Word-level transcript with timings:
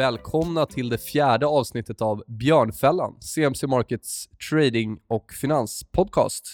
välkomna 0.00 0.66
till 0.66 0.88
det 0.88 0.98
fjärde 0.98 1.46
avsnittet 1.46 2.02
av 2.02 2.22
Björnfällan, 2.26 3.16
CMC 3.20 3.66
Markets 3.66 4.28
trading 4.50 4.98
och 5.06 5.32
finanspodcast. 5.32 6.46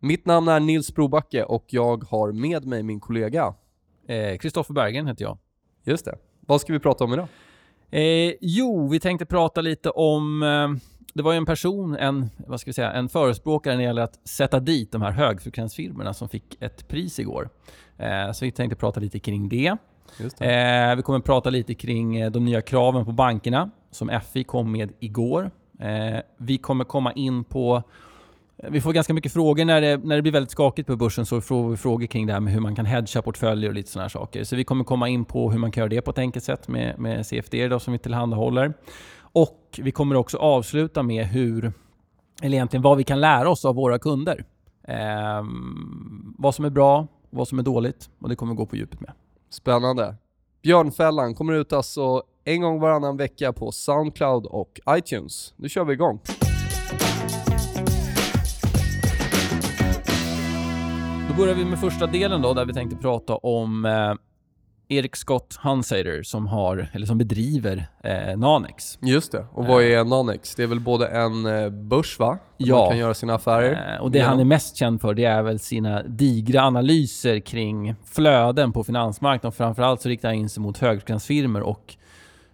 Mitt 0.00 0.26
namn 0.26 0.48
är 0.48 0.60
Nils 0.60 0.94
Brobacke 0.94 1.44
och 1.44 1.64
jag 1.68 2.04
har 2.04 2.32
med 2.32 2.66
mig 2.66 2.82
min 2.82 3.00
kollega. 3.00 3.54
Kristoffer 4.40 4.72
eh, 4.72 4.74
Bergen 4.74 5.06
heter 5.06 5.24
jag. 5.24 5.38
Just 5.84 6.04
det. 6.04 6.18
Vad 6.40 6.60
ska 6.60 6.72
vi 6.72 6.78
prata 6.78 7.04
om 7.04 7.12
idag? 7.12 7.28
Eh, 7.90 8.34
jo, 8.40 8.88
vi 8.88 9.00
tänkte 9.00 9.26
prata 9.26 9.60
lite 9.60 9.90
om... 9.90 10.42
Eh, 10.42 10.68
det 11.14 11.22
var 11.22 11.32
ju 11.32 11.36
en 11.36 11.46
person, 11.46 11.96
en, 11.96 12.30
vad 12.46 12.60
ska 12.60 12.68
vi 12.68 12.72
säga, 12.72 12.92
en 12.92 13.08
förespråkare 13.08 13.74
när 13.74 13.82
det 13.82 13.86
gäller 13.86 14.02
att 14.02 14.28
sätta 14.28 14.60
dit 14.60 14.92
de 14.92 15.02
här 15.02 15.10
högfrekvensfirmorna 15.10 16.14
som 16.14 16.28
fick 16.28 16.62
ett 16.62 16.88
pris 16.88 17.18
igår. 17.18 17.48
Eh, 17.98 18.32
så 18.32 18.44
vi 18.44 18.52
tänkte 18.52 18.76
prata 18.76 19.00
lite 19.00 19.18
kring 19.18 19.48
det 19.48 19.76
det. 20.38 20.90
Eh, 20.90 20.96
vi 20.96 21.02
kommer 21.02 21.18
att 21.18 21.24
prata 21.24 21.50
lite 21.50 21.74
kring 21.74 22.16
eh, 22.16 22.30
de 22.30 22.44
nya 22.44 22.62
kraven 22.62 23.04
på 23.04 23.12
bankerna 23.12 23.70
som 23.90 24.20
FI 24.32 24.44
kom 24.44 24.72
med 24.72 24.92
igår. 25.00 25.50
Eh, 25.80 26.20
vi 26.36 26.58
kommer 26.58 26.84
komma 26.84 27.12
in 27.12 27.44
på 27.44 27.82
eh, 28.56 28.70
vi 28.70 28.80
får 28.80 28.92
ganska 28.92 29.14
mycket 29.14 29.32
frågor 29.32 29.64
när 29.64 29.80
det, 29.80 29.96
när 29.96 30.16
det 30.16 30.22
blir 30.22 30.32
väldigt 30.32 30.50
skakigt 30.50 30.86
på 30.86 30.96
börsen. 30.96 31.26
Så 31.26 31.40
får 31.40 31.70
vi 31.70 31.76
frågor 31.76 32.06
kring 32.06 32.26
det 32.26 32.32
här 32.32 32.40
med 32.40 32.52
hur 32.52 32.60
man 32.60 32.76
kan 32.76 32.86
hedga 32.86 33.22
portföljer 33.22 33.70
och 33.70 33.74
lite 33.74 33.90
sådana 33.90 34.08
saker. 34.08 34.44
Så 34.44 34.56
vi 34.56 34.64
kommer 34.64 34.84
komma 34.84 35.08
in 35.08 35.24
på 35.24 35.50
hur 35.50 35.58
man 35.58 35.70
kan 35.70 35.80
göra 35.80 35.88
det 35.88 36.02
på 36.02 36.10
ett 36.10 36.18
enkelt 36.18 36.44
sätt 36.44 36.68
med, 36.68 36.98
med 36.98 37.26
CFD 37.26 37.68
då, 37.68 37.80
som 37.80 37.92
vi 37.92 37.98
tillhandahåller. 37.98 38.74
Och 39.18 39.80
vi 39.82 39.92
kommer 39.92 40.14
också 40.14 40.38
avsluta 40.38 41.02
med 41.02 41.26
hur, 41.26 41.72
eller 42.42 42.54
egentligen 42.54 42.82
vad 42.82 42.96
vi 42.96 43.04
kan 43.04 43.20
lära 43.20 43.50
oss 43.50 43.64
av 43.64 43.74
våra 43.74 43.98
kunder. 43.98 44.44
Eh, 44.88 45.44
vad 46.38 46.54
som 46.54 46.64
är 46.64 46.70
bra, 46.70 47.06
vad 47.30 47.48
som 47.48 47.58
är 47.58 47.62
dåligt 47.62 48.10
och 48.18 48.28
det 48.28 48.36
kommer 48.36 48.52
vi 48.52 48.56
gå 48.56 48.66
på 48.66 48.76
djupet 48.76 49.00
med. 49.00 49.12
Spännande. 49.54 50.14
Björnfällan 50.62 51.34
kommer 51.34 51.52
ut 51.52 51.72
alltså 51.72 52.22
en 52.44 52.60
gång 52.60 52.80
varannan 52.80 53.16
vecka 53.16 53.52
på 53.52 53.72
Soundcloud 53.72 54.46
och 54.46 54.80
iTunes. 54.90 55.54
Nu 55.56 55.68
kör 55.68 55.84
vi 55.84 55.92
igång. 55.92 56.20
Då 61.28 61.34
börjar 61.36 61.54
vi 61.54 61.64
med 61.64 61.78
första 61.78 62.06
delen 62.06 62.42
då, 62.42 62.54
där 62.54 62.64
vi 62.64 62.72
tänkte 62.72 62.96
prata 62.96 63.36
om 63.36 63.84
eh, 63.84 64.14
Erik 64.88 65.16
Scott 65.16 65.58
Hunsader 65.62 66.22
som, 66.22 66.46
har, 66.46 66.88
eller 66.92 67.06
som 67.06 67.18
bedriver 67.18 67.86
eh, 68.04 68.38
Nanex. 68.38 68.98
Just 69.02 69.32
det. 69.32 69.46
Och 69.52 69.66
vad 69.66 69.82
är 69.82 70.04
Nanex? 70.04 70.54
Det 70.54 70.62
är 70.62 70.66
väl 70.66 70.80
både 70.80 71.06
en 71.06 71.46
eh, 71.46 71.70
börs 71.70 72.18
va? 72.18 72.38
Där 72.58 72.66
ja. 72.66 72.76
man 72.76 72.88
kan 72.88 72.98
göra 72.98 73.14
sina 73.14 73.34
affärer. 73.34 73.94
Eh, 73.94 74.02
och 74.02 74.10
det 74.10 74.20
han 74.20 74.40
är 74.40 74.44
mest 74.44 74.76
känd 74.76 75.00
för 75.00 75.14
det 75.14 75.24
är 75.24 75.42
väl 75.42 75.58
sina 75.58 76.02
digra 76.02 76.62
analyser 76.62 77.40
kring 77.40 77.94
flöden 78.04 78.72
på 78.72 78.84
finansmarknaden. 78.84 79.52
Framförallt 79.52 80.00
så 80.00 80.08
riktar 80.08 80.28
han 80.28 80.36
in 80.36 80.48
sig 80.48 80.62
mot 80.62 80.78
högfrekvensfirmor 80.78 81.60
och 81.60 81.96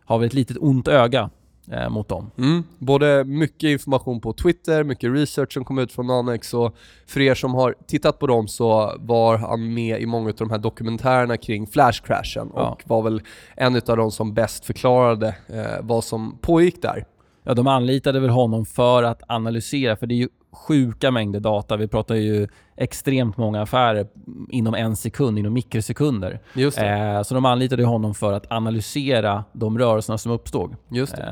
har 0.04 0.18
väl 0.18 0.26
ett 0.26 0.34
litet 0.34 0.56
ont 0.60 0.88
öga 0.88 1.30
eh, 1.72 1.88
mot 1.88 2.08
dem. 2.08 2.30
Mm. 2.38 2.64
Både 2.78 3.24
mycket 3.24 3.70
information 3.70 4.20
på 4.20 4.32
Twitter, 4.32 4.84
mycket 4.84 5.12
research 5.12 5.52
som 5.52 5.64
kom 5.64 5.78
ut 5.78 5.92
från 5.92 6.06
Nanex 6.06 6.54
och 6.54 6.76
för 7.06 7.20
er 7.20 7.34
som 7.34 7.54
har 7.54 7.74
tittat 7.86 8.18
på 8.18 8.26
dem 8.26 8.48
så 8.48 8.94
var 8.98 9.36
han 9.36 9.74
med 9.74 10.00
i 10.00 10.06
många 10.06 10.28
av 10.28 10.34
de 10.36 10.50
här 10.50 10.58
dokumentärerna 10.58 11.36
kring 11.36 11.66
flashcrashen 11.66 12.50
ja. 12.54 12.68
och 12.70 12.82
var 12.86 13.02
väl 13.02 13.22
en 13.56 13.76
av 13.76 13.96
de 13.96 14.10
som 14.10 14.34
bäst 14.34 14.64
förklarade 14.64 15.36
eh, 15.48 15.82
vad 15.82 16.04
som 16.04 16.38
pågick 16.40 16.82
där. 16.82 17.04
Ja, 17.42 17.54
de 17.54 17.66
anlitade 17.66 18.20
väl 18.20 18.30
honom 18.30 18.66
för 18.66 19.02
att 19.02 19.22
analysera, 19.28 19.96
för 19.96 20.06
det 20.06 20.14
är 20.14 20.16
ju 20.16 20.28
sjuka 20.52 21.10
mängder 21.10 21.40
data. 21.40 21.76
Vi 21.76 21.88
pratar 21.88 22.14
ju 22.14 22.48
extremt 22.76 23.36
många 23.36 23.62
affärer 23.62 24.06
inom 24.48 24.74
en 24.74 24.96
sekund, 24.96 25.38
inom 25.38 25.52
mikrosekunder. 25.52 26.40
Just 26.54 26.78
eh, 26.78 27.22
så 27.22 27.34
de 27.34 27.44
anlitade 27.44 27.84
honom 27.84 28.14
för 28.14 28.32
att 28.32 28.52
analysera 28.52 29.44
de 29.52 29.78
rörelserna 29.78 30.18
som 30.18 30.32
uppstod. 30.32 30.76
Just. 30.90 31.18
Eh, 31.18 31.24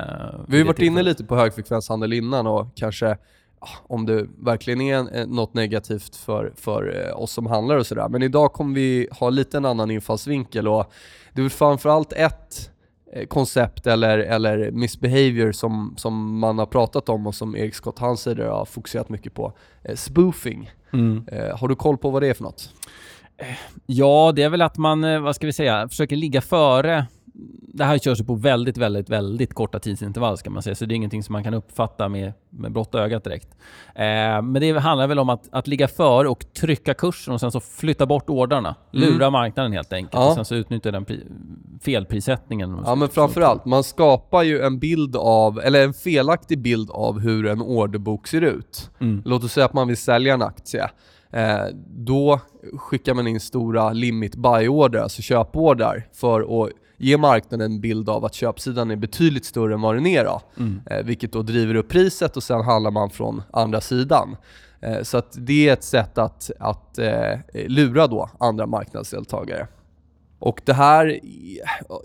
Vi 0.47 0.57
har 0.59 0.65
varit 0.65 0.79
inne 0.79 1.03
lite 1.03 1.23
på 1.23 1.35
högfrekvenshandel 1.35 2.13
innan 2.13 2.47
och 2.47 2.67
kanske 2.75 3.17
om 3.87 4.05
det 4.05 4.25
verkligen 4.37 4.81
är 4.81 5.25
något 5.25 5.53
negativt 5.53 6.15
för, 6.15 6.53
för 6.55 7.07
eh, 7.07 7.21
oss 7.21 7.31
som 7.31 7.45
handlar 7.45 7.77
och 7.77 7.85
sådär. 7.85 8.09
Men 8.09 8.23
idag 8.23 8.53
kommer 8.53 8.75
vi 8.75 9.07
ha 9.11 9.29
lite 9.29 9.57
en 9.57 9.65
annan 9.65 9.91
infallsvinkel 9.91 10.67
och 10.67 10.91
det 11.33 11.41
är 11.41 11.43
väl 11.43 11.49
framförallt 11.49 12.13
ett 12.13 12.71
Eh, 12.71 12.78
koncept 13.27 13.87
eller, 13.87 14.19
eller 14.19 14.71
misbehavior 14.71 15.51
som, 15.51 15.93
som 15.97 16.39
man 16.39 16.59
har 16.59 16.65
pratat 16.65 17.09
om 17.09 17.27
och 17.27 17.35
som 17.35 17.55
Erik 17.55 17.75
Scott 17.75 17.99
Hansider 17.99 18.45
har 18.45 18.65
fokuserat 18.65 19.09
mycket 19.09 19.33
på. 19.33 19.53
Eh, 19.83 19.95
spoofing. 19.95 20.71
Mm. 20.93 21.25
Eh, 21.31 21.57
har 21.57 21.67
du 21.67 21.75
koll 21.75 21.97
på 21.97 22.09
vad 22.09 22.21
det 22.21 22.27
är 22.27 22.33
för 22.33 22.43
något? 22.43 22.73
Eh, 23.37 23.47
ja, 23.85 24.31
det 24.35 24.43
är 24.43 24.49
väl 24.49 24.61
att 24.61 24.77
man, 24.77 25.03
eh, 25.03 25.19
vad 25.19 25.35
ska 25.35 25.45
vi 25.45 25.53
säga, 25.53 25.89
försöker 25.89 26.15
ligga 26.15 26.41
före 26.41 27.05
det 27.73 27.83
här 27.83 27.97
körs 27.97 28.21
på 28.21 28.35
väldigt, 28.35 28.77
väldigt, 28.77 29.09
väldigt 29.09 29.53
korta 29.53 29.79
tidsintervall 29.79 30.37
ska 30.37 30.49
man 30.49 30.63
säga, 30.63 30.75
så 30.75 30.85
det 30.85 30.93
är 30.93 30.95
ingenting 30.95 31.23
som 31.23 31.33
man 31.33 31.43
kan 31.43 31.53
uppfatta 31.53 32.09
med, 32.09 32.33
med 32.49 32.71
blotta 32.71 32.99
ögat 32.99 33.23
direkt. 33.23 33.47
Eh, 33.95 34.41
men 34.41 34.53
det 34.53 34.79
handlar 34.79 35.07
väl 35.07 35.19
om 35.19 35.29
att, 35.29 35.49
att 35.51 35.67
ligga 35.67 35.87
före 35.87 36.27
och 36.27 36.53
trycka 36.53 36.93
kursen 36.93 37.33
och 37.33 37.39
sen 37.39 37.51
så 37.51 37.59
flytta 37.59 38.05
bort 38.05 38.29
ordrarna. 38.29 38.75
Mm. 38.93 39.09
Lura 39.09 39.29
marknaden 39.29 39.73
helt 39.73 39.93
enkelt 39.93 40.13
ja. 40.13 40.29
och 40.29 40.35
sen 40.35 40.45
så 40.45 40.55
utnyttja 40.55 40.91
den 40.91 41.05
felprissättningen. 41.81 42.79
Ja 42.85 42.95
men 42.95 43.09
framförallt, 43.09 43.65
man 43.65 43.83
skapar 43.83 44.43
ju 44.43 44.61
en 44.61 44.79
bild 44.79 45.15
av, 45.15 45.59
eller 45.59 45.83
en 45.83 45.93
felaktig 45.93 46.61
bild 46.61 46.91
av 46.91 47.19
hur 47.19 47.45
en 47.45 47.61
orderbok 47.61 48.27
ser 48.27 48.41
ut. 48.41 48.91
Mm. 48.99 49.21
Låt 49.25 49.43
oss 49.43 49.53
säga 49.53 49.65
att 49.65 49.73
man 49.73 49.87
vill 49.87 49.97
sälja 49.97 50.33
en 50.33 50.41
aktie. 50.41 50.89
Eh, 51.31 51.65
då 51.87 52.39
skickar 52.77 53.13
man 53.13 53.27
in 53.27 53.39
stora 53.39 53.93
limit 53.93 54.35
buy-order, 54.35 54.99
alltså 54.99 55.21
köpordrar, 55.21 56.07
för 56.13 56.63
att 56.63 56.69
ge 56.99 57.17
marknaden 57.17 57.71
en 57.71 57.81
bild 57.81 58.09
av 58.09 58.25
att 58.25 58.33
köpsidan 58.33 58.91
är 58.91 58.95
betydligt 58.95 59.45
större 59.45 59.73
än 59.73 59.81
vad 59.81 59.95
den 59.95 60.05
är 60.05 60.23
då. 60.23 60.41
Mm. 60.57 60.81
Eh, 60.85 61.03
vilket 61.03 61.33
då 61.33 61.41
driver 61.41 61.75
upp 61.75 61.89
priset 61.89 62.37
och 62.37 62.43
sen 62.43 62.61
handlar 62.61 62.91
man 62.91 63.09
från 63.09 63.41
andra 63.51 63.81
sidan. 63.81 64.35
Eh, 64.81 65.01
så 65.01 65.17
att 65.17 65.35
det 65.37 65.69
är 65.69 65.73
ett 65.73 65.83
sätt 65.83 66.17
att, 66.17 66.51
att 66.59 66.97
eh, 66.97 67.39
lura 67.53 68.07
då 68.07 68.29
andra 68.39 68.67
marknadsdeltagare. 68.67 69.67
Och 70.39 70.61
det 70.65 70.73
här 70.73 71.05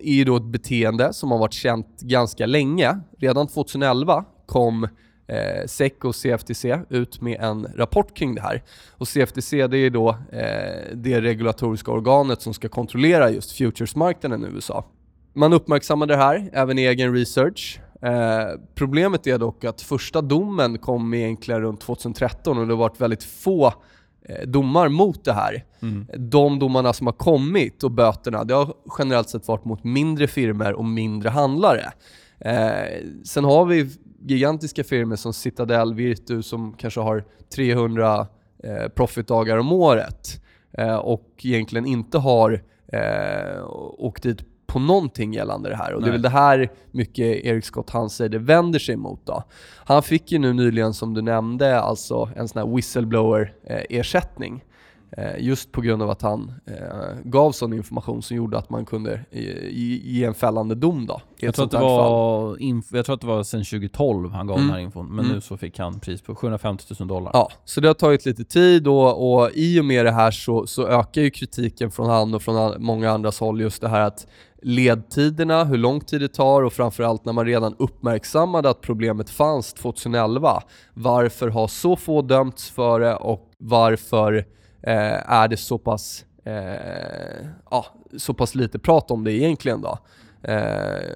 är 0.00 0.12
ju 0.12 0.24
då 0.24 0.36
ett 0.36 0.44
beteende 0.44 1.12
som 1.12 1.30
har 1.30 1.38
varit 1.38 1.52
känt 1.52 2.00
ganska 2.00 2.46
länge. 2.46 3.00
Redan 3.18 3.46
2011 3.46 4.24
kom 4.46 4.88
eh, 5.26 5.66
SEC 5.66 5.92
och 6.02 6.14
CFTC 6.14 6.78
ut 6.88 7.20
med 7.20 7.40
en 7.40 7.66
rapport 7.76 8.16
kring 8.16 8.34
det 8.34 8.42
här. 8.42 8.62
Och 8.90 9.08
CFTC 9.08 9.66
det 9.66 9.78
är 9.78 9.90
då 9.90 10.08
eh, 10.32 10.94
det 10.94 11.20
regulatoriska 11.20 11.90
organet 11.90 12.42
som 12.42 12.54
ska 12.54 12.68
kontrollera 12.68 13.30
just 13.30 13.52
futuresmarknaden 13.52 14.44
i 14.44 14.48
USA. 14.54 14.84
Man 15.32 15.52
uppmärksammade 15.52 16.14
det 16.14 16.22
här, 16.22 16.50
även 16.52 16.78
i 16.78 16.82
egen 16.82 17.14
research. 17.14 17.80
Eh, 18.02 18.60
problemet 18.74 19.26
är 19.26 19.38
dock 19.38 19.64
att 19.64 19.80
första 19.80 20.20
domen 20.20 20.78
kom 20.78 21.14
egentligen 21.14 21.60
runt 21.60 21.80
2013 21.80 22.58
och 22.58 22.66
det 22.66 22.72
har 22.72 22.78
varit 22.78 23.00
väldigt 23.00 23.24
få 23.24 23.66
eh, 24.28 24.46
domar 24.46 24.88
mot 24.88 25.24
det 25.24 25.32
här. 25.32 25.64
Mm. 25.82 26.06
De 26.18 26.58
domarna 26.58 26.92
som 26.92 27.06
har 27.06 27.14
kommit 27.14 27.84
och 27.84 27.90
böterna, 27.90 28.44
det 28.44 28.54
har 28.54 28.74
generellt 28.98 29.28
sett 29.28 29.48
varit 29.48 29.64
mot 29.64 29.84
mindre 29.84 30.26
firmer 30.26 30.72
och 30.72 30.84
mindre 30.84 31.30
handlare. 31.30 31.92
Eh, 32.40 33.04
sen 33.24 33.44
har 33.44 33.66
vi 33.66 33.90
gigantiska 34.24 34.84
firmor 34.84 35.16
som 35.16 35.32
Citadel, 35.32 35.94
Virtu 35.94 36.42
som 36.42 36.72
kanske 36.72 37.00
har 37.00 37.24
300 37.54 38.26
eh, 38.64 38.88
profitdagar 38.88 39.58
om 39.58 39.72
året 39.72 40.42
eh, 40.72 40.96
och 40.96 41.30
egentligen 41.42 41.86
inte 41.86 42.18
har 42.18 42.62
eh, 42.92 43.64
åkt 43.98 44.22
dit 44.22 44.44
på 44.66 44.78
någonting 44.78 45.32
gällande 45.32 45.68
det 45.68 45.76
här. 45.76 45.92
Och 45.92 46.00
Nej. 46.00 46.10
det 46.10 46.10
är 46.10 46.12
väl 46.12 46.22
det 46.22 46.28
här 46.28 46.70
mycket 46.90 47.44
Erik 47.44 47.64
Scott 47.64 47.90
Hanser 47.90 48.28
vänder 48.28 48.78
sig 48.78 48.94
emot. 48.94 49.20
Då. 49.24 49.42
Han 49.76 50.02
fick 50.02 50.32
ju 50.32 50.38
nu 50.38 50.52
nyligen, 50.52 50.94
som 50.94 51.14
du 51.14 51.22
nämnde, 51.22 51.80
alltså 51.80 52.30
en 52.36 52.48
sån 52.48 52.58
här 52.58 52.76
whistleblower-ersättning. 52.76 54.64
Eh, 55.16 55.24
Eh, 55.24 55.44
just 55.44 55.72
på 55.72 55.80
grund 55.80 56.02
av 56.02 56.10
att 56.10 56.22
han 56.22 56.52
eh, 56.66 56.74
gav 57.24 57.52
sån 57.52 57.72
information 57.72 58.22
som 58.22 58.36
gjorde 58.36 58.58
att 58.58 58.70
man 58.70 58.84
kunde 58.84 59.20
ge 59.30 60.24
en 60.24 60.34
fällande 60.34 60.74
dom 60.74 61.06
då. 61.06 61.20
Jag 61.36 61.54
tror, 61.54 61.64
att 61.64 61.70
det 61.70 61.78
var 61.78 62.56
jag 62.92 63.06
tror 63.06 63.14
att 63.14 63.20
det 63.20 63.26
var 63.26 63.42
sedan 63.42 63.64
2012 63.64 64.30
han 64.30 64.46
gav 64.46 64.56
mm. 64.56 64.68
den 64.68 64.76
här 64.76 64.82
infon, 64.82 65.06
men 65.06 65.24
mm. 65.24 65.34
nu 65.34 65.40
så 65.40 65.56
fick 65.56 65.78
han 65.78 66.00
pris 66.00 66.22
på 66.22 66.34
750 66.34 66.94
000 66.98 67.08
dollar. 67.08 67.30
Ja, 67.34 67.50
så 67.64 67.80
det 67.80 67.88
har 67.88 67.94
tagit 67.94 68.26
lite 68.26 68.44
tid 68.44 68.88
och, 68.88 69.34
och 69.34 69.50
i 69.54 69.80
och 69.80 69.84
med 69.84 70.06
det 70.06 70.12
här 70.12 70.30
så, 70.30 70.66
så 70.66 70.86
ökar 70.86 71.22
ju 71.22 71.30
kritiken 71.30 71.90
från 71.90 72.10
han 72.10 72.34
och 72.34 72.42
från 72.42 72.82
många 72.82 73.10
andras 73.10 73.40
håll 73.40 73.60
just 73.60 73.80
det 73.80 73.88
här 73.88 74.00
att 74.00 74.26
ledtiderna, 74.62 75.64
hur 75.64 75.76
lång 75.76 76.00
tid 76.00 76.20
det 76.20 76.28
tar 76.28 76.62
och 76.62 76.72
framförallt 76.72 77.24
när 77.24 77.32
man 77.32 77.46
redan 77.46 77.74
uppmärksammade 77.78 78.70
att 78.70 78.80
problemet 78.80 79.30
fanns 79.30 79.74
2011. 79.74 80.62
Varför 80.94 81.48
har 81.48 81.68
så 81.68 81.96
få 81.96 82.22
dömts 82.22 82.70
för 82.70 83.00
det 83.00 83.16
och 83.16 83.50
varför 83.58 84.32
eh, 84.32 84.44
är 84.92 85.48
det 85.48 85.56
så 85.56 85.78
pass, 85.78 86.24
eh, 86.44 87.46
ja, 87.70 87.86
så 88.16 88.34
pass 88.34 88.54
lite 88.54 88.78
prat 88.78 89.10
om 89.10 89.24
det 89.24 89.32
egentligen 89.32 89.80
då. 89.80 89.98
Eh, 90.42 91.14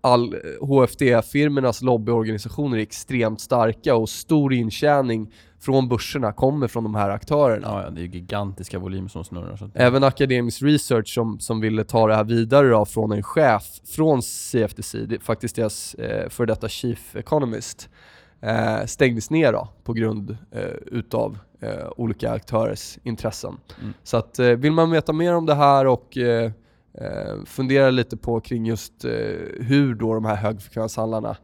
all 0.00 0.34
HFD-firmernas 0.60 1.82
lobbyorganisationer 1.82 2.78
är 2.78 2.82
extremt 2.82 3.40
starka 3.40 3.94
och 3.94 4.08
stor 4.08 4.52
intjäning 4.54 5.32
från 5.60 5.88
börserna 5.88 6.32
kommer 6.32 6.68
från 6.68 6.84
de 6.84 6.94
här 6.94 7.10
aktörerna. 7.10 7.68
Ja, 7.68 7.82
ja 7.82 7.90
det 7.90 8.00
är 8.00 8.04
gigantiska 8.04 8.78
volymer 8.78 9.08
som 9.08 9.24
snurrar. 9.24 9.56
Så. 9.56 9.70
Även 9.74 10.04
Akademisk 10.04 10.62
Research 10.62 11.14
som, 11.14 11.40
som 11.40 11.60
ville 11.60 11.84
ta 11.84 12.06
det 12.06 12.14
här 12.14 12.24
vidare 12.24 12.68
då, 12.68 12.84
från 12.84 13.12
en 13.12 13.22
chef 13.22 13.64
från 13.84 14.22
CFTC, 14.22 14.98
det 15.06 15.22
faktiskt 15.22 15.56
deras 15.56 15.94
eh, 15.94 16.28
för 16.28 16.46
detta 16.46 16.68
Chief 16.68 17.16
Economist, 17.16 17.88
eh, 18.44 18.84
stängdes 18.86 19.30
ner 19.30 19.52
då, 19.52 19.68
på 19.84 19.92
grund 19.92 20.36
eh, 20.50 20.64
utav 20.86 21.38
eh, 21.60 21.88
olika 21.96 22.30
aktörers 22.30 22.98
intressen. 23.02 23.56
Mm. 23.80 23.92
Så 24.02 24.16
att, 24.16 24.38
eh, 24.38 24.48
vill 24.48 24.72
man 24.72 24.90
veta 24.90 25.12
mer 25.12 25.34
om 25.34 25.46
det 25.46 25.54
här 25.54 25.86
och 25.86 26.16
eh, 26.16 26.52
eh 26.94 27.44
fundera 27.46 27.90
lite 27.90 28.16
på 28.16 28.40
kring 28.40 28.66
just 28.66 29.04
hur 29.60 29.94
då 29.94 30.14
de 30.14 30.24
här 30.24 30.36
högfrekvenshandlarna 30.36 31.36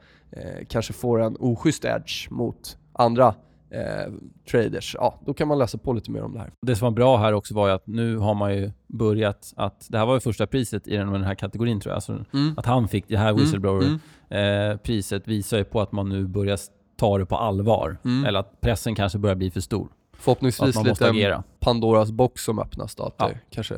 kanske 0.68 0.92
får 0.92 1.22
en 1.22 1.36
oschysst 1.40 1.84
edge 1.84 2.30
mot 2.30 2.76
andra 2.92 3.34
eh, 3.70 4.12
traders, 4.50 4.96
ja, 4.98 5.20
då 5.26 5.34
kan 5.34 5.48
man 5.48 5.58
läsa 5.58 5.78
på 5.78 5.92
lite 5.92 6.10
mer 6.10 6.22
om 6.22 6.32
det 6.32 6.38
här. 6.38 6.52
Det 6.62 6.76
som 6.76 6.84
var 6.84 6.92
bra 6.92 7.16
här 7.16 7.32
också 7.32 7.54
var 7.54 7.68
ju 7.68 7.74
att 7.74 7.86
nu 7.86 8.16
har 8.16 8.34
man 8.34 8.56
ju 8.56 8.70
börjat 8.86 9.52
att, 9.56 9.86
det 9.88 9.98
här 9.98 10.06
var 10.06 10.14
ju 10.14 10.20
första 10.20 10.46
priset 10.46 10.88
i 10.88 10.96
den, 10.96 11.12
den 11.12 11.24
här 11.24 11.34
kategorin 11.34 11.80
tror 11.80 11.90
jag, 11.90 11.94
alltså 11.94 12.24
mm. 12.32 12.54
att 12.56 12.66
han 12.66 12.88
fick 12.88 13.08
det 13.08 13.16
här 13.16 13.28
mm. 13.28 13.40
whistleblower-priset 13.40 15.12
mm. 15.12 15.32
eh, 15.32 15.36
visar 15.36 15.58
ju 15.58 15.64
på 15.64 15.80
att 15.80 15.92
man 15.92 16.08
nu 16.08 16.26
börjar 16.26 16.58
ta 17.00 17.18
det 17.18 17.26
på 17.26 17.36
allvar. 17.36 17.98
Mm. 18.04 18.24
Eller 18.24 18.40
att 18.40 18.60
pressen 18.60 18.94
kanske 18.94 19.18
börjar 19.18 19.36
bli 19.36 19.50
för 19.50 19.60
stor. 19.60 19.88
Förhoppningsvis 20.12 20.84
lite 20.84 21.08
en 21.08 21.42
Pandoras 21.60 22.10
box 22.10 22.44
som 22.44 22.58
öppnas 22.58 22.94
då, 22.94 23.02
att 23.02 23.14
ja. 23.18 23.28
det 23.28 23.40
kanske 23.50 23.74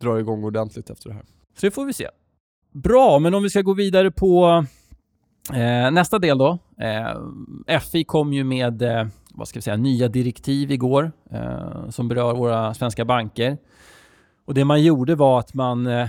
drar 0.00 0.18
igång 0.18 0.44
ordentligt 0.44 0.90
efter 0.90 1.08
det 1.08 1.14
här. 1.14 1.24
Så 1.58 1.66
det 1.66 1.70
får 1.70 1.84
vi 1.84 1.92
se. 1.92 2.08
Bra, 2.72 3.18
men 3.18 3.34
om 3.34 3.42
vi 3.42 3.50
ska 3.50 3.62
gå 3.62 3.74
vidare 3.74 4.10
på 4.10 4.64
eh, 5.54 5.90
nästa 5.90 6.18
del 6.18 6.38
då. 6.38 6.58
Eh, 7.68 7.80
FI 7.80 8.04
kom 8.04 8.32
ju 8.32 8.44
med 8.44 8.82
eh, 8.82 9.06
vad 9.30 9.48
ska 9.48 9.58
vi 9.58 9.62
säga, 9.62 9.76
nya 9.76 10.08
direktiv 10.08 10.70
igår 10.70 11.12
eh, 11.30 11.90
som 11.90 12.08
berör 12.08 12.34
våra 12.34 12.74
svenska 12.74 13.04
banker. 13.04 13.58
Och 14.44 14.54
det 14.54 14.64
man 14.64 14.82
gjorde 14.82 15.14
var 15.14 15.40
att 15.40 15.54
man 15.54 15.86
eh, 15.86 16.08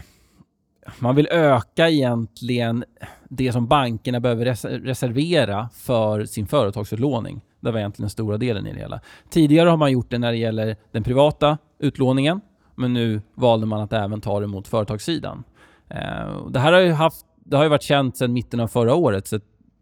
man 0.99 1.15
vill 1.15 1.27
öka 1.31 1.89
egentligen 1.89 2.83
det 3.29 3.51
som 3.51 3.67
bankerna 3.67 4.19
behöver 4.19 4.45
reservera 4.79 5.69
för 5.73 6.25
sin 6.25 6.47
företagsutlåning. 6.47 7.41
Det 7.59 7.71
var 7.71 7.79
egentligen 7.79 8.03
den 8.03 8.09
stora 8.09 8.37
delen 8.37 8.67
i 8.67 8.73
det 8.73 8.79
hela. 8.79 9.01
Tidigare 9.29 9.69
har 9.69 9.77
man 9.77 9.91
gjort 9.91 10.09
det 10.09 10.17
när 10.17 10.31
det 10.31 10.37
gäller 10.37 10.75
den 10.91 11.03
privata 11.03 11.57
utlåningen, 11.79 12.41
men 12.75 12.93
nu 12.93 13.21
valde 13.35 13.65
man 13.65 13.81
att 13.81 13.93
även 13.93 14.21
ta 14.21 14.39
det 14.39 14.47
mot 14.47 14.67
företagssidan. 14.67 15.43
Eh, 15.89 16.47
det 16.49 16.59
här 16.59 16.73
har 16.73 16.79
ju, 16.79 16.91
haft, 16.91 17.25
det 17.43 17.57
har 17.57 17.63
ju 17.63 17.69
varit 17.69 17.81
känt 17.81 18.17
sedan 18.17 18.33
mitten 18.33 18.59
av 18.59 18.67
förra 18.67 18.95
året, 18.95 19.27
så 19.27 19.39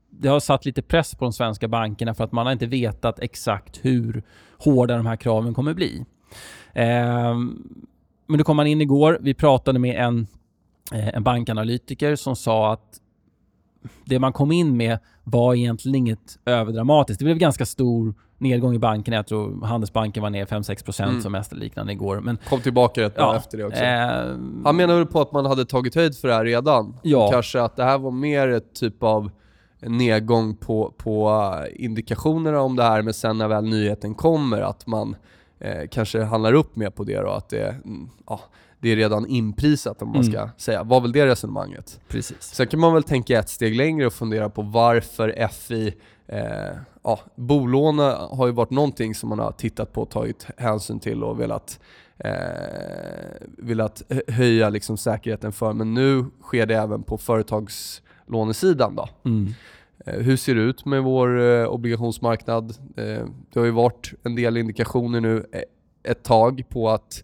det 0.10 0.28
har 0.28 0.40
satt 0.40 0.66
lite 0.66 0.81
press 0.81 1.16
på 1.16 1.25
de 1.25 1.34
svenska 1.34 1.68
bankerna 1.68 2.13
för 2.13 2.24
att 2.24 2.31
man 2.31 2.46
har 2.46 2.54
inte 2.54 2.66
vetat 2.66 3.19
exakt 3.19 3.80
hur 3.86 4.24
hårda 4.57 4.98
de 4.98 5.06
här 5.06 5.16
kraven 5.16 5.54
kommer 5.54 5.74
bli. 5.74 6.06
Eh, 6.74 7.36
men 8.28 8.38
då 8.38 8.44
kom 8.44 8.57
man 8.57 8.68
in 8.68 8.81
igår. 8.81 9.18
Vi 9.22 9.34
pratade 9.34 9.80
med 9.80 10.06
en 10.06 10.28
en 10.91 11.23
bankanalytiker 11.23 12.15
som 12.15 12.35
sa 12.35 12.73
att 12.73 12.99
det 14.05 14.19
man 14.19 14.33
kom 14.33 14.51
in 14.51 14.77
med 14.77 14.99
var 15.23 15.55
egentligen 15.55 15.95
inget 15.95 16.39
överdramatiskt. 16.45 17.19
Det 17.19 17.25
blev 17.25 17.37
ganska 17.37 17.65
stor 17.65 18.13
nedgång 18.37 18.75
i 18.75 18.79
bankerna. 18.79 19.17
Jag 19.17 19.27
tror 19.27 19.65
Handelsbanken 19.65 20.23
var 20.23 20.29
ner 20.29 20.45
5-6% 20.45 21.03
mm. 21.03 21.21
som 21.21 21.31
mest 21.31 21.53
liknande 21.53 21.93
igår. 21.93 22.19
Men, 22.19 22.37
Kom 22.49 22.61
tillbaka 22.61 23.01
rätt 23.01 23.15
bra 23.15 23.33
ja, 23.33 23.35
efter 23.35 23.57
det 23.57 23.65
också. 23.65 23.83
Eh, 23.83 24.63
Han 24.65 24.75
menar 24.75 24.95
väl 24.95 25.05
på 25.05 25.21
att 25.21 25.31
man 25.31 25.45
hade 25.45 25.65
tagit 25.65 25.95
höjd 25.95 26.17
för 26.17 26.27
det 26.27 26.33
här 26.33 26.45
redan? 26.45 26.97
Ja. 27.01 27.31
Kanske 27.31 27.61
att 27.61 27.75
det 27.75 27.83
här 27.83 27.97
var 27.97 28.11
mer 28.11 28.47
ett 28.47 28.75
typ 28.75 29.03
av 29.03 29.31
nedgång 29.81 30.55
på, 30.55 30.93
på 30.97 31.51
indikationerna 31.75 32.61
om 32.61 32.75
det 32.75 32.83
här, 32.83 33.01
men 33.01 33.13
sen 33.13 33.37
när 33.37 33.47
väl 33.47 33.65
nyheten 33.65 34.15
kommer 34.15 34.61
att 34.61 34.87
man 34.87 35.15
eh, 35.59 35.87
kanske 35.91 36.23
handlar 36.23 36.53
upp 36.53 36.75
mer 36.75 36.89
på 36.89 37.03
det 37.03 37.21
då, 37.21 37.29
att 37.29 37.49
det, 37.49 37.67
mm, 37.67 38.09
ja, 38.27 38.39
det 38.80 38.89
är 38.89 38.95
redan 38.95 39.27
inprisat 39.27 40.01
om 40.01 40.07
man 40.07 40.22
mm. 40.22 40.31
ska 40.31 40.50
säga. 40.57 40.83
Var 40.83 41.01
väl 41.01 41.12
det 41.12 41.25
resonemanget? 41.25 42.00
Precis. 42.07 42.42
Sen 42.42 42.68
kan 42.68 42.80
man 42.80 42.94
väl 42.94 43.04
tänka 43.04 43.39
ett 43.39 43.50
steg 43.50 43.75
längre 43.75 44.07
och 44.07 44.13
fundera 44.13 44.50
på 44.50 44.62
varför 44.62 45.48
FI 45.48 45.94
Eh, 46.27 46.75
ja, 47.04 47.19
bolån 47.36 48.00
har 48.00 48.45
ju 48.45 48.51
varit 48.51 48.69
någonting 48.69 49.16
som 49.16 49.30
man 49.30 49.39
har 49.39 49.51
tittat 49.51 49.94
på 49.94 50.01
och 50.01 50.10
tagit 50.10 50.48
hänsyn 50.57 51.00
till 51.00 51.24
och 51.24 51.39
velat, 51.39 51.80
eh, 52.18 52.31
velat 53.57 54.01
höja 54.27 54.69
liksom 54.69 54.98
säkerheten 54.98 55.51
för. 55.51 55.74
Men 55.74 55.94
nu 55.94 56.25
sker 56.42 56.66
det 56.66 56.75
även 56.75 57.04
på 57.04 57.18
företagslånesidan. 57.18 58.95
Då. 58.95 59.10
Mm. 59.25 59.54
Eh, 60.06 60.19
hur 60.19 60.38
ser 60.38 60.56
det 60.56 60.62
ut 60.62 60.86
med 60.86 61.04
vår 61.04 61.42
eh, 61.42 61.68
obligationsmarknad? 61.68 62.78
Eh, 62.98 63.25
det 63.54 63.60
har 63.60 63.66
ju 63.66 63.71
varit 63.71 64.13
en 64.24 64.36
del 64.36 64.57
indikationer 64.57 65.21
nu 65.21 65.45
eh, 65.51 65.62
ett 66.12 66.24
tag 66.24 66.63
på 66.69 66.89
att 66.89 67.24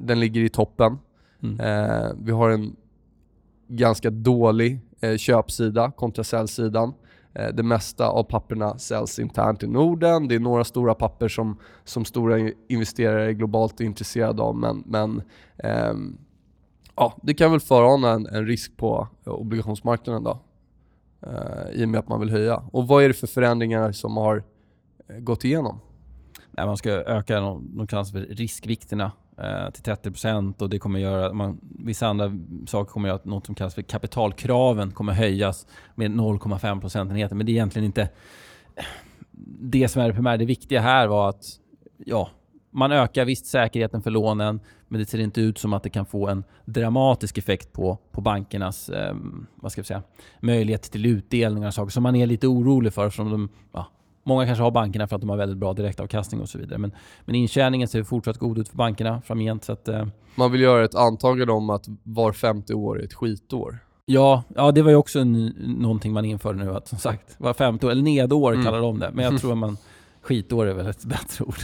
den 0.00 0.20
ligger 0.20 0.40
i 0.40 0.48
toppen. 0.48 0.98
Mm. 1.42 1.60
Eh, 1.60 2.12
vi 2.22 2.32
har 2.32 2.50
en 2.50 2.76
ganska 3.68 4.10
dålig 4.10 4.80
eh, 5.00 5.16
köpsida 5.16 5.90
kontra 5.90 6.24
säljsidan. 6.24 6.94
Det 7.54 7.62
mesta 7.62 8.08
av 8.08 8.22
papperna 8.22 8.78
säljs 8.78 9.18
internt 9.18 9.62
i 9.62 9.66
Norden. 9.66 10.28
Det 10.28 10.34
är 10.34 10.40
några 10.40 10.64
stora 10.64 10.94
papper 10.94 11.28
som, 11.28 11.58
som 11.84 12.04
stora 12.04 12.50
investerare 12.68 13.34
globalt 13.34 13.80
är 13.80 13.84
intresserade 13.84 14.42
av, 14.42 14.56
men, 14.56 14.82
men 14.86 15.22
ehm, 15.58 16.18
ja, 16.96 17.16
det 17.22 17.34
kan 17.34 17.50
väl 17.50 17.60
förana 17.60 18.10
en, 18.10 18.26
en 18.26 18.46
risk 18.46 18.76
på 18.76 19.08
obligationsmarknaden 19.24 20.24
då, 20.24 20.38
eh, 21.22 21.70
i 21.72 21.84
och 21.84 21.88
med 21.88 21.98
att 21.98 22.08
man 22.08 22.20
vill 22.20 22.30
höja. 22.30 22.62
Och 22.72 22.86
vad 22.88 23.04
är 23.04 23.08
det 23.08 23.14
för 23.14 23.26
förändringar 23.26 23.92
som 23.92 24.16
har 24.16 24.42
gått 25.18 25.44
igenom? 25.44 25.80
Nej, 26.50 26.66
man 26.66 26.76
ska 26.76 26.90
öka 26.90 27.40
de, 27.40 27.76
de 27.76 27.86
kallas 27.86 28.12
för 28.12 28.20
riskvikterna 28.20 29.12
Eh, 29.27 29.27
Eh, 29.42 29.70
till 29.70 29.82
30% 29.82 30.62
och 30.62 30.70
det 30.70 30.78
kommer 30.78 31.00
göra, 31.00 31.32
man, 31.32 31.60
vissa 31.78 32.06
andra 32.06 32.32
saker 32.66 32.92
kommer 32.92 33.08
göra 33.08 33.16
att 33.16 33.24
något 33.24 33.46
som 33.46 33.54
kallas 33.54 33.74
för 33.74 33.82
kapitalkraven 33.82 34.90
kommer 34.90 35.12
höjas 35.12 35.66
med 35.94 36.10
0,5 36.10 36.80
procentenheter. 36.80 37.36
Men 37.36 37.46
det 37.46 37.52
är 37.52 37.54
egentligen 37.54 37.86
inte 37.86 38.08
det 39.60 39.88
som 39.88 40.02
är 40.02 40.08
det 40.08 40.14
primära. 40.14 40.36
Det 40.36 40.44
viktiga 40.44 40.80
här 40.80 41.06
var 41.06 41.28
att 41.28 41.44
ja, 41.96 42.30
man 42.70 42.92
ökar 42.92 43.24
visst 43.24 43.46
säkerheten 43.46 44.02
för 44.02 44.10
lånen, 44.10 44.60
men 44.88 45.00
det 45.00 45.06
ser 45.06 45.18
inte 45.18 45.40
ut 45.40 45.58
som 45.58 45.72
att 45.72 45.82
det 45.82 45.90
kan 45.90 46.06
få 46.06 46.28
en 46.28 46.44
dramatisk 46.64 47.38
effekt 47.38 47.72
på, 47.72 47.98
på 48.12 48.20
bankernas 48.20 48.88
eh, 48.88 49.16
vad 49.54 49.72
ska 49.72 49.78
jag 49.78 49.86
säga, 49.86 50.02
möjlighet 50.40 50.82
till 50.82 51.06
utdelningar 51.06 51.68
och 51.68 51.74
saker 51.74 51.90
som 51.90 52.02
man 52.02 52.16
är 52.16 52.26
lite 52.26 52.46
orolig 52.46 52.92
för. 52.92 53.10
Som 53.10 53.30
de, 53.30 53.48
ja, 53.72 53.86
Många 54.28 54.46
kanske 54.46 54.62
har 54.64 54.70
bankerna 54.70 55.06
för 55.06 55.16
att 55.16 55.22
de 55.22 55.30
har 55.30 55.36
väldigt 55.36 55.58
bra 55.58 55.72
direktavkastning 55.72 56.40
och 56.40 56.48
så 56.48 56.58
vidare. 56.58 56.78
Men, 56.78 56.92
men 57.24 57.34
intjäningen 57.34 57.88
ser 57.88 58.02
fortsatt 58.02 58.38
god 58.38 58.58
ut 58.58 58.68
för 58.68 58.76
bankerna 58.76 59.20
framgent. 59.20 59.64
Så 59.64 59.72
att, 59.72 59.88
eh. 59.88 60.06
Man 60.34 60.52
vill 60.52 60.60
göra 60.60 60.84
ett 60.84 60.94
antagande 60.94 61.52
om 61.52 61.70
att 61.70 61.84
var 62.02 62.32
femte 62.32 62.74
år 62.74 63.00
är 63.00 63.04
ett 63.04 63.14
skitår. 63.14 63.78
Ja, 64.06 64.42
ja 64.56 64.72
det 64.72 64.82
var 64.82 64.90
ju 64.90 64.96
också 64.96 65.20
en, 65.20 65.46
någonting 65.78 66.12
man 66.12 66.24
införde 66.24 66.58
nu. 66.64 66.74
Att 66.74 66.88
som 66.88 66.98
sagt, 66.98 67.36
var 67.38 67.54
femte 67.54 67.86
år, 67.86 67.90
eller 67.90 68.02
nedår 68.02 68.52
mm. 68.52 68.64
kallar 68.64 68.80
de 68.80 68.98
det. 68.98 69.10
Men 69.12 69.24
jag 69.24 69.40
tror 69.40 69.52
att 69.52 69.58
man 69.58 69.76
Skitår 70.22 70.66
är 70.66 70.74
väl 70.74 70.86
ett 70.86 71.04
bättre 71.04 71.44
ord. 71.44 71.58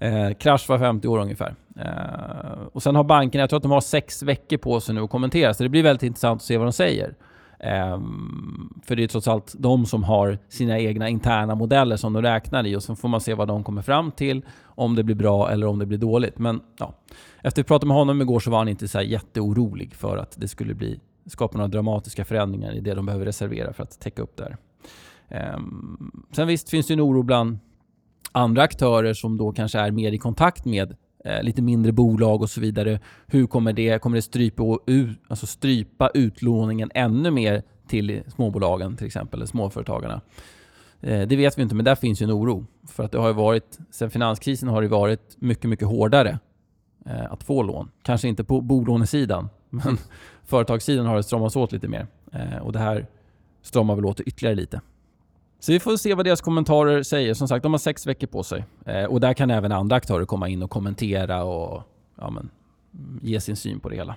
eh, 0.00 0.36
krasch 0.38 0.68
var 0.68 0.78
50 0.78 1.08
år 1.08 1.18
ungefär. 1.18 1.54
Eh, 1.76 2.66
och 2.72 2.82
sen 2.82 2.96
har 2.96 3.04
bankerna, 3.04 3.42
jag 3.42 3.50
tror 3.50 3.56
att 3.56 3.62
de 3.62 3.72
har 3.72 3.80
sex 3.80 4.22
veckor 4.22 4.56
på 4.56 4.80
sig 4.80 4.94
nu 4.94 5.00
att 5.00 5.10
kommentera, 5.10 5.54
så 5.54 5.62
det 5.62 5.68
blir 5.68 5.82
väldigt 5.82 6.02
intressant 6.02 6.40
att 6.40 6.46
se 6.46 6.56
vad 6.56 6.66
de 6.66 6.72
säger. 6.72 7.14
Um, 7.58 8.80
för 8.86 8.96
det 8.96 9.04
är 9.04 9.08
trots 9.08 9.28
allt 9.28 9.54
de 9.58 9.86
som 9.86 10.04
har 10.04 10.38
sina 10.48 10.78
egna 10.78 11.08
interna 11.08 11.54
modeller 11.54 11.96
som 11.96 12.12
de 12.12 12.22
räknar 12.22 12.66
i 12.66 12.76
och 12.76 12.82
sen 12.82 12.96
får 12.96 13.08
man 13.08 13.20
se 13.20 13.34
vad 13.34 13.48
de 13.48 13.64
kommer 13.64 13.82
fram 13.82 14.10
till, 14.12 14.44
om 14.64 14.94
det 14.94 15.04
blir 15.04 15.14
bra 15.14 15.50
eller 15.50 15.66
om 15.66 15.78
det 15.78 15.86
blir 15.86 15.98
dåligt. 15.98 16.38
Men 16.38 16.60
ja, 16.78 16.94
efter 17.36 17.48
att 17.48 17.58
vi 17.58 17.68
pratade 17.68 17.86
med 17.86 17.96
honom 17.96 18.22
igår 18.22 18.40
så 18.40 18.50
var 18.50 18.58
han 18.58 18.68
inte 18.68 18.88
så 18.88 19.00
jätteorolig 19.00 19.94
för 19.94 20.16
att 20.16 20.34
det 20.36 20.48
skulle 20.48 20.74
bli, 20.74 21.00
skapa 21.26 21.58
några 21.58 21.68
dramatiska 21.68 22.24
förändringar 22.24 22.72
i 22.72 22.80
det 22.80 22.94
de 22.94 23.06
behöver 23.06 23.24
reservera 23.24 23.72
för 23.72 23.82
att 23.82 24.00
täcka 24.00 24.22
upp 24.22 24.36
där. 24.36 24.56
Um, 25.56 26.26
sen 26.32 26.48
visst 26.48 26.70
finns 26.70 26.86
det 26.86 26.92
en 26.92 27.00
oro 27.00 27.22
bland 27.22 27.58
andra 28.32 28.62
aktörer 28.62 29.14
som 29.14 29.36
då 29.36 29.52
kanske 29.52 29.78
är 29.78 29.90
mer 29.90 30.12
i 30.12 30.18
kontakt 30.18 30.64
med 30.64 30.96
Eh, 31.26 31.42
lite 31.42 31.62
mindre 31.62 31.92
bolag 31.92 32.42
och 32.42 32.50
så 32.50 32.60
vidare. 32.60 33.00
Hur 33.26 33.46
kommer 33.46 33.72
det, 33.72 34.02
kommer 34.02 34.16
det 34.16 34.22
strypa, 34.22 34.62
alltså 35.28 35.46
strypa 35.46 36.10
utlåningen 36.14 36.90
ännu 36.94 37.30
mer 37.30 37.62
till 37.88 38.22
småbolagen 38.28 38.96
till 38.96 39.06
exempel, 39.06 39.38
eller 39.38 39.46
småföretagarna? 39.46 40.20
Eh, 41.00 41.28
det 41.28 41.36
vet 41.36 41.58
vi 41.58 41.62
inte, 41.62 41.74
men 41.74 41.84
där 41.84 41.94
finns 41.94 42.22
ju 42.22 42.24
en 42.24 42.32
oro. 42.32 42.66
För 42.88 43.04
att 43.04 43.12
det 43.12 43.18
har 43.18 43.28
ju 43.28 43.34
varit, 43.34 43.78
sen 43.90 44.10
finanskrisen 44.10 44.68
har 44.68 44.82
det 44.82 44.88
varit 44.88 45.36
mycket, 45.38 45.70
mycket 45.70 45.88
hårdare 45.88 46.38
eh, 47.06 47.32
att 47.32 47.42
få 47.42 47.62
lån. 47.62 47.90
Kanske 48.02 48.28
inte 48.28 48.44
på 48.44 48.60
bolånesidan, 48.60 49.48
men 49.70 49.98
företagssidan 50.44 51.06
har 51.06 51.16
det 51.16 51.22
stramats 51.22 51.56
åt 51.56 51.72
lite 51.72 51.88
mer. 51.88 52.06
Och 52.62 52.72
det 52.72 52.78
här 52.78 53.06
stramar 53.62 53.94
väl 53.94 54.04
åt 54.04 54.20
ytterligare 54.20 54.54
lite. 54.54 54.80
Så 55.66 55.72
vi 55.72 55.80
får 55.80 55.96
se 55.96 56.14
vad 56.14 56.26
deras 56.26 56.40
kommentarer 56.40 57.02
säger. 57.02 57.34
Som 57.34 57.48
sagt, 57.48 57.62
de 57.62 57.72
har 57.72 57.78
sex 57.78 58.06
veckor 58.06 58.26
på 58.26 58.42
sig. 58.42 58.64
Eh, 58.84 59.04
och 59.04 59.20
där 59.20 59.34
kan 59.34 59.50
även 59.50 59.72
andra 59.72 59.96
aktörer 59.96 60.24
komma 60.24 60.48
in 60.48 60.62
och 60.62 60.70
kommentera 60.70 61.44
och 61.44 61.82
ja, 62.18 62.30
men, 62.30 62.50
ge 63.22 63.40
sin 63.40 63.56
syn 63.56 63.80
på 63.80 63.88
det 63.88 63.96
hela. 63.96 64.16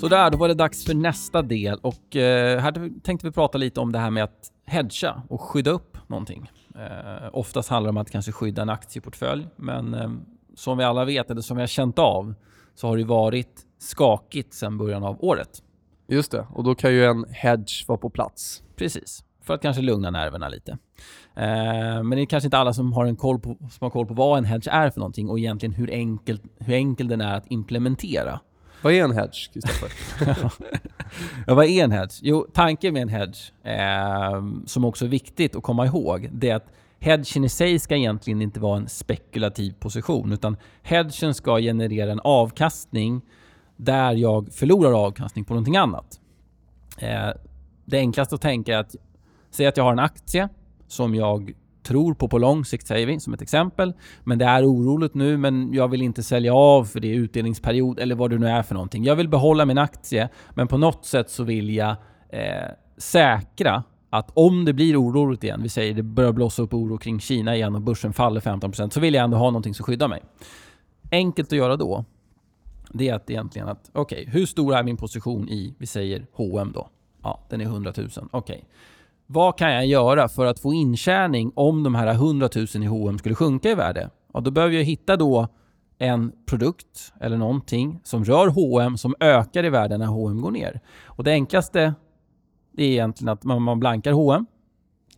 Så 0.00 0.08
då 0.08 0.36
var 0.36 0.48
det 0.48 0.54
dags 0.54 0.84
för 0.84 0.94
nästa 0.94 1.42
del 1.42 1.78
och 1.82 2.16
eh, 2.16 2.60
här 2.60 3.00
tänkte 3.02 3.26
vi 3.26 3.32
prata 3.32 3.58
lite 3.58 3.80
om 3.80 3.92
det 3.92 3.98
här 3.98 4.10
med 4.10 4.24
att 4.24 4.52
hedga 4.66 5.22
och 5.28 5.40
skydda 5.40 5.70
upp 5.70 5.98
någonting. 6.06 6.50
Eh, 6.74 7.28
oftast 7.32 7.68
handlar 7.68 7.88
det 7.88 7.90
om 7.90 7.96
att 7.96 8.10
kanske 8.10 8.32
skydda 8.32 8.62
en 8.62 8.70
aktieportfölj, 8.70 9.46
men 9.56 9.94
eh, 9.94 10.10
som 10.54 10.78
vi 10.78 10.84
alla 10.84 11.04
vet, 11.04 11.30
eller 11.30 11.40
som 11.40 11.56
vi 11.56 11.62
har 11.62 11.68
känt 11.68 11.98
av, 11.98 12.34
så 12.74 12.88
har 12.88 12.96
det 12.96 13.04
varit 13.04 13.65
skakigt 13.78 14.54
sedan 14.54 14.78
början 14.78 15.04
av 15.04 15.24
året. 15.24 15.62
Just 16.08 16.32
det, 16.32 16.46
och 16.52 16.64
då 16.64 16.74
kan 16.74 16.92
ju 16.92 17.04
en 17.04 17.24
hedge 17.30 17.88
vara 17.88 17.98
på 17.98 18.10
plats. 18.10 18.62
Precis, 18.76 19.24
för 19.42 19.54
att 19.54 19.62
kanske 19.62 19.82
lugna 19.82 20.10
nerverna 20.10 20.48
lite. 20.48 20.78
Eh, 21.34 22.02
men 22.02 22.10
det 22.10 22.20
är 22.20 22.26
kanske 22.26 22.46
inte 22.46 22.58
alla 22.58 22.72
som 22.72 22.92
har, 22.92 23.06
en 23.06 23.16
koll 23.16 23.38
på, 23.38 23.56
som 23.58 23.78
har 23.80 23.90
koll 23.90 24.06
på 24.06 24.14
vad 24.14 24.38
en 24.38 24.44
hedge 24.44 24.68
är 24.68 24.90
för 24.90 25.00
någonting 25.00 25.28
och 25.28 25.38
egentligen 25.38 25.74
hur 25.74 25.90
enkel, 25.90 26.40
hur 26.58 26.74
enkel 26.74 27.08
den 27.08 27.20
är 27.20 27.36
att 27.36 27.50
implementera. 27.50 28.40
Vad 28.82 28.92
är 28.92 29.04
en 29.04 29.12
hedge, 29.12 29.52
Kristoffer? 29.52 29.92
ja, 31.46 31.54
vad 31.54 31.64
är 31.64 31.84
en 31.84 31.92
hedge? 31.92 32.20
Jo, 32.22 32.46
tanken 32.52 32.92
med 32.92 33.02
en 33.02 33.08
hedge, 33.08 33.52
eh, 33.62 34.44
som 34.66 34.84
också 34.84 35.04
är 35.04 35.08
viktigt 35.08 35.56
att 35.56 35.62
komma 35.62 35.86
ihåg, 35.86 36.28
det 36.32 36.50
är 36.50 36.56
att 36.56 36.72
hedgen 37.00 37.44
i 37.44 37.48
sig 37.48 37.78
ska 37.78 37.96
egentligen 37.96 38.42
inte 38.42 38.60
vara 38.60 38.76
en 38.76 38.88
spekulativ 38.88 39.74
position, 39.80 40.32
utan 40.32 40.56
hedgen 40.82 41.34
ska 41.34 41.58
generera 41.58 42.12
en 42.12 42.20
avkastning 42.20 43.22
där 43.76 44.12
jag 44.12 44.52
förlorar 44.52 44.92
avkastning 44.92 45.44
på 45.44 45.54
någonting 45.54 45.76
annat. 45.76 46.20
Eh, 46.98 47.28
det 47.84 47.98
enklaste 47.98 48.34
att 48.34 48.40
tänka 48.40 48.74
är 48.74 48.78
att 48.78 48.96
säga 49.50 49.68
att 49.68 49.76
jag 49.76 49.84
har 49.84 49.92
en 49.92 49.98
aktie 49.98 50.48
som 50.88 51.14
jag 51.14 51.52
tror 51.82 52.14
på 52.14 52.28
på 52.28 52.38
lång 52.38 52.64
sikt, 52.64 52.86
säger 52.86 53.06
vi 53.06 53.20
som 53.20 53.34
ett 53.34 53.42
exempel. 53.42 53.92
Men 54.24 54.38
det 54.38 54.44
är 54.44 54.64
oroligt 54.64 55.14
nu, 55.14 55.36
men 55.36 55.72
jag 55.72 55.88
vill 55.88 56.02
inte 56.02 56.22
sälja 56.22 56.54
av 56.54 56.84
för 56.84 57.00
det 57.00 57.08
är 57.08 57.14
utdelningsperiod 57.14 57.98
eller 57.98 58.14
vad 58.14 58.30
det 58.30 58.38
nu 58.38 58.48
är 58.48 58.62
för 58.62 58.74
någonting. 58.74 59.04
Jag 59.04 59.16
vill 59.16 59.28
behålla 59.28 59.64
min 59.64 59.78
aktie, 59.78 60.28
men 60.54 60.68
på 60.68 60.78
något 60.78 61.04
sätt 61.04 61.30
så 61.30 61.44
vill 61.44 61.74
jag 61.74 61.96
eh, 62.28 62.70
säkra 62.96 63.82
att 64.10 64.30
om 64.34 64.64
det 64.64 64.72
blir 64.72 65.02
oroligt 65.02 65.44
igen, 65.44 65.62
vi 65.62 65.68
säger 65.68 65.94
det 65.94 66.02
börjar 66.02 66.32
blåsa 66.32 66.62
upp 66.62 66.74
oro 66.74 66.98
kring 66.98 67.20
Kina 67.20 67.56
igen 67.56 67.74
och 67.74 67.80
börsen 67.80 68.12
faller 68.12 68.40
15% 68.40 68.90
så 68.90 69.00
vill 69.00 69.14
jag 69.14 69.24
ändå 69.24 69.36
ha 69.36 69.46
någonting 69.46 69.74
som 69.74 69.84
skyddar 69.84 70.08
mig. 70.08 70.22
Enkelt 71.10 71.52
att 71.52 71.58
göra 71.58 71.76
då, 71.76 72.04
det 72.92 73.08
är 73.08 73.14
att 73.14 73.30
egentligen 73.30 73.68
att 73.68 73.90
okej, 73.92 74.22
okay, 74.22 74.32
hur 74.32 74.46
stor 74.46 74.74
är 74.74 74.82
min 74.82 74.96
position 74.96 75.48
i, 75.48 75.74
vi 75.78 75.86
säger 75.86 76.26
H&M 76.32 76.72
då? 76.74 76.88
Ja, 77.22 77.40
den 77.48 77.60
är 77.60 77.64
100 77.64 77.92
000. 77.96 78.08
Okej. 78.14 78.28
Okay. 78.30 78.60
Vad 79.26 79.58
kan 79.58 79.72
jag 79.72 79.86
göra 79.86 80.28
för 80.28 80.46
att 80.46 80.60
få 80.60 80.74
intjäning 80.74 81.52
om 81.54 81.82
de 81.82 81.94
här 81.94 82.06
100 82.06 82.48
000 82.54 82.66
i 82.74 82.86
H&M 82.86 83.18
skulle 83.18 83.34
sjunka 83.34 83.70
i 83.70 83.74
värde? 83.74 84.10
Ja, 84.34 84.40
då 84.40 84.50
behöver 84.50 84.74
jag 84.74 84.84
hitta 84.84 85.16
då 85.16 85.48
en 85.98 86.32
produkt 86.46 87.12
eller 87.20 87.36
någonting 87.36 88.00
som 88.04 88.24
rör 88.24 88.48
H&M 88.48 88.98
som 88.98 89.14
ökar 89.20 89.64
i 89.64 89.70
värde 89.70 89.98
när 89.98 90.06
H&M 90.06 90.40
går 90.40 90.50
ner. 90.50 90.80
Och 91.04 91.24
det 91.24 91.30
enklaste 91.30 91.94
är 92.76 92.84
egentligen 92.84 93.28
att 93.28 93.44
man, 93.44 93.62
man 93.62 93.80
blankar 93.80 94.12
H&M 94.12 94.46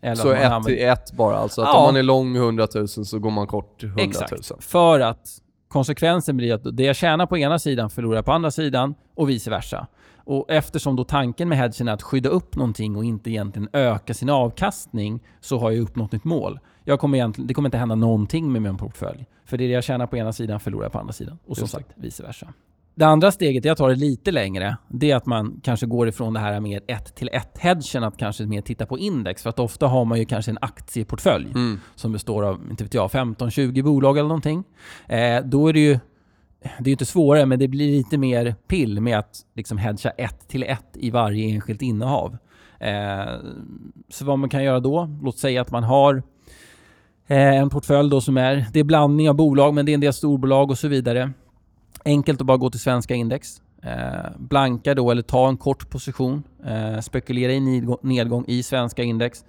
eller 0.00 0.14
så 0.14 0.30
ett 0.30 0.44
använder... 0.44 0.70
till 0.70 0.88
ett 0.88 1.12
bara 1.12 1.36
alltså? 1.36 1.62
Att 1.62 1.68
ja. 1.68 1.78
om 1.78 1.84
man 1.84 1.96
är 1.96 2.02
lång 2.02 2.36
100 2.36 2.68
000 2.74 2.88
så 2.88 3.18
går 3.18 3.30
man 3.30 3.46
kort 3.46 3.84
100 3.84 4.02
000? 4.02 4.08
Exakt. 4.08 4.64
För 4.64 5.00
att 5.00 5.28
konsekvensen 5.68 6.36
blir 6.36 6.54
att 6.54 6.76
det 6.76 6.84
jag 6.84 6.96
tjänar 6.96 7.26
på 7.26 7.38
ena 7.38 7.58
sidan 7.58 7.90
förlorar 7.90 8.16
jag 8.16 8.24
på 8.24 8.32
andra 8.32 8.50
sidan 8.50 8.94
och 9.14 9.30
vice 9.30 9.50
versa. 9.50 9.86
Och 10.16 10.50
eftersom 10.50 10.96
då 10.96 11.04
tanken 11.04 11.48
med 11.48 11.58
hedgen 11.58 11.88
är 11.88 11.92
att 11.92 12.02
skydda 12.02 12.28
upp 12.28 12.56
någonting 12.56 12.96
och 12.96 13.04
inte 13.04 13.30
egentligen 13.30 13.68
öka 13.72 14.14
sin 14.14 14.30
avkastning 14.30 15.20
så 15.40 15.58
har 15.58 15.70
jag 15.70 15.80
uppnått 15.80 16.12
mitt 16.12 16.24
mål. 16.24 16.60
Jag 16.84 17.00
kommer 17.00 17.18
egentligen, 17.18 17.46
det 17.46 17.54
kommer 17.54 17.68
inte 17.68 17.78
hända 17.78 17.94
någonting 17.94 18.52
med 18.52 18.62
min 18.62 18.76
portfölj. 18.76 19.26
För 19.44 19.56
det 19.56 19.66
jag 19.66 19.84
tjänar 19.84 20.06
på 20.06 20.16
ena 20.16 20.32
sidan 20.32 20.60
förlorar 20.60 20.84
jag 20.84 20.92
på 20.92 20.98
andra 20.98 21.12
sidan. 21.12 21.38
Och 21.46 21.56
som 21.56 21.68
sagt, 21.68 21.88
vice 21.94 22.22
versa. 22.22 22.52
Det 22.98 23.06
andra 23.06 23.32
steget, 23.32 23.64
jag 23.64 23.76
tar 23.76 23.88
det 23.88 23.94
lite 23.94 24.30
längre, 24.30 24.76
det 24.88 25.10
är 25.10 25.16
att 25.16 25.26
man 25.26 25.60
kanske 25.62 25.86
går 25.86 26.08
ifrån 26.08 26.34
det 26.34 26.40
här 26.40 26.60
med 26.60 26.82
ett 26.86 27.14
till 27.14 27.30
ett 27.32 27.58
hedgen 27.58 28.04
att 28.04 28.16
kanske 28.16 28.46
mer 28.46 28.60
titta 28.60 28.86
på 28.86 28.98
index. 28.98 29.42
För 29.42 29.50
att 29.50 29.58
ofta 29.58 29.86
har 29.86 30.04
man 30.04 30.18
ju 30.18 30.24
kanske 30.24 30.50
en 30.50 30.58
aktieportfölj 30.60 31.50
mm. 31.50 31.80
som 31.94 32.12
består 32.12 32.44
av, 32.44 32.60
inte 32.70 32.84
vet 32.84 32.94
jag, 32.94 33.10
15-20 33.10 33.82
bolag 33.82 34.18
eller 34.18 34.28
någonting. 34.28 34.64
Eh, 35.06 35.44
då 35.44 35.68
är 35.68 35.72
det 35.72 35.80
ju 35.80 35.98
det 36.78 36.90
är 36.90 36.92
inte 36.92 37.06
svårare, 37.06 37.46
men 37.46 37.58
det 37.58 37.68
blir 37.68 37.92
lite 37.92 38.18
mer 38.18 38.54
pill 38.68 39.00
med 39.00 39.18
att 39.18 39.36
liksom 39.54 39.78
hedga 39.78 40.10
ett 40.10 40.48
till 40.48 40.62
ett 40.62 40.88
i 40.94 41.10
varje 41.10 41.54
enskilt 41.54 41.82
innehav. 41.82 42.36
Eh, 42.80 43.34
så 44.08 44.24
vad 44.24 44.38
man 44.38 44.48
kan 44.48 44.64
göra 44.64 44.80
då? 44.80 45.18
Låt 45.22 45.38
säga 45.38 45.60
att 45.60 45.70
man 45.70 45.84
har 45.84 46.22
eh, 47.26 47.56
en 47.56 47.70
portfölj 47.70 48.10
då 48.10 48.20
som 48.20 48.36
är, 48.36 48.66
det 48.72 48.80
är 48.80 48.84
blandning 48.84 49.28
av 49.28 49.34
bolag, 49.36 49.74
men 49.74 49.86
det 49.86 49.92
är 49.92 49.94
en 49.94 50.00
del 50.00 50.12
storbolag 50.12 50.70
och 50.70 50.78
så 50.78 50.88
vidare. 50.88 51.32
Enkelt 52.08 52.40
att 52.40 52.46
bara 52.46 52.56
gå 52.56 52.70
till 52.70 52.80
svenska 52.80 53.14
index. 53.14 53.62
Eh, 53.82 54.30
blanka 54.38 54.94
då, 54.94 55.10
eller 55.10 55.22
ta 55.22 55.48
en 55.48 55.56
kort 55.56 55.90
position. 55.90 56.42
Eh, 56.64 57.00
spekulera 57.00 57.52
i 57.52 57.60
nedgång 58.02 58.44
i 58.46 58.62
svenska 58.62 59.02
index. 59.02 59.44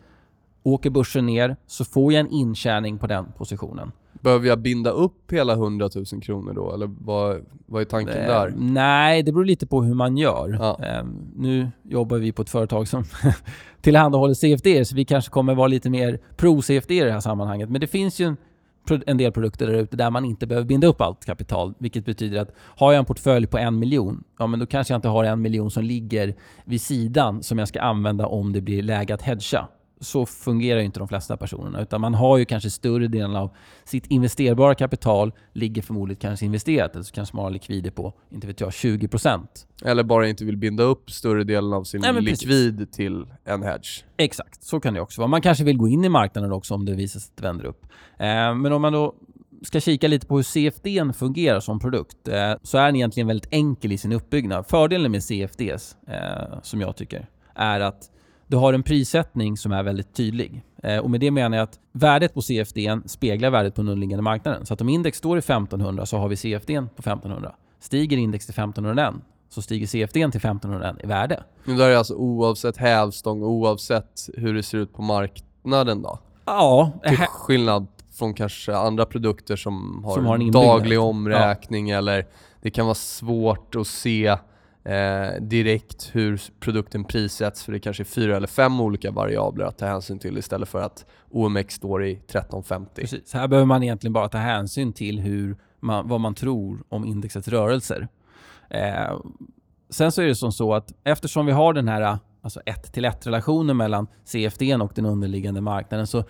Åker 0.63 0.89
börsen 0.89 1.25
ner 1.25 1.55
så 1.67 1.85
får 1.85 2.13
jag 2.13 2.19
en 2.19 2.31
intjäning 2.31 2.97
på 2.97 3.07
den 3.07 3.25
positionen. 3.37 3.91
Behöver 4.21 4.47
jag 4.47 4.59
binda 4.59 4.89
upp 4.89 5.31
hela 5.31 5.53
100 5.53 5.89
000 5.95 6.21
kronor 6.21 6.53
då? 6.53 6.73
Eller 6.73 6.89
vad, 6.99 7.45
vad 7.65 7.81
är 7.81 7.85
tanken 7.85 8.17
eh, 8.17 8.27
där? 8.27 8.53
Nej, 8.57 9.23
det 9.23 9.31
beror 9.31 9.45
lite 9.45 9.67
på 9.67 9.83
hur 9.83 9.93
man 9.93 10.17
gör. 10.17 10.57
Ja. 10.59 10.79
Eh, 10.85 11.05
nu 11.35 11.71
jobbar 11.83 12.17
vi 12.17 12.31
på 12.31 12.41
ett 12.41 12.49
företag 12.49 12.87
som 12.87 13.03
tillhandahåller 13.81 14.33
CFD, 14.33 14.85
så 14.85 14.95
vi 14.95 15.05
kanske 15.05 15.31
kommer 15.31 15.55
vara 15.55 15.67
lite 15.67 15.89
mer 15.89 16.19
pro-CFD 16.37 16.91
i 16.91 16.99
det 16.99 17.11
här 17.11 17.19
sammanhanget. 17.19 17.69
Men 17.69 17.81
det 17.81 17.87
finns 17.87 18.19
ju 18.19 18.25
en, 18.25 18.37
en 19.07 19.17
del 19.17 19.31
produkter 19.31 19.67
där 19.67 19.73
ute 19.73 19.97
där 19.97 20.09
man 20.09 20.25
inte 20.25 20.47
behöver 20.47 20.67
binda 20.67 20.87
upp 20.87 21.01
allt 21.01 21.25
kapital. 21.25 21.73
Vilket 21.79 22.05
betyder 22.05 22.41
att 22.41 22.51
har 22.57 22.91
jag 22.91 22.99
en 22.99 23.05
portfölj 23.05 23.47
på 23.47 23.57
en 23.57 23.79
miljon, 23.79 24.23
ja 24.39 24.47
men 24.47 24.59
då 24.59 24.65
kanske 24.65 24.93
jag 24.93 24.97
inte 24.97 25.07
har 25.07 25.23
en 25.23 25.41
miljon 25.41 25.71
som 25.71 25.83
ligger 25.83 26.35
vid 26.65 26.81
sidan 26.81 27.43
som 27.43 27.59
jag 27.59 27.67
ska 27.67 27.81
använda 27.81 28.27
om 28.27 28.53
det 28.53 28.61
blir 28.61 28.83
läge 28.83 29.13
att 29.13 29.21
hedga 29.21 29.67
så 29.99 30.25
fungerar 30.25 30.79
ju 30.79 30.85
inte 30.85 30.99
de 30.99 31.07
flesta 31.07 31.37
personerna. 31.37 31.81
Utan 31.81 32.01
man 32.01 32.13
har 32.13 32.37
ju 32.37 32.45
kanske 32.45 32.69
större 32.69 33.07
delen 33.07 33.35
av 33.35 33.55
sitt 33.83 34.07
investerbara 34.07 34.75
kapital 34.75 35.31
ligger 35.53 35.81
förmodligen 35.81 36.19
kanske 36.19 36.45
investerat. 36.45 36.93
Eller 36.93 37.03
så 37.03 37.13
kanske 37.13 37.35
man 37.35 37.43
har 37.45 37.51
likvider 37.51 37.91
på, 37.91 38.13
inte 38.29 38.47
vet 38.47 38.59
jag, 38.59 38.69
20%. 38.69 39.47
Eller 39.85 40.03
bara 40.03 40.27
inte 40.27 40.45
vill 40.45 40.57
binda 40.57 40.83
upp 40.83 41.11
större 41.11 41.43
delen 41.43 41.73
av 41.73 41.83
sin 41.83 42.01
Nej, 42.01 42.21
likvid 42.21 42.77
precis. 42.77 42.95
till 42.95 43.25
en 43.45 43.63
hedge. 43.63 44.03
Exakt, 44.17 44.63
så 44.63 44.79
kan 44.79 44.93
det 44.93 45.01
också 45.01 45.21
vara. 45.21 45.27
Man 45.27 45.41
kanske 45.41 45.63
vill 45.63 45.77
gå 45.77 45.87
in 45.87 46.05
i 46.05 46.09
marknaden 46.09 46.51
också 46.51 46.73
om 46.73 46.85
det 46.85 46.93
visar 46.93 47.19
sig 47.19 47.29
att 47.29 47.37
det 47.37 47.43
vänder 47.43 47.65
upp. 47.65 47.85
Eh, 48.17 48.55
men 48.55 48.73
om 48.73 48.81
man 48.81 48.93
då 48.93 49.15
ska 49.63 49.79
kika 49.79 50.07
lite 50.07 50.27
på 50.27 50.35
hur 50.35 50.43
CFD 50.43 51.13
fungerar 51.13 51.59
som 51.59 51.79
produkt 51.79 52.27
eh, 52.27 52.53
så 52.63 52.77
är 52.77 52.85
den 52.85 52.95
egentligen 52.95 53.27
väldigt 53.27 53.53
enkel 53.53 53.91
i 53.91 53.97
sin 53.97 54.11
uppbyggnad. 54.11 54.65
Fördelen 54.67 55.11
med 55.11 55.23
CFDs, 55.23 55.97
eh, 56.07 56.59
som 56.61 56.81
jag 56.81 56.95
tycker, 56.95 57.27
är 57.55 57.79
att 57.79 58.11
du 58.49 58.57
har 58.57 58.73
en 58.73 58.83
prissättning 58.83 59.57
som 59.57 59.71
är 59.71 59.83
väldigt 59.83 60.13
tydlig. 60.13 60.63
Eh, 60.83 60.97
och 60.97 61.09
med 61.09 61.19
det 61.19 61.31
menar 61.31 61.57
jag 61.57 61.63
att 61.63 61.79
värdet 61.91 62.33
på 62.33 62.41
CFD 62.41 62.99
speglar 63.05 63.49
värdet 63.49 63.75
på 63.75 63.81
den 63.81 63.89
underliggande 63.89 64.23
marknaden. 64.23 64.65
Så 64.65 64.73
att 64.73 64.81
om 64.81 64.89
index 64.89 65.17
står 65.17 65.37
i 65.37 65.39
1500 65.39 66.05
så 66.05 66.17
har 66.17 66.27
vi 66.27 66.35
CFD 66.35 66.81
på 66.95 66.99
1500. 66.99 67.55
Stiger 67.79 68.17
index 68.17 68.45
till 68.45 68.53
1501 68.53 69.13
så 69.49 69.61
stiger 69.61 69.87
CFD 69.87 70.13
till 70.13 70.25
1501 70.25 70.95
i 71.03 71.07
värde. 71.07 71.43
Men 71.63 71.77
det 71.77 71.85
är 71.85 71.95
alltså 71.95 72.13
oavsett 72.13 72.77
hävstång, 72.77 73.43
oavsett 73.43 74.29
hur 74.37 74.53
det 74.53 74.63
ser 74.63 74.77
ut 74.77 74.93
på 74.93 75.01
marknaden 75.01 76.01
då? 76.01 76.19
Ja. 76.45 76.91
Till 77.07 77.17
skillnad 77.17 77.87
från 78.11 78.33
kanske 78.33 78.75
andra 78.75 79.05
produkter 79.05 79.55
som 79.55 80.03
har, 80.05 80.15
som 80.15 80.25
har 80.25 80.35
en 80.35 80.51
daglig 80.51 80.99
omräkning 80.99 81.89
ja. 81.89 81.97
eller 81.97 82.25
det 82.61 82.69
kan 82.69 82.85
vara 82.85 82.95
svårt 82.95 83.75
att 83.75 83.87
se 83.87 84.37
eh, 84.83 85.41
direkt 85.41 86.09
hur 86.13 86.41
produkten 86.59 87.03
prissätts 87.03 87.63
för 87.63 87.71
det 87.71 87.79
kanske 87.79 88.03
är 88.03 88.05
fyra 88.05 88.37
eller 88.37 88.47
fem 88.47 88.81
olika 88.81 89.11
variabler 89.11 89.65
att 89.65 89.77
ta 89.77 89.85
hänsyn 89.85 90.19
till 90.19 90.37
istället 90.37 90.69
för 90.69 90.81
att 90.81 91.05
OMX 91.29 91.73
står 91.73 92.05
i 92.05 92.11
1350. 92.11 93.01
Precis, 93.01 93.33
här 93.33 93.47
behöver 93.47 93.65
man 93.65 93.83
egentligen 93.83 94.13
bara 94.13 94.29
ta 94.29 94.37
hänsyn 94.37 94.93
till 94.93 95.19
hur 95.19 95.57
man, 95.79 96.07
vad 96.07 96.19
man 96.19 96.35
tror 96.35 96.83
om 96.89 97.05
indexets 97.05 97.47
rörelser. 97.47 98.07
Eh, 98.69 99.19
sen 99.89 100.11
så 100.11 100.21
är 100.21 100.27
det 100.27 100.35
som 100.35 100.51
så 100.51 100.73
att 100.73 100.93
eftersom 101.03 101.45
vi 101.45 101.51
har 101.51 101.73
den 101.73 101.87
här 101.87 102.17
alltså 102.41 102.59
1-1-relationen 102.65 103.77
mellan 103.77 104.07
CFD 104.25 104.75
och 104.75 104.91
den 104.95 105.05
underliggande 105.05 105.61
marknaden 105.61 106.07
så 106.07 106.23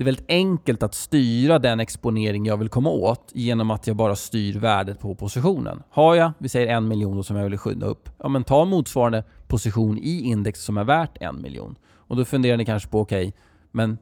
det 0.00 0.04
är 0.04 0.04
väldigt 0.04 0.30
enkelt 0.30 0.82
att 0.82 0.94
styra 0.94 1.58
den 1.58 1.80
exponering 1.80 2.46
jag 2.46 2.56
vill 2.56 2.68
komma 2.68 2.90
åt 2.90 3.30
genom 3.34 3.70
att 3.70 3.86
jag 3.86 3.96
bara 3.96 4.16
styr 4.16 4.58
värdet 4.58 5.00
på 5.00 5.14
positionen. 5.14 5.82
Har 5.90 6.14
jag, 6.14 6.32
vi 6.38 6.48
säger 6.48 6.76
en 6.76 6.88
miljon 6.88 7.24
som 7.24 7.36
jag 7.36 7.44
vill 7.44 7.58
skydda 7.58 7.86
upp, 7.86 8.08
ja 8.18 8.28
men 8.28 8.44
ta 8.44 8.64
motsvarande 8.64 9.24
position 9.48 9.98
i 9.98 10.20
index 10.20 10.64
som 10.64 10.76
är 10.76 10.84
värt 10.84 11.16
en 11.20 11.42
miljon. 11.42 11.76
Och 11.92 12.16
då 12.16 12.24
funderar 12.24 12.56
ni 12.56 12.64
kanske 12.64 12.88
på, 12.88 13.00
okej, 13.00 13.28
okay, 13.28 13.40
men 13.70 13.98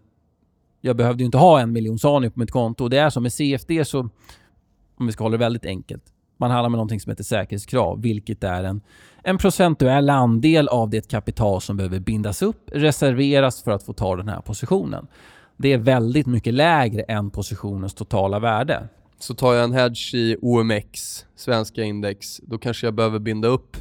jag 0.80 0.96
behövde 0.96 1.22
ju 1.22 1.24
inte 1.26 1.38
ha 1.38 1.60
en 1.60 1.72
miljon 1.72 1.98
sa 1.98 2.18
ni 2.18 2.30
på 2.30 2.40
mitt 2.40 2.50
konto. 2.50 2.84
Och 2.84 2.90
det 2.90 2.98
är 2.98 3.10
så 3.10 3.20
med 3.20 3.32
CFD 3.32 3.84
så, 3.84 4.00
om 4.96 5.06
vi 5.06 5.12
ska 5.12 5.24
hålla 5.24 5.36
det 5.36 5.44
väldigt 5.44 5.66
enkelt, 5.66 6.02
man 6.36 6.50
handlar 6.50 6.68
med 6.68 6.76
någonting 6.76 7.00
som 7.00 7.10
heter 7.10 7.24
säkerhetskrav, 7.24 8.02
vilket 8.02 8.44
är 8.44 8.64
en, 8.64 8.80
en 9.22 9.38
procentuell 9.38 10.10
andel 10.10 10.68
av 10.68 10.90
det 10.90 11.10
kapital 11.10 11.60
som 11.60 11.76
behöver 11.76 12.00
bindas 12.00 12.42
upp, 12.42 12.70
reserveras 12.72 13.62
för 13.62 13.70
att 13.70 13.82
få 13.82 13.92
ta 13.92 14.16
den 14.16 14.28
här 14.28 14.40
positionen 14.40 15.06
det 15.58 15.72
är 15.72 15.78
väldigt 15.78 16.26
mycket 16.26 16.54
lägre 16.54 17.02
än 17.02 17.30
positionens 17.30 17.94
totala 17.94 18.38
värde. 18.38 18.88
Så 19.18 19.34
tar 19.34 19.54
jag 19.54 19.64
en 19.64 19.72
hedge 19.72 20.14
i 20.14 20.36
OMX, 20.42 21.24
svenska 21.36 21.82
index, 21.82 22.36
då 22.42 22.58
kanske 22.58 22.86
jag 22.86 22.94
behöver 22.94 23.18
binda 23.18 23.48
upp 23.48 23.76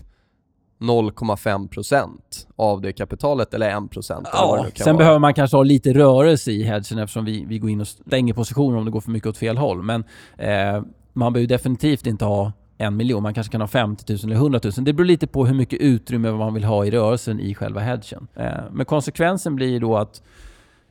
0,5% 0.79 2.09
av 2.55 2.81
det 2.81 2.93
kapitalet 2.93 3.53
eller 3.53 3.71
1% 3.71 4.11
eller 4.11 4.47
vad 4.47 4.57
det 4.59 4.63
Ja, 4.63 4.63
kan 4.63 4.71
sen 4.83 4.85
vara. 4.85 4.97
behöver 4.97 5.19
man 5.19 5.33
kanske 5.33 5.57
ha 5.57 5.63
lite 5.63 5.93
rörelse 5.93 6.51
i 6.51 6.63
hedgen 6.63 6.99
eftersom 6.99 7.25
vi, 7.25 7.45
vi 7.47 7.59
går 7.59 7.69
in 7.69 7.81
och 7.81 7.87
stänger 7.87 8.33
positioner 8.33 8.77
om 8.77 8.85
det 8.85 8.91
går 8.91 9.01
för 9.01 9.11
mycket 9.11 9.29
åt 9.29 9.37
fel 9.37 9.57
håll. 9.57 9.83
Men 9.83 10.03
eh, 10.37 10.83
man 11.13 11.33
behöver 11.33 11.47
definitivt 11.47 12.07
inte 12.07 12.25
ha 12.25 12.51
en 12.77 12.97
miljon. 12.97 13.23
Man 13.23 13.33
kanske 13.33 13.51
kan 13.51 13.61
ha 13.61 13.67
50 13.67 14.13
000 14.13 14.19
eller 14.23 14.35
100 14.35 14.59
000. 14.63 14.73
Det 14.77 14.93
beror 14.93 15.05
lite 15.05 15.27
på 15.27 15.45
hur 15.45 15.53
mycket 15.55 15.79
utrymme 15.81 16.31
man 16.31 16.53
vill 16.53 16.63
ha 16.63 16.85
i 16.85 16.91
rörelsen 16.91 17.39
i 17.39 17.55
själva 17.55 17.79
hedgen. 17.81 18.27
Eh, 18.35 18.51
men 18.71 18.85
konsekvensen 18.85 19.55
blir 19.55 19.79
då 19.79 19.97
att 19.97 20.21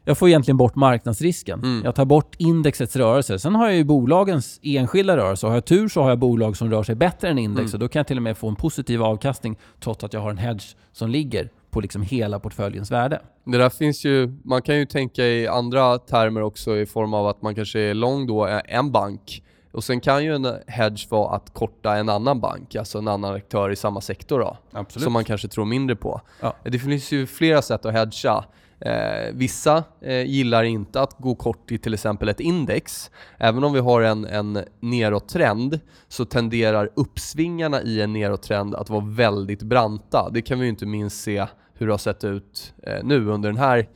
jag 0.08 0.18
får 0.18 0.28
egentligen 0.28 0.56
bort 0.56 0.74
marknadsrisken. 0.74 1.58
Mm. 1.62 1.82
Jag 1.84 1.94
tar 1.94 2.04
bort 2.04 2.34
indexets 2.38 2.96
rörelse. 2.96 3.38
Sen 3.38 3.54
har 3.54 3.66
jag 3.66 3.76
ju 3.76 3.84
bolagens 3.84 4.60
enskilda 4.62 5.16
rörelse. 5.16 5.46
Har 5.46 5.54
jag 5.54 5.64
tur 5.64 5.88
så 5.88 6.02
har 6.02 6.08
jag 6.08 6.18
bolag 6.18 6.56
som 6.56 6.70
rör 6.70 6.82
sig 6.82 6.94
bättre 6.94 7.28
än 7.28 7.38
index 7.38 7.62
Mm. 7.72 7.72
och 7.74 7.78
då 7.78 7.88
kan 7.88 8.00
jag 8.00 8.06
till 8.06 8.16
och 8.16 8.22
med 8.22 8.38
få 8.38 8.48
en 8.48 8.56
positiv 8.56 9.02
avkastning 9.02 9.56
trots 9.80 10.04
att 10.04 10.12
jag 10.12 10.20
har 10.20 10.30
en 10.30 10.38
hedge 10.38 10.76
som 10.92 11.10
ligger 11.10 11.50
på 11.70 11.80
liksom 11.80 12.02
hela 12.02 12.38
portföljens 12.40 12.90
värde. 12.90 13.20
Det 13.44 13.58
där 13.58 13.68
finns 13.70 14.04
ju, 14.04 14.38
man 14.44 14.62
kan 14.62 14.76
ju 14.76 14.86
tänka 14.86 15.24
i 15.26 15.48
andra 15.48 15.98
termer 15.98 16.42
också 16.42 16.76
i 16.76 16.86
form 16.86 17.14
av 17.14 17.26
att 17.26 17.42
man 17.42 17.54
kanske 17.54 17.80
är 17.80 17.94
lång 17.94 18.26
då 18.26 18.46
en 18.64 18.92
bank 18.92 19.42
och 19.72 19.84
sen 19.84 20.00
kan 20.00 20.24
ju 20.24 20.34
en 20.34 20.46
hedge 20.66 21.06
vara 21.10 21.36
att 21.36 21.54
korta 21.54 21.96
en 21.96 22.08
annan 22.08 22.40
bank, 22.40 22.74
alltså 22.76 22.98
en 22.98 23.08
annan 23.08 23.34
aktör 23.34 23.70
i 23.70 23.76
samma 23.76 24.00
sektor 24.00 24.38
då, 24.40 24.56
Absolut. 24.72 25.04
som 25.04 25.12
man 25.12 25.24
kanske 25.24 25.48
tror 25.48 25.64
mindre 25.64 25.96
på. 25.96 26.20
Ja. 26.40 26.56
Det 26.64 26.78
finns 26.78 27.12
ju 27.12 27.26
flera 27.26 27.62
sätt 27.62 27.86
att 27.86 27.92
hedga. 27.92 28.44
Eh, 28.80 29.32
vissa 29.32 29.84
eh, 30.00 30.22
gillar 30.22 30.62
inte 30.62 31.00
att 31.00 31.18
gå 31.18 31.34
kort 31.34 31.72
i 31.72 31.78
till 31.78 31.94
exempel 31.94 32.28
ett 32.28 32.40
index. 32.40 33.10
Även 33.38 33.64
om 33.64 33.72
vi 33.72 33.80
har 33.80 34.02
en, 34.02 34.24
en 34.24 34.58
nedåttrend 34.80 35.80
så 36.08 36.24
tenderar 36.24 36.90
uppsvingarna 36.94 37.82
i 37.82 38.00
en 38.00 38.12
nedåttrend 38.12 38.74
att 38.74 38.90
vara 38.90 39.04
väldigt 39.04 39.62
branta. 39.62 40.30
Det 40.30 40.42
kan 40.42 40.58
vi 40.58 40.64
ju 40.64 40.70
inte 40.70 40.86
minst 40.86 41.22
se 41.22 41.46
hur 41.74 41.86
det 41.86 41.92
har 41.92 41.98
sett 41.98 42.24
ut 42.24 42.74
eh, 42.82 43.04
nu 43.04 43.26
under 43.28 43.48
den 43.48 43.58
här 43.58 43.88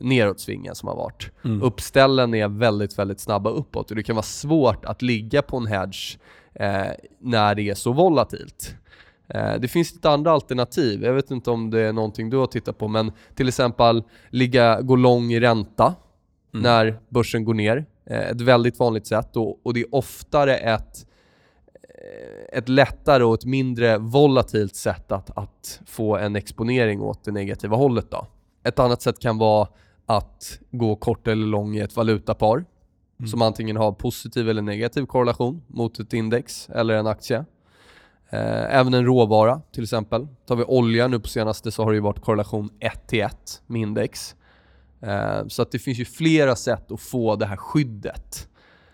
nedåtsvingen 0.00 0.74
som 0.74 0.88
har 0.88 0.96
varit. 0.96 1.30
Mm. 1.44 1.62
Uppställen 1.62 2.34
är 2.34 2.48
väldigt, 2.48 2.98
väldigt 2.98 3.20
snabba 3.20 3.50
uppåt 3.50 3.90
och 3.90 3.96
det 3.96 4.02
kan 4.02 4.16
vara 4.16 4.22
svårt 4.22 4.84
att 4.84 5.02
ligga 5.02 5.42
på 5.42 5.56
en 5.56 5.66
hedge 5.66 6.18
eh, 6.54 6.92
när 7.20 7.54
det 7.54 7.70
är 7.70 7.74
så 7.74 7.92
volatilt. 7.92 8.74
Eh, 9.28 9.54
det 9.60 9.68
finns 9.68 9.94
lite 9.94 10.10
andra 10.10 10.30
alternativ. 10.32 11.04
Jag 11.04 11.12
vet 11.12 11.30
inte 11.30 11.50
om 11.50 11.70
det 11.70 11.80
är 11.80 11.92
någonting 11.92 12.30
du 12.30 12.36
har 12.36 12.46
tittat 12.46 12.78
på, 12.78 12.88
men 12.88 13.12
till 13.34 13.48
exempel 13.48 14.02
ligga, 14.30 14.80
gå 14.80 14.96
lång 14.96 15.32
i 15.32 15.40
ränta 15.40 15.94
Mm. 16.54 16.62
när 16.62 16.98
börsen 17.08 17.44
går 17.44 17.54
ner. 17.54 17.84
Eh, 18.06 18.18
ett 18.30 18.40
väldigt 18.40 18.78
vanligt 18.78 19.06
sätt 19.06 19.36
och, 19.36 19.66
och 19.66 19.74
det 19.74 19.80
är 19.80 19.94
oftare 19.94 20.56
ett, 20.56 21.06
eh, 21.74 22.58
ett 22.58 22.68
lättare 22.68 23.24
och 23.24 23.34
ett 23.34 23.44
mindre 23.44 23.98
volatilt 23.98 24.76
sätt 24.76 25.12
att, 25.12 25.38
att 25.38 25.80
få 25.86 26.16
en 26.16 26.36
exponering 26.36 27.00
åt 27.00 27.24
det 27.24 27.32
negativa 27.32 27.76
hållet. 27.76 28.10
Då. 28.10 28.26
Ett 28.64 28.78
annat 28.78 29.02
sätt 29.02 29.18
kan 29.18 29.38
vara 29.38 29.68
att 30.06 30.58
gå 30.70 30.96
kort 30.96 31.28
eller 31.28 31.46
lång 31.46 31.76
i 31.76 31.80
ett 31.80 31.96
valutapar 31.96 32.64
Mm. 33.18 33.28
som 33.28 33.42
antingen 33.42 33.76
har 33.76 33.92
positiv 33.92 34.48
eller 34.48 34.62
negativ 34.62 35.06
korrelation 35.06 35.62
mot 35.66 35.98
ett 36.00 36.12
index 36.12 36.68
eller 36.68 36.94
en 36.94 37.06
aktie. 37.06 37.44
Eh, 38.34 38.76
även 38.76 38.94
en 38.94 39.04
råvara 39.04 39.60
till 39.72 39.82
exempel. 39.82 40.26
Tar 40.46 40.56
vi 40.56 40.64
olja 40.64 41.08
nu 41.08 41.20
på 41.20 41.28
senaste 41.28 41.70
så 41.70 41.82
har 41.84 41.90
det 41.90 41.94
ju 41.94 42.00
varit 42.00 42.20
korrelation 42.20 42.70
1 42.80 43.06
till 43.06 43.20
1 43.20 43.62
med 43.66 43.82
index. 43.82 44.34
Eh, 45.00 45.46
så 45.48 45.62
att 45.62 45.70
det 45.70 45.78
finns 45.78 45.98
ju 45.98 46.04
flera 46.04 46.56
sätt 46.56 46.92
att 46.92 47.00
få 47.00 47.36
det 47.36 47.46
här 47.46 47.56
skyddet. 47.56 48.48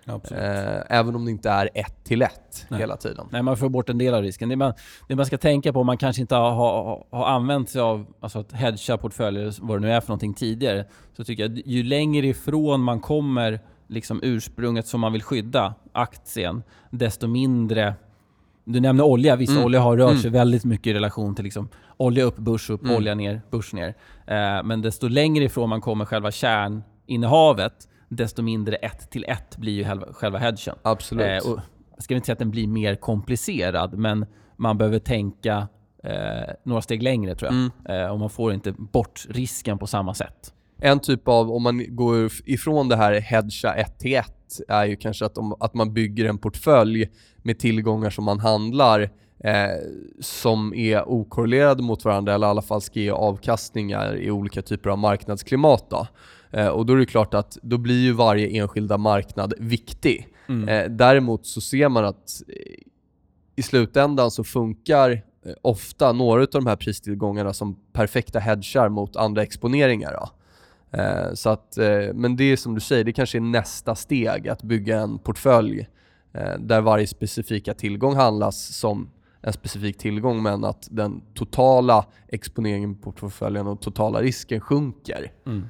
Absolut. 0.05 0.43
Eh, 0.43 0.99
även 0.99 1.15
om 1.15 1.25
det 1.25 1.31
inte 1.31 1.51
är 1.51 1.71
1 1.75 2.05
till 2.05 2.23
1 2.23 2.67
Nej. 2.69 2.81
hela 2.81 2.97
tiden. 2.97 3.27
Nej, 3.31 3.43
man 3.43 3.57
får 3.57 3.69
bort 3.69 3.89
en 3.89 3.99
del 3.99 4.15
av 4.15 4.23
risken. 4.23 4.49
Det 4.49 4.57
man, 4.57 4.73
det 5.09 5.17
man 5.17 5.27
ska 5.27 5.39
tänka 5.39 5.73
på, 5.73 5.81
om 5.81 5.87
man 5.87 5.99
kanske 5.99 6.23
inte 6.23 6.35
har, 6.35 6.51
har, 6.51 7.05
har 7.11 7.27
använt 7.27 7.71
sig 7.71 7.81
av 7.81 8.07
alltså 8.21 8.39
att 8.39 8.53
hedga 8.53 8.99
portföljer, 8.99 9.55
vad 9.61 9.77
det 9.77 9.81
nu 9.81 9.93
är 9.93 10.01
för 10.01 10.09
någonting 10.09 10.35
tidigare, 10.35 10.85
så 11.17 11.25
tycker 11.25 11.43
jag 11.43 11.59
ju 11.67 11.83
längre 11.83 12.27
ifrån 12.27 12.81
man 12.81 13.01
kommer 13.01 13.61
liksom 13.87 14.21
ursprunget 14.23 14.87
som 14.87 15.01
man 15.01 15.13
vill 15.13 15.23
skydda, 15.23 15.75
aktien, 15.93 16.63
desto 16.91 17.27
mindre 17.27 17.95
du 18.65 18.81
nämnde 18.81 19.03
olja. 19.03 19.37
Vissa 19.37 19.53
Mm. 19.53 19.65
olja 19.65 19.81
har 19.81 19.97
rört 19.97 20.11
Mm. 20.11 20.23
sig 20.23 20.31
väldigt 20.31 20.65
mycket 20.65 20.87
i 20.87 20.95
relation 20.95 21.35
till 21.35 21.45
liksom 21.45 21.69
olja 21.97 22.25
upp, 22.25 22.37
börs 22.37 22.71
upp, 22.71 22.83
Mm. 22.83 22.97
olja 22.97 23.15
ner, 23.15 23.41
börs 23.51 23.73
ner. 23.73 23.89
Eh, 24.27 24.63
men 24.65 24.83
desto 24.83 25.09
längre 25.09 25.45
ifrån 25.45 25.69
man 25.69 25.81
kommer 25.81 26.05
själva 26.05 26.31
kärninnehavet, 26.31 27.89
desto 28.09 28.43
mindre 28.43 28.77
ett 28.77 29.11
till 29.11 29.25
ett 29.29 29.57
blir 29.57 29.73
ju 29.73 29.85
själva, 30.13 30.39
hedgen. 30.39 30.75
Absolut. 30.83 31.45
Eh, 31.45 31.51
och 31.53 31.61
jag 31.95 32.03
ska 32.05 32.15
inte 32.15 32.27
säga 32.27 32.33
att 32.33 32.39
den 32.39 32.51
blir 32.51 32.67
mer 32.67 32.95
komplicerad, 32.95 33.95
men 33.99 34.27
man 34.57 34.79
behöver 34.79 34.99
tänka 34.99 35.69
eh, 36.05 36.55
några 36.65 36.83
steg 36.83 37.03
längre 37.03 37.35
tror 37.35 37.53
jag. 37.53 37.59
Mm. 37.87 38.03
Eh, 38.05 38.13
och 38.13 38.19
man 38.19 38.31
får 38.31 38.53
inte 38.53 38.73
bort 38.73 39.27
risken 39.29 39.79
på 39.79 39.87
samma 39.87 40.15
sätt. 40.15 40.55
En 40.83 41.01
typ 41.01 41.29
av, 41.29 41.51
om 41.51 41.63
man 41.63 41.97
går 41.97 42.31
ifrån 42.45 42.89
det 42.89 42.97
här 42.97 43.21
hedga 43.21 43.75
1 43.75 43.99
till 43.99 44.15
1, 44.15 44.27
är 44.69 44.85
ju 44.85 44.97
kanske 44.97 45.25
att, 45.27 45.39
om, 45.39 45.55
att 45.61 45.75
man 45.75 45.95
bygger 45.95 46.25
en 46.25 46.39
portfölj 46.39 47.09
med 47.43 47.59
tillgångar 47.59 48.11
som 48.11 48.25
man 48.25 48.41
handlar 48.41 49.11
eh, 49.45 49.71
som 50.21 50.75
är 50.75 51.09
okorrelerade 51.09 51.83
mot 51.83 52.05
varandra 52.05 52.35
eller 52.35 52.47
i 52.47 52.51
alla 52.51 52.63
fall 52.63 52.81
ska 52.81 53.01
ge 53.01 53.11
avkastningar 53.11 54.17
i 54.17 54.31
olika 54.31 54.63
typer 54.63 54.91
av 54.91 54.99
marknadsklimat. 54.99 55.91
Då. 55.91 56.07
Eh, 56.51 56.69
och 56.69 56.87
då 56.87 56.93
är 56.93 56.97
det 56.97 57.07
klart 57.07 57.35
att 57.35 57.59
då 57.63 57.79
blir 57.79 58.03
ju 58.03 58.13
varje 58.13 58.49
enskilda 58.49 58.99
marknad 58.99 59.55
viktig. 59.59 60.29
Mm. 60.49 60.69
Eh, 60.69 60.91
däremot 60.91 61.47
så 61.47 61.61
ser 61.61 61.89
man 61.89 62.05
att 62.05 62.43
eh, 62.49 62.83
i 63.57 63.63
slutändan 63.63 64.31
så 64.31 64.45
funkar 64.45 65.11
eh, 65.11 65.53
ofta 65.63 66.13
några 66.13 66.43
av 66.43 66.49
de 66.53 66.67
här 66.67 66.77
pristillgångarna 66.77 67.53
som 67.53 67.77
perfekta 67.93 68.39
hedgar 68.39 68.89
mot 68.89 69.17
andra 69.17 69.43
exponeringar. 69.43 70.13
Då. 70.13 70.31
Eh, 70.99 71.35
så 71.35 71.51
att, 71.51 71.79
eh, 71.79 72.15
men 72.15 72.37
det 72.37 72.45
är 72.45 72.57
som 72.57 72.75
du 72.75 72.81
säger, 72.81 73.05
det 73.05 73.13
kanske 73.13 73.39
är 73.39 73.43
nästa 73.43 73.95
steg 73.95 74.49
att 74.49 74.63
bygga 74.63 75.01
en 75.01 75.19
portfölj 75.19 75.89
där 76.59 76.81
varje 76.81 77.07
specifika 77.07 77.75
tillgång 77.75 78.17
handlas 78.17 78.77
som 78.77 79.11
en 79.43 79.53
specifik 79.53 79.99
tillgång 79.99 80.43
men 80.43 80.65
att 80.65 80.89
den 80.91 81.23
totala 81.35 82.07
exponeringen 82.29 82.95
på 82.95 83.13
portföljen 83.13 83.67
och 83.67 83.81
totala 83.81 84.21
risken 84.21 84.61
sjunker. 84.61 85.33
Mm. 85.47 85.67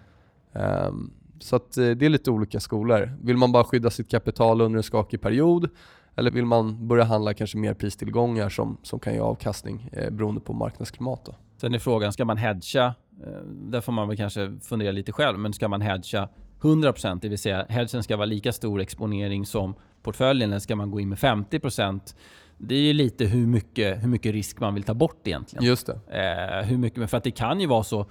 Ehm, 0.52 1.10
så 1.38 1.56
att 1.56 1.76
eh, 1.76 1.90
det 1.90 2.06
är 2.06 2.10
lite 2.10 2.30
olika 2.30 2.60
skolor. 2.60 3.12
Vill 3.22 3.36
man 3.36 3.52
bara 3.52 3.64
skydda 3.64 3.90
sitt 3.90 4.10
kapital 4.10 4.60
under 4.60 4.76
en 4.76 4.82
skakig 4.82 5.20
period 5.20 5.70
eller 6.16 6.30
vill 6.30 6.44
man 6.44 6.88
börja 6.88 7.04
handla 7.04 7.34
kanske 7.34 7.58
mer 7.58 7.74
pristillgångar 7.74 8.48
som, 8.48 8.76
som 8.82 9.00
kan 9.00 9.14
ge 9.14 9.20
avkastning 9.20 9.90
eh, 9.92 10.10
beroende 10.10 10.40
på 10.40 10.52
marknadsklimat? 10.52 11.24
Då? 11.24 11.34
Sen 11.56 11.74
är 11.74 11.78
frågan, 11.78 12.12
ska 12.12 12.24
man 12.24 12.36
hedga? 12.36 12.94
Eh, 13.26 13.42
där 13.46 13.80
får 13.80 13.92
man 13.92 14.08
väl 14.08 14.16
kanske 14.16 14.58
fundera 14.62 14.92
lite 14.92 15.12
själv, 15.12 15.38
men 15.38 15.52
ska 15.52 15.68
man 15.68 15.80
hedga 15.80 16.28
100%? 16.60 17.18
Det 17.22 17.28
vill 17.28 17.38
säga, 17.38 17.66
hedgen 17.68 18.02
ska 18.02 18.16
vara 18.16 18.26
lika 18.26 18.52
stor 18.52 18.80
exponering 18.80 19.46
som 19.46 19.74
portföljen, 20.02 20.50
eller 20.50 20.60
ska 20.60 20.76
man 20.76 20.90
gå 20.90 21.00
in 21.00 21.08
med 21.08 21.18
50%? 21.18 22.14
Det 22.58 22.74
är 22.74 22.80
ju 22.80 22.92
lite 22.92 23.24
hur 23.24 23.46
mycket, 23.46 24.02
hur 24.02 24.08
mycket 24.08 24.32
risk 24.32 24.60
man 24.60 24.74
vill 24.74 24.82
ta 24.82 24.94
bort 24.94 25.26
egentligen. 25.26 25.64
Just 25.64 25.86
det. 25.86 26.60
Eh, 26.60 26.66
hur 26.68 26.78
mycket, 26.78 27.10
för 27.10 27.16
att 27.16 27.24
det 27.24 27.30
kan 27.30 27.60
ju 27.60 27.66
vara 27.66 27.82
så, 27.82 28.06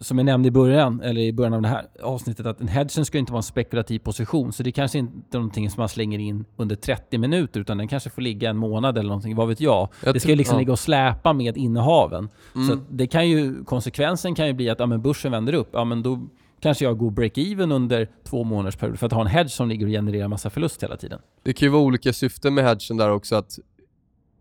som 0.00 0.18
jag 0.18 0.24
nämnde 0.24 0.48
i 0.48 0.50
början, 0.50 1.00
eller 1.00 1.20
i 1.20 1.32
början 1.32 1.54
av 1.54 1.62
det 1.62 1.68
här 1.68 1.86
avsnittet, 2.02 2.46
att 2.46 2.60
en 2.60 2.68
hedgen 2.68 3.04
ska 3.04 3.18
inte 3.18 3.32
vara 3.32 3.38
en 3.38 3.42
spekulativ 3.42 3.98
position. 3.98 4.52
Så 4.52 4.62
det 4.62 4.72
kanske 4.72 4.98
inte 4.98 5.36
är 5.36 5.38
någonting 5.38 5.70
som 5.70 5.80
man 5.80 5.88
slänger 5.88 6.18
in 6.18 6.44
under 6.56 6.76
30 6.76 7.18
minuter, 7.18 7.60
utan 7.60 7.78
den 7.78 7.88
kanske 7.88 8.10
får 8.10 8.22
ligga 8.22 8.50
en 8.50 8.56
månad 8.56 8.98
eller 8.98 9.08
någonting, 9.08 9.36
vad 9.36 9.48
vet 9.48 9.60
jag. 9.60 9.88
Jag 10.04 10.14
det 10.14 10.20
ska 10.20 10.30
ju 10.30 10.36
liksom 10.36 10.54
ja. 10.54 10.58
ligga 10.58 10.72
och 10.72 10.78
släpa 10.78 11.32
med 11.32 11.56
innehaven. 11.56 12.28
Mm. 12.54 12.68
Så 12.68 12.78
det 12.90 13.06
kan 13.06 13.28
ju, 13.28 13.64
konsekvensen 13.64 14.34
kan 14.34 14.46
ju 14.46 14.52
bli 14.52 14.70
att 14.70 14.80
ja, 14.80 14.86
men 14.86 15.02
börsen 15.02 15.32
vänder 15.32 15.52
upp. 15.52 15.68
Ja, 15.72 15.84
men 15.84 16.02
då 16.02 16.26
kanske 16.60 16.84
jag 16.84 16.98
går 16.98 17.10
break-even 17.10 17.72
under 17.74 18.08
två 18.24 18.44
månaders 18.44 18.76
period 18.76 18.98
för 18.98 19.06
att 19.06 19.12
ha 19.12 19.20
en 19.20 19.26
hedge 19.26 19.50
som 19.50 19.68
ligger 19.68 19.86
och 19.86 19.92
genererar 19.92 20.28
massa 20.28 20.50
förlust 20.50 20.82
hela 20.82 20.96
tiden. 20.96 21.18
Det 21.42 21.52
kan 21.52 21.66
ju 21.66 21.70
vara 21.72 21.82
olika 21.82 22.12
syften 22.12 22.54
med 22.54 22.64
hedgen 22.64 22.96
där 22.96 23.10
också. 23.10 23.36
att 23.36 23.58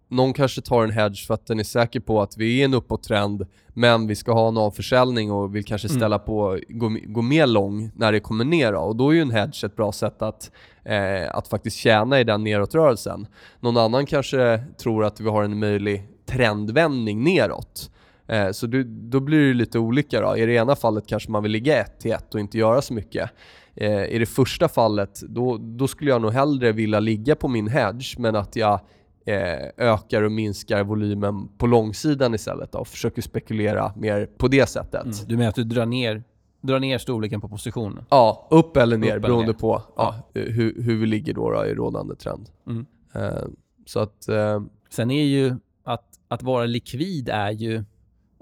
Någon 0.08 0.34
kanske 0.34 0.62
tar 0.62 0.84
en 0.84 0.92
hedge 0.92 1.28
för 1.28 1.34
att 1.34 1.46
den 1.48 1.60
är 1.60 1.64
säker 1.64 2.00
på 2.00 2.22
att 2.22 2.38
vi 2.38 2.46
är 2.46 2.62
i 2.62 2.64
en 2.64 2.74
uppåttrend 2.74 3.46
men 3.68 4.08
vi 4.08 4.16
ska 4.16 4.34
ha 4.34 4.48
en 4.48 4.58
avförsäljning 4.58 5.32
och 5.32 5.56
vill 5.56 5.66
kanske 5.66 5.88
Mm. 5.88 6.00
ställa 6.00 6.20
på, 6.20 6.60
gå, 6.70 6.98
gå 7.06 7.22
mer 7.22 7.48
lång 7.48 7.92
när 7.96 8.12
det 8.12 8.20
kommer 8.20 8.46
ner. 8.46 8.72
Då. 8.74 8.80
Och 8.80 8.96
då 8.96 9.10
är 9.10 9.14
ju 9.14 9.22
en 9.22 9.32
hedge 9.32 9.64
ett 9.64 9.76
bra 9.76 9.92
sätt 9.92 10.22
att, 10.22 10.52
eh, 10.84 11.36
att 11.36 11.48
faktiskt 11.48 11.78
tjäna 11.78 12.20
i 12.20 12.24
den 12.24 12.44
nedåtrörelsen. 12.44 13.28
Någon 13.60 13.78
annan 13.78 14.06
kanske 14.06 14.64
tror 14.78 15.06
att 15.06 15.20
vi 15.20 15.30
har 15.30 15.44
en 15.44 15.60
möjlig 15.60 16.08
trendvändning 16.26 17.24
neråt. 17.24 17.92
Eh, 18.28 18.52
så 18.52 18.68
du, 18.68 18.84
då 18.84 19.20
blir 19.20 19.48
det 19.48 19.54
lite 19.54 19.80
olika 19.80 20.22
då. 20.22 20.38
I 20.38 20.46
det 20.46 20.54
ena 20.54 20.76
fallet 20.76 21.08
kanske 21.08 21.32
man 21.32 21.44
vill 21.44 21.52
ligga 21.52 21.82
ett 21.82 22.00
till 22.00 22.12
ett 22.12 22.34
och 22.34 22.40
inte 22.40 22.58
göra 22.58 22.82
så 22.82 22.94
mycket. 22.94 23.30
Eh, 23.76 24.06
I 24.06 24.20
det 24.20 24.26
första 24.26 24.68
fallet, 24.68 25.22
då, 25.22 25.58
då 25.58 25.88
skulle 25.88 26.10
jag 26.12 26.22
nog 26.22 26.32
hellre 26.32 26.72
vilja 26.72 27.00
ligga 27.00 27.36
på 27.36 27.48
min 27.48 27.68
hedge 27.68 28.20
men 28.20 28.36
att 28.36 28.56
jag 28.56 28.80
eh, 29.26 29.68
ökar 29.78 30.22
och 30.24 30.32
minskar 30.32 30.84
volymen 30.84 31.48
på 31.58 31.68
långsidan 31.68 32.34
istället 32.36 32.72
då, 32.72 32.80
och 32.80 32.88
försöker 32.88 33.22
spekulera 33.22 33.94
mer 33.96 34.30
på 34.38 34.48
det 34.48 34.70
sättet. 34.70 35.04
Mm. 35.04 35.16
Du 35.28 35.38
menar 35.38 35.50
att 35.50 35.56
du 35.56 35.64
drar 35.64 35.86
ner, 35.86 36.24
drar 36.62 36.80
ner 36.80 36.98
storleken 36.98 37.42
på 37.42 37.50
positionen? 37.50 38.06
Ja, 38.10 38.48
upp 38.52 38.78
eller 38.78 38.98
ner 38.98 39.08
Upp 39.08 39.12
eller 39.12 39.20
beroende 39.20 39.52
ner. 39.52 39.60
på 39.60 39.82
ja, 39.96 40.16
hur, 40.34 40.82
hur 40.82 41.00
vi 41.00 41.06
ligger 41.06 41.34
då, 41.34 41.52
då 41.52 41.66
i 41.66 41.74
rådande 41.74 42.16
trend. 42.16 42.50
Mm. 42.68 42.86
Eh, 43.14 43.44
så 43.86 44.00
att, 44.00 44.28
eh, 44.28 44.62
Sen 44.90 45.12
är 45.12 45.24
ju 45.24 45.56
att, 45.84 46.06
att 46.28 46.44
vara 46.44 46.66
likvid 46.66 47.30
är 47.30 47.52
ju... 47.52 47.84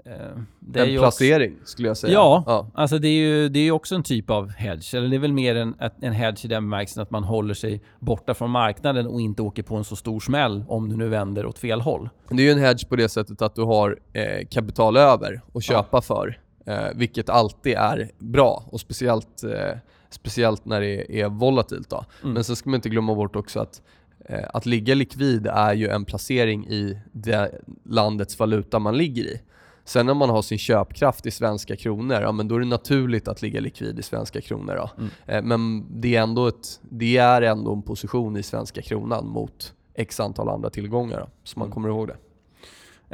Eh, 0.06 0.12
det 0.60 0.80
en 0.80 0.98
placering 0.98 1.52
också, 1.54 1.66
skulle 1.66 1.88
jag 1.88 1.96
säga. 1.96 2.12
Ja, 2.12 2.44
ja, 2.46 2.66
alltså 2.74 2.98
det 2.98 3.08
är 3.08 3.18
ju 3.18 3.48
det 3.48 3.58
är 3.58 3.70
också 3.70 3.94
en 3.94 4.02
typ 4.02 4.30
av 4.30 4.50
hedge. 4.50 4.94
Eller 4.94 5.08
det 5.08 5.16
är 5.16 5.20
väl 5.20 5.32
mer 5.32 5.56
en, 5.56 5.74
en 6.00 6.12
hedge 6.12 6.44
i 6.44 6.48
den 6.48 6.62
bemärkelsen 6.62 7.02
att 7.02 7.10
man 7.10 7.24
håller 7.24 7.54
sig 7.54 7.82
borta 7.98 8.34
från 8.34 8.50
marknaden 8.50 9.06
och 9.06 9.20
inte 9.20 9.42
åker 9.42 9.62
på 9.62 9.76
en 9.76 9.84
så 9.84 9.96
stor 9.96 10.20
smäll 10.20 10.64
om 10.68 10.88
du 10.88 10.96
nu 10.96 11.08
vänder 11.08 11.46
åt 11.46 11.58
fel 11.58 11.80
håll. 11.80 12.08
Det 12.28 12.42
är 12.42 12.46
ju 12.46 12.50
en 12.50 12.58
hedge 12.58 12.88
på 12.88 12.96
det 12.96 13.08
sättet 13.08 13.42
att 13.42 13.54
du 13.54 13.62
har 13.62 13.98
eh, 14.12 14.46
kapital 14.50 14.96
över 14.96 15.40
att 15.54 15.64
köpa 15.64 15.96
ja. 15.96 16.00
för. 16.00 16.38
Eh, 16.66 16.88
vilket 16.94 17.28
alltid 17.28 17.74
är 17.74 18.10
bra 18.18 18.64
och 18.66 18.80
speciellt, 18.80 19.44
eh, 19.44 19.78
speciellt 20.10 20.64
när 20.64 20.80
det 20.80 21.20
är 21.20 21.28
volatilt. 21.28 21.90
Då. 21.90 22.04
Mm. 22.22 22.34
Men 22.34 22.44
så 22.44 22.56
ska 22.56 22.70
man 22.70 22.74
inte 22.74 22.88
glömma 22.88 23.14
bort 23.14 23.36
också 23.36 23.60
att 23.60 23.82
eh, 24.28 24.44
att 24.54 24.66
ligga 24.66 24.94
likvid 24.94 25.46
är 25.46 25.74
ju 25.74 25.88
en 25.88 26.04
placering 26.04 26.66
i 26.66 26.98
det 27.12 27.50
landets 27.84 28.38
valuta 28.38 28.78
man 28.78 28.96
ligger 28.96 29.24
i. 29.24 29.40
Sen 29.84 30.06
när 30.06 30.14
man 30.14 30.30
har 30.30 30.42
sin 30.42 30.58
köpkraft 30.58 31.26
i 31.26 31.30
svenska 31.30 31.76
kronor, 31.76 32.20
ja, 32.22 32.32
men 32.32 32.48
då 32.48 32.54
är 32.54 32.60
det 32.60 32.66
naturligt 32.66 33.28
att 33.28 33.42
ligga 33.42 33.60
likvid 33.60 33.98
i 33.98 34.02
svenska 34.02 34.40
kronor. 34.40 34.74
Då. 34.74 34.90
Mm. 34.98 35.10
Eh, 35.26 35.42
men 35.42 35.86
det 36.00 36.16
är, 36.16 36.22
ändå 36.22 36.46
ett, 36.46 36.80
det 36.82 37.16
är 37.16 37.42
ändå 37.42 37.72
en 37.72 37.82
position 37.82 38.36
i 38.36 38.42
svenska 38.42 38.82
kronan 38.82 39.26
mot 39.28 39.74
x 39.94 40.20
antal 40.20 40.48
andra 40.48 40.70
tillgångar, 40.70 41.20
då, 41.20 41.26
så 41.44 41.58
man 41.58 41.66
mm. 41.66 41.74
kommer 41.74 41.88
ihåg 41.88 42.08
det. 42.08 42.16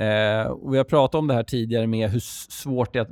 Eh, 0.05 0.47
och 0.47 0.75
vi 0.75 0.77
har 0.77 0.85
pratat 0.85 1.15
om 1.15 1.27
det 1.27 1.35
här 1.35 1.43
tidigare 1.43 1.87
med 1.87 2.11
hur 2.11 2.21
svårt 2.51 2.93
det 2.93 2.99
är 2.99 3.03
att, 3.03 3.11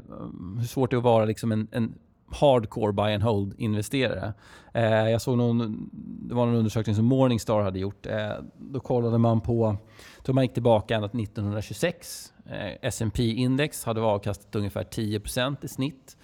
hur 0.59 0.67
svårt 0.67 0.91
det 0.91 0.95
är 0.95 0.99
att 0.99 1.05
vara 1.05 1.25
liksom 1.25 1.53
en, 1.53 1.69
en 1.71 1.95
hardcore 2.31 2.93
buy 2.93 3.15
and 3.15 3.23
hold 3.23 3.55
investerare. 3.59 4.33
Eh, 4.75 5.11
jag 5.11 5.23
såg 5.23 5.39
någon, 5.39 5.91
det 6.29 6.35
var 6.35 6.47
någon 6.47 6.55
undersökning 6.55 6.97
som 6.97 7.05
Morningstar 7.05 7.63
hade 7.63 7.79
gjort. 7.79 8.07
Eh, 8.07 8.31
då 8.59 8.81
kollade 8.81 9.19
man 9.19 9.41
på, 9.41 9.77
då 10.25 10.33
man 10.33 10.45
gick 10.45 10.55
tillbaka 10.55 10.95
ända 10.97 11.09
till 11.09 11.21
1926. 11.21 12.33
Eh, 12.51 12.73
S&P 12.83 13.23
index 13.23 13.85
hade 13.85 14.01
avkastat 14.01 14.57
ungefär 14.57 14.83
10% 14.83 15.65
i 15.65 15.69
snitt. 15.69 16.17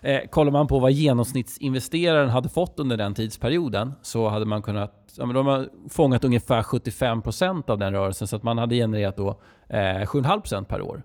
Eh, 0.00 0.20
kollar 0.30 0.52
man 0.52 0.66
på 0.66 0.78
vad 0.78 0.92
genomsnittsinvesteraren 0.92 2.28
hade 2.28 2.48
fått 2.48 2.80
under 2.80 2.96
den 2.96 3.14
tidsperioden 3.14 3.92
så 4.02 4.28
hade 4.28 4.44
man 4.44 4.62
kunnat 4.62 5.12
ja, 5.16 5.26
men 5.26 5.34
de 5.34 5.46
har 5.46 5.68
fångat 5.88 6.24
ungefär 6.24 6.62
75% 6.62 7.70
av 7.70 7.78
den 7.78 7.92
rörelsen 7.92 8.28
så 8.28 8.36
att 8.36 8.42
man 8.42 8.58
hade 8.58 8.74
genererat 8.74 9.16
då 9.16 9.28
eh, 9.68 9.76
7,5% 9.76 10.64
per 10.64 10.82
år. 10.82 11.02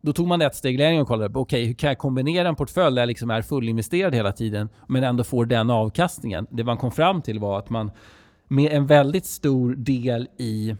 Då 0.00 0.12
tog 0.12 0.26
man 0.26 0.42
ett 0.42 0.54
steg 0.54 0.78
längre 0.78 1.02
och 1.02 1.08
kollade 1.08 1.30
på 1.30 1.40
okay, 1.40 1.64
hur 1.64 1.74
kan 1.74 1.88
jag 1.88 1.98
kombinera 1.98 2.48
en 2.48 2.56
portfölj 2.56 2.94
där 2.94 3.02
jag 3.02 3.06
liksom 3.06 3.30
är 3.30 3.42
fullinvesterad 3.42 4.14
hela 4.14 4.32
tiden 4.32 4.68
men 4.86 5.04
ändå 5.04 5.24
får 5.24 5.46
den 5.46 5.70
avkastningen. 5.70 6.46
Det 6.50 6.64
man 6.64 6.76
kom 6.76 6.92
fram 6.92 7.22
till 7.22 7.38
var 7.38 7.58
att 7.58 7.70
man 7.70 7.90
med 8.48 8.72
en 8.72 8.86
väldigt 8.86 9.26
stor 9.26 9.74
del 9.74 10.28
i 10.38 10.76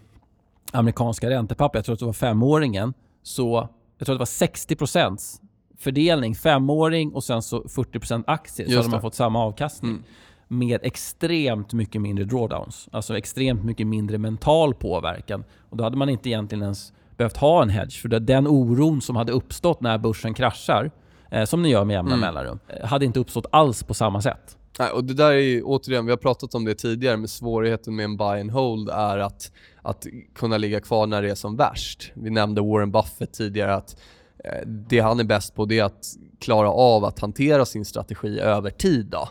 amerikanska 0.73 1.31
räntepapper, 1.31 1.79
jag 1.79 1.85
tror 1.85 1.93
att 1.93 1.99
det 1.99 2.07
var 2.07 2.13
femåringen, 2.13 2.95
så 3.23 3.69
jag 3.99 4.07
tror 4.07 4.15
att 4.15 4.29
det 4.31 4.41
var 4.41 4.49
60% 4.49 5.41
fördelning, 5.79 6.35
femåring 6.35 7.13
och 7.13 7.25
sen 7.25 7.43
så 7.43 7.63
40% 7.63 8.25
aktier, 8.27 8.69
så 8.69 8.77
hade 8.77 8.89
man 8.89 9.01
fått 9.01 9.15
samma 9.15 9.45
avkastning. 9.45 9.91
Mm. 9.91 10.03
Med 10.49 10.81
extremt 10.83 11.73
mycket 11.73 12.01
mindre 12.01 12.25
drawdowns. 12.25 12.89
Alltså 12.93 13.19
extremt 13.19 13.65
mycket 13.65 13.87
mindre 13.87 14.19
mental 14.19 14.75
påverkan. 14.75 15.45
Och 15.71 15.77
då 15.77 15.85
hade 15.85 15.97
man 15.97 16.09
inte 16.09 16.29
egentligen 16.29 16.63
ens 16.63 16.93
behövt 17.17 17.37
ha 17.37 17.63
en 17.63 17.71
hedge. 17.71 18.01
För 18.01 18.09
den 18.09 18.47
oron 18.47 19.01
som 19.01 19.17
hade 19.17 19.33
uppstått 19.33 19.81
när 19.81 19.99
börsen 19.99 20.35
kraschar, 20.35 20.91
eh, 21.31 21.45
som 21.45 21.63
ni 21.63 21.69
gör 21.69 21.85
med 21.85 21.95
jämna 21.95 22.15
mm. 22.15 22.21
mellanrum, 22.21 22.59
eh, 22.69 22.87
hade 22.87 23.05
inte 23.05 23.21
uppstått 23.21 23.47
alls 23.53 23.83
på 23.83 23.95
samma 23.95 24.23
sätt. 24.23 24.59
Nej, 24.79 24.91
och 24.91 25.05
det 25.05 25.15
där 25.15 25.31
är 25.31 25.39
ju, 25.39 25.63
återigen, 25.63 26.05
vi 26.05 26.13
har 26.13 26.17
pratat 26.17 26.55
om 26.55 26.65
det 26.65 26.75
tidigare, 26.75 27.17
men 27.17 27.29
svårigheten 27.29 27.97
med 27.97 28.05
en 28.05 28.17
buy 28.17 28.41
and 28.41 28.51
hold 28.51 28.89
är 28.89 29.19
att, 29.19 29.53
att 29.83 30.07
kunna 30.35 30.59
ligga 30.59 30.81
kvar 30.81 31.07
när 31.07 31.23
det 31.23 31.31
är 31.31 31.35
som 31.35 31.57
värst. 31.57 32.13
Vi 32.15 32.31
nämnde 32.31 32.61
Warren 32.61 32.91
Buffett 32.91 33.33
tidigare, 33.33 33.75
att 33.75 33.97
eh, 34.45 34.67
det 34.67 34.99
han 34.99 35.21
är 35.21 35.25
bäst 35.25 35.55
på 35.55 35.65
det 35.65 35.79
är 35.79 35.85
att 35.85 36.07
klara 36.39 36.71
av 36.71 37.05
att 37.05 37.19
hantera 37.19 37.65
sin 37.65 37.85
strategi 37.85 38.41
över 38.41 38.71
tid. 38.71 39.07
Då. 39.07 39.29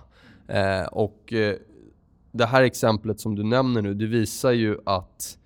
Eh, 0.54 0.84
och 0.84 1.34
eh, 1.34 1.56
det 2.32 2.46
här 2.46 2.64
exemplet 2.64 3.20
som 3.20 3.36
du 3.36 3.44
nämner 3.44 3.82
nu, 3.82 3.94
det 3.94 4.06
visar 4.06 4.52
ju 4.52 4.78
att 4.86 5.38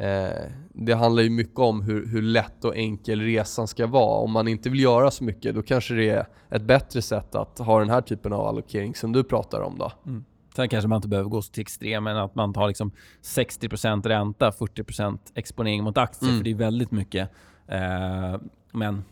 Eh, 0.00 0.50
det 0.72 0.92
handlar 0.92 1.22
ju 1.22 1.30
mycket 1.30 1.58
om 1.58 1.82
hur, 1.82 2.06
hur 2.06 2.22
lätt 2.22 2.64
och 2.64 2.76
enkel 2.76 3.20
resan 3.20 3.68
ska 3.68 3.86
vara. 3.86 4.20
Om 4.20 4.32
man 4.32 4.48
inte 4.48 4.70
vill 4.70 4.80
göra 4.80 5.10
så 5.10 5.24
mycket, 5.24 5.54
då 5.54 5.62
kanske 5.62 5.94
det 5.94 6.08
är 6.08 6.26
ett 6.50 6.62
bättre 6.62 7.02
sätt 7.02 7.34
att 7.34 7.58
ha 7.58 7.78
den 7.78 7.90
här 7.90 8.00
typen 8.00 8.32
av 8.32 8.46
allokering 8.46 8.94
som 8.94 9.12
du 9.12 9.24
pratar 9.24 9.60
om. 9.60 9.78
Då. 9.78 9.92
Mm. 10.06 10.24
Sen 10.56 10.68
kanske 10.68 10.88
man 10.88 10.96
inte 10.96 11.08
behöver 11.08 11.30
gå 11.30 11.42
så 11.42 11.52
till 11.52 11.60
extremen 11.60 12.16
att 12.16 12.34
man 12.34 12.52
tar 12.52 12.68
liksom 12.68 12.90
60% 13.22 14.08
ränta, 14.08 14.50
40% 14.50 15.18
exponering 15.34 15.84
mot 15.84 15.98
aktier, 15.98 16.28
mm. 16.28 16.38
för 16.38 16.44
det 16.44 16.50
är 16.50 16.54
väldigt 16.54 16.90
mycket. 16.90 17.30
Eh, 17.66 18.40
men 18.72 19.04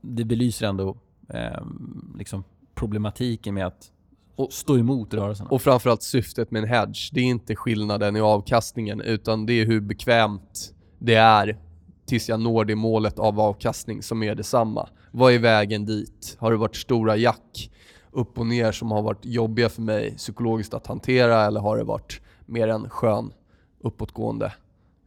det 0.00 0.24
belyser 0.24 0.66
ändå 0.66 0.96
eh, 1.28 1.62
liksom 2.18 2.44
problematiken 2.74 3.54
med 3.54 3.66
att 3.66 3.90
och 4.42 4.52
stå 4.52 4.78
emot 4.78 5.14
rörelserna. 5.14 5.50
Och 5.50 5.62
framförallt 5.62 6.02
syftet 6.02 6.50
med 6.50 6.62
en 6.62 6.68
hedge. 6.68 7.10
Det 7.12 7.20
är 7.20 7.24
inte 7.24 7.56
skillnaden 7.56 8.16
i 8.16 8.20
avkastningen 8.20 9.00
utan 9.00 9.46
det 9.46 9.52
är 9.52 9.66
hur 9.66 9.80
bekvämt 9.80 10.74
det 10.98 11.14
är 11.14 11.58
tills 12.06 12.28
jag 12.28 12.40
når 12.40 12.64
det 12.64 12.74
målet 12.74 13.18
av 13.18 13.40
avkastning 13.40 14.02
som 14.02 14.22
är 14.22 14.34
detsamma. 14.34 14.88
Vad 15.10 15.32
är 15.32 15.38
vägen 15.38 15.84
dit? 15.84 16.36
Har 16.38 16.50
det 16.50 16.56
varit 16.56 16.76
stora 16.76 17.16
jack 17.16 17.70
upp 18.10 18.38
och 18.38 18.46
ner 18.46 18.72
som 18.72 18.90
har 18.90 19.02
varit 19.02 19.24
jobbiga 19.24 19.68
för 19.68 19.82
mig 19.82 20.14
psykologiskt 20.16 20.74
att 20.74 20.86
hantera 20.86 21.44
eller 21.46 21.60
har 21.60 21.76
det 21.76 21.84
varit 21.84 22.20
mer 22.46 22.68
en 22.68 22.90
skön 22.90 23.32
uppåtgående 23.80 24.52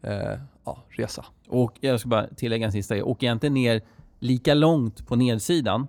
eh, 0.04 0.40
ja, 0.66 0.78
resa? 0.90 1.26
Och 1.48 1.78
jag 1.80 2.00
ska 2.00 2.10
bara 2.10 2.28
tillägga 2.28 2.66
en 2.66 2.72
sista 2.72 2.96
grej. 2.96 3.04
Åker 3.04 3.28
jag 3.28 3.36
inte 3.36 3.50
ner 3.50 3.82
lika 4.20 4.54
långt 4.54 5.08
på 5.08 5.16
nedsidan, 5.16 5.88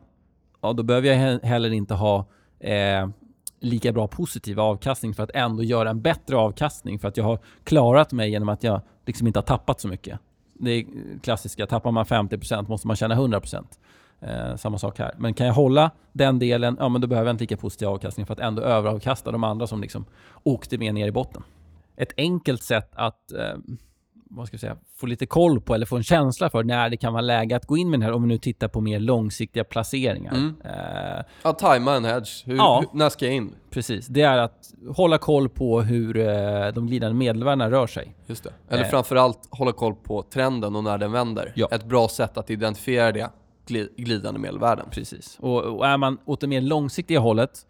ja, 0.61 0.73
då 0.73 0.83
behöver 0.83 1.09
jag 1.09 1.41
heller 1.41 1.73
inte 1.73 1.95
ha 1.95 2.27
eh, 2.61 3.09
lika 3.61 3.93
bra 3.93 4.09
positiv 4.09 4.61
avkastning 4.61 5.15
för 5.15 5.23
att 5.23 5.31
ändå 5.35 5.63
göra 5.63 5.91
en 5.91 6.03
bättre 6.03 6.37
avkastning 6.37 6.99
för 6.99 7.09
att 7.09 7.17
jag 7.17 7.25
har 7.25 7.39
klarat 7.65 8.13
mig 8.13 8.31
genom 8.31 8.49
att 8.49 8.63
jag 8.63 8.81
liksom 9.07 9.27
inte 9.27 9.39
har 9.39 9.45
tappat 9.45 9.81
så 9.81 9.89
mycket. 9.89 10.19
Det 10.55 10.71
är 10.71 10.85
klassiska, 11.23 11.67
tappar 11.67 11.91
man 11.91 12.05
50% 12.05 12.69
måste 12.69 12.87
man 12.87 12.97
tjäna 12.97 13.15
100%. 13.15 13.65
Eh, 14.21 14.57
samma 14.57 14.79
sak 14.79 14.99
här. 14.99 15.15
Men 15.19 15.35
kan 15.35 15.47
jag 15.47 15.55
hålla 15.55 15.91
den 16.13 16.39
delen, 16.39 16.77
ja 16.81 16.89
men 16.89 17.01
då 17.01 17.07
behöver 17.07 17.29
jag 17.29 17.35
inte 17.35 17.43
lika 17.43 17.57
positiv 17.57 17.89
avkastning 17.89 18.27
för 18.27 18.33
att 18.33 18.41
ändå 18.41 18.63
överavkasta 18.63 19.31
de 19.31 19.45
andra 19.45 19.67
som 19.67 19.81
liksom 19.81 20.05
åkte 20.43 20.79
med 20.79 20.95
ner 20.95 21.07
i 21.07 21.13
botten. 21.13 21.43
Ett 21.97 22.13
enkelt 22.17 22.63
sätt 22.63 22.91
att 22.95 23.33
eh, 23.33 23.57
vad 24.31 24.47
ska 24.47 24.55
jag 24.55 24.61
säga, 24.61 24.77
få 24.97 25.07
lite 25.07 25.27
koll 25.27 25.61
på 25.61 25.75
eller 25.75 25.87
få 25.87 25.97
en 25.97 26.03
känsla 26.03 26.51
för 26.51 26.65
när 26.65 26.91
det 26.91 26.97
kan 26.97 27.13
vara 27.13 27.21
läge 27.21 27.57
att 27.57 27.67
gå 27.67 27.77
in 27.77 27.91
med 27.91 28.01
den 28.01 28.05
här 28.05 28.13
om 28.13 28.23
vi 28.23 28.29
nu 28.29 28.39
tittar 28.39 28.69
på 28.69 28.81
mer 28.81 28.99
långsiktiga 29.01 29.65
placeringar. 29.65 30.35
Mm. 30.35 30.55
Uh, 30.65 31.25
ja, 31.43 31.53
tajma 31.53 31.95
en 31.95 32.05
hedge. 32.05 32.47
Hur, 32.47 32.57
ja, 32.57 32.81
hur, 32.81 32.99
när 32.99 33.09
ska 33.09 33.25
jag 33.25 33.35
in? 33.35 33.55
Precis. 33.71 34.07
Det 34.07 34.23
är 34.23 34.39
att 34.39 34.73
hålla 34.97 35.19
koll 35.19 35.49
på 35.49 35.81
hur 35.81 36.17
uh, 36.17 36.73
de 36.75 36.87
glidande 36.87 37.17
medelvärdena 37.17 37.71
rör 37.71 37.87
sig. 37.87 38.15
Just 38.27 38.45
det. 38.45 38.53
Eller 38.69 38.85
uh, 38.85 38.91
framförallt 38.91 39.49
hålla 39.51 39.73
koll 39.73 39.95
på 39.95 40.23
trenden 40.23 40.77
och 40.77 40.85
när 40.85 40.99
den 40.99 41.13
vänder. 41.13 41.53
Ja. 41.57 41.69
Ett 41.71 41.85
bra 41.85 42.09
sätt 42.09 42.39
att 42.39 42.51
identifiera 42.51 43.13
det, 43.13 43.31
glidande 43.97 44.41
medelvärden. 44.41 44.87
Precis. 44.91 45.37
Och, 45.41 45.63
och 45.63 45.87
är 45.87 45.97
man 45.97 46.19
åt 46.25 46.41
det 46.41 46.47
mer 46.47 46.61
långsiktiga 46.61 47.21
hållet 47.21 47.67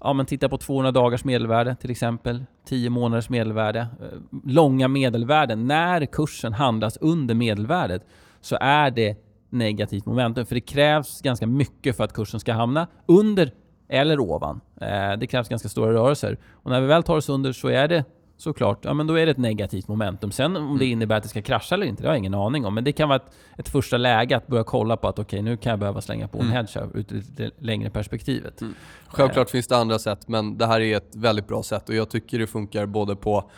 ja, 0.00 0.12
men 0.12 0.26
titta 0.26 0.48
på 0.48 0.58
200 0.58 0.92
dagars 0.92 1.24
medelvärde 1.24 1.76
till 1.80 1.90
exempel, 1.90 2.44
10 2.64 2.90
månaders 2.90 3.28
medelvärde, 3.28 3.80
eh, 3.80 4.18
långa 4.44 4.88
medelvärden. 4.88 5.66
När 5.66 6.06
kursen 6.06 6.52
handlas 6.52 6.96
under 6.96 7.34
medelvärdet 7.34 8.06
så 8.40 8.56
är 8.60 8.90
det 8.90 9.16
negativt 9.50 10.06
momentum, 10.06 10.46
för 10.46 10.54
det 10.54 10.60
krävs 10.60 11.20
ganska 11.22 11.46
mycket 11.46 11.96
för 11.96 12.04
att 12.04 12.12
kursen 12.12 12.40
ska 12.40 12.52
hamna 12.52 12.86
under 13.06 13.52
eller 13.88 14.20
ovan. 14.20 14.60
Eh, 14.80 15.12
det 15.18 15.26
krävs 15.26 15.48
ganska 15.48 15.68
stora 15.68 15.92
rörelser. 15.92 16.38
Och 16.52 16.70
när 16.70 16.80
vi 16.80 16.86
väl 16.86 17.02
tar 17.02 17.16
oss 17.16 17.28
under 17.28 17.52
så 17.52 17.68
är 17.68 17.88
det 17.88 18.04
såklart, 18.36 18.84
ja 18.84 18.94
men 18.94 19.06
då 19.06 19.14
är 19.14 19.26
det 19.26 19.32
ett 19.32 19.38
negativt 19.38 19.88
momentum. 19.88 20.30
Sen 20.30 20.56
om 20.56 20.78
det 20.78 20.84
mm. 20.84 20.92
innebär 20.92 21.16
att 21.16 21.22
det 21.22 21.28
ska 21.28 21.42
krascha 21.42 21.74
eller 21.74 21.86
inte, 21.86 22.02
det 22.02 22.08
har 22.08 22.14
jag 22.14 22.18
ingen 22.18 22.34
aning 22.34 22.66
om. 22.66 22.74
Men 22.74 22.84
det 22.84 22.92
kan 22.92 23.08
vara 23.08 23.16
ett, 23.16 23.32
ett 23.58 23.68
första 23.68 23.96
läge 23.96 24.36
att 24.36 24.46
börja 24.46 24.64
kolla 24.64 24.96
på 24.96 25.08
att 25.08 25.18
okej, 25.18 25.40
okay, 25.40 25.50
nu 25.50 25.56
kan 25.56 25.70
jag 25.70 25.78
behöva 25.78 26.00
slänga 26.00 26.28
på 26.28 26.38
en 26.38 26.44
mm. 26.44 26.56
hedge 26.56 26.78
ut 26.94 27.12
i 27.12 27.22
det 27.36 27.50
längre 27.58 27.90
perspektivet. 27.90 28.60
Mm. 28.60 28.74
Självklart 29.06 29.48
eh. 29.48 29.52
finns 29.52 29.66
det 29.66 29.76
andra 29.76 29.98
sätt, 29.98 30.28
men 30.28 30.58
det 30.58 30.66
här 30.66 30.80
är 30.80 30.96
ett 30.96 31.16
väldigt 31.16 31.48
bra 31.48 31.62
sätt 31.62 31.88
och 31.88 31.94
jag 31.94 32.10
tycker 32.10 32.38
det 32.38 32.46
funkar 32.46 32.86
både 32.86 33.16
på 33.16 33.50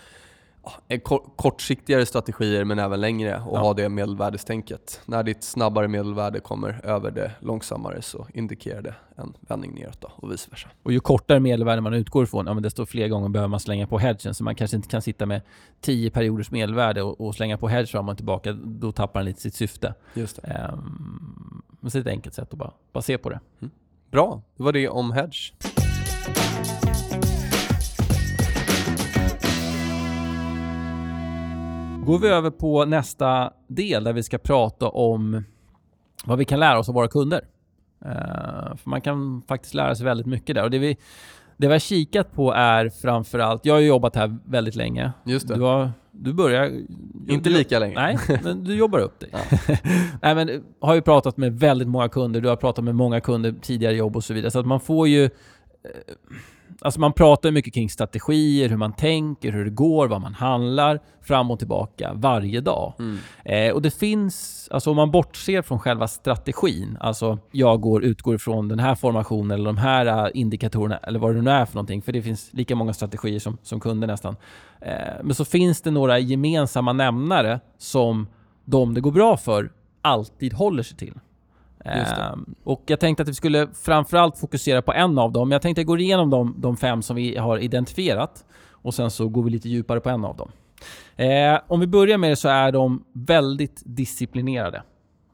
kortsiktigare 1.37 2.07
strategier 2.07 2.65
men 2.65 2.79
även 2.79 3.01
längre 3.01 3.43
och 3.47 3.57
ja. 3.57 3.61
ha 3.61 3.75
det 3.75 3.89
medelvärdestänket. 3.89 5.01
När 5.07 5.23
ditt 5.23 5.45
snabbare 5.45 5.89
medelvärde 5.89 6.41
kommer 6.41 6.81
över 6.85 7.11
det 7.11 7.33
långsammare 7.41 8.03
så 8.03 8.27
indikerar 8.35 8.83
det 8.83 8.95
en 9.17 9.35
vändning 9.41 9.75
neråt 9.75 10.01
då, 10.01 10.13
och 10.17 10.33
vice 10.33 10.51
versa. 10.51 10.69
Och 10.83 10.93
ju 10.93 11.01
kortare 11.01 11.41
medelvärde 11.41 11.81
man 11.81 11.95
utgår 11.95 12.25
ifrån, 12.25 12.47
ja, 12.47 12.55
men 12.55 12.63
desto 12.63 12.87
fler 12.87 13.09
gånger 13.09 13.29
behöver 13.29 13.49
man 13.49 13.61
slänga 13.61 13.87
på 13.87 13.99
hedgen. 13.99 14.35
Så 14.35 14.45
man 14.45 14.55
kanske 14.55 14.77
inte 14.77 14.89
kan 14.89 15.03
sitta 15.03 15.27
med 15.27 15.41
10 15.81 16.11
perioders 16.11 16.51
medelvärde 16.51 17.03
och, 17.03 17.21
och 17.21 17.35
slänga 17.35 17.59
på 17.59 17.69
hedge 17.69 17.91
fram 17.91 18.09
och 18.09 18.17
tillbaka. 18.17 18.53
Då 18.53 18.93
tappar 18.93 19.21
den 19.21 19.27
lite 19.27 19.41
sitt 19.41 19.55
syfte. 19.55 19.95
Just 20.15 20.43
det. 20.43 20.71
Um, 20.73 21.63
men 21.81 21.91
så 21.91 21.99
är 21.99 22.03
det 22.03 22.11
ett 22.11 22.15
enkelt 22.15 22.35
sätt 22.35 22.53
att 22.53 22.59
bara, 22.59 22.73
bara 22.93 23.03
se 23.03 23.19
på 23.19 23.31
det. 23.31 23.41
Mm. 23.61 23.71
Bra, 24.11 24.43
det 24.57 24.63
var 24.63 24.73
det 24.73 24.89
om 24.89 25.13
hedge. 25.13 25.53
Går 32.09 32.19
vi 32.19 32.29
över 32.29 32.51
på 32.51 32.85
nästa 32.85 33.53
del 33.67 34.05
där 34.05 34.13
vi 34.13 34.23
ska 34.23 34.39
prata 34.39 34.89
om 34.89 35.45
vad 36.25 36.39
vi 36.39 36.45
kan 36.45 36.61
lära 36.61 36.79
oss 36.79 36.89
av 36.89 36.95
våra 36.95 37.09
kunder. 37.09 37.41
Uh, 38.05 38.77
för 38.77 38.91
man 38.91 39.01
kan 39.01 39.43
faktiskt 39.49 39.75
lära 39.75 39.95
sig 39.95 40.05
väldigt 40.05 40.27
mycket 40.27 40.55
där. 40.55 40.65
Och 40.65 40.71
det 40.71 40.79
vi, 40.79 40.97
det 41.57 41.67
vi 41.67 41.73
har 41.73 41.79
kikat 41.79 42.33
på 42.33 42.53
är 42.53 42.89
framförallt, 42.89 43.67
jag 43.67 43.75
har 43.75 43.81
ju 43.81 43.87
jobbat 43.87 44.17
här 44.17 44.39
väldigt 44.45 44.75
länge. 44.75 45.13
Just 45.25 45.49
det. 45.49 45.55
Du, 45.55 45.61
har, 45.61 45.93
du 46.11 46.33
börjar... 46.33 46.73
Inte 47.29 47.51
lika 47.51 47.79
länge. 47.79 47.95
Nej, 47.95 48.19
men 48.43 48.65
du 48.65 48.75
jobbar 48.75 48.99
upp 48.99 49.21
dig. 49.21 49.31
Ja. 49.69 49.77
nej, 50.23 50.35
men 50.35 50.65
har 50.81 50.95
ju 50.95 51.03
pratat 51.03 51.37
med 51.37 51.59
väldigt 51.59 51.89
många 51.89 52.09
kunder, 52.09 52.41
du 52.41 52.49
har 52.49 52.57
pratat 52.57 52.85
med 52.85 52.95
många 52.95 53.21
kunder 53.21 53.55
tidigare 53.63 53.95
jobb 53.97 54.17
och 54.17 54.25
så 54.25 54.35
vidare. 54.35 54.51
Så 54.51 54.59
att 54.59 54.67
man 54.67 54.81
får 54.81 55.09
ju... 55.09 55.31
Eh, 56.69 56.75
Alltså 56.81 57.01
man 57.01 57.13
pratar 57.13 57.51
mycket 57.51 57.75
kring 57.75 57.91
strategier, 57.91 58.69
hur 58.69 58.77
man 58.77 58.93
tänker, 58.93 59.53
hur 59.53 59.65
det 59.65 59.71
går, 59.71 60.09
vad 60.09 60.21
man 60.21 60.35
handlar 60.35 61.01
fram 61.21 61.51
och 61.51 61.59
tillbaka 61.59 62.13
varje 62.15 62.61
dag. 62.61 62.93
Mm. 62.99 63.19
Eh, 63.45 63.75
och 63.75 63.83
det 63.83 63.91
finns, 63.91 64.69
alltså 64.73 64.91
om 64.91 64.97
man 64.97 65.11
bortser 65.11 65.63
från 65.63 65.79
själva 65.79 66.09
strategin, 66.09 66.97
alltså 67.01 67.39
jag 67.53 67.81
går, 67.81 68.05
utgår 68.05 68.35
ifrån 68.35 68.69
den 68.69 68.79
här 68.79 68.95
formationen 68.95 69.51
eller 69.51 69.67
de 69.67 69.77
här 69.77 70.07
äh, 70.07 70.31
indikatorerna 70.35 70.97
eller 70.97 71.19
vad 71.19 71.35
det 71.35 71.43
nu 71.43 71.51
är 71.51 71.65
för 71.67 71.75
någonting, 71.75 72.03
för 72.03 72.13
det 72.13 72.23
finns 72.23 72.51
lika 72.53 72.75
många 72.75 72.93
strategier 72.93 73.39
som, 73.39 73.59
som 73.63 73.81
kunder 73.81 74.07
nästan. 74.07 74.37
Eh, 74.81 74.93
men 75.23 75.35
så 75.35 75.45
finns 75.45 75.83
det 75.83 75.91
några 75.91 76.19
gemensamma 76.19 76.93
nämnare 76.93 77.61
som 77.79 78.27
de 78.65 78.95
det 78.95 79.01
går 79.01 79.13
bra 79.13 79.37
för 79.37 79.71
alltid 80.03 80.53
håller 80.53 80.83
sig 80.83 80.97
till. 80.97 81.15
Ehm, 81.89 82.55
och 82.65 82.83
jag 82.87 83.01
tänkte 83.01 83.23
att 83.23 83.29
vi 83.29 83.35
skulle 83.35 83.69
framförallt 83.83 84.39
fokusera 84.39 84.83
på 84.83 84.93
en 84.93 85.19
av 85.19 85.33
dem. 85.33 85.51
Jag 85.51 85.63
tänkte 85.63 85.85
gå 85.85 85.99
igenom 85.99 86.31
de, 86.31 86.55
de 86.59 86.77
fem 86.77 87.03
som 87.03 87.17
vi 87.17 87.37
har 87.37 87.59
identifierat 87.59 88.45
och 88.71 88.95
sen 88.95 89.11
så 89.11 89.29
går 89.29 89.43
vi 89.43 89.51
lite 89.51 89.69
djupare 89.69 90.01
på 90.01 90.09
en 90.09 90.25
av 90.25 90.37
dem. 90.37 90.51
Eh, 91.17 91.61
om 91.67 91.81
vi 91.81 91.87
börjar 91.87 92.19
med 92.19 92.31
det 92.31 92.37
så 92.37 92.49
är 92.49 92.73
de 92.73 93.05
väldigt 93.13 93.83
disciplinerade. 93.85 94.83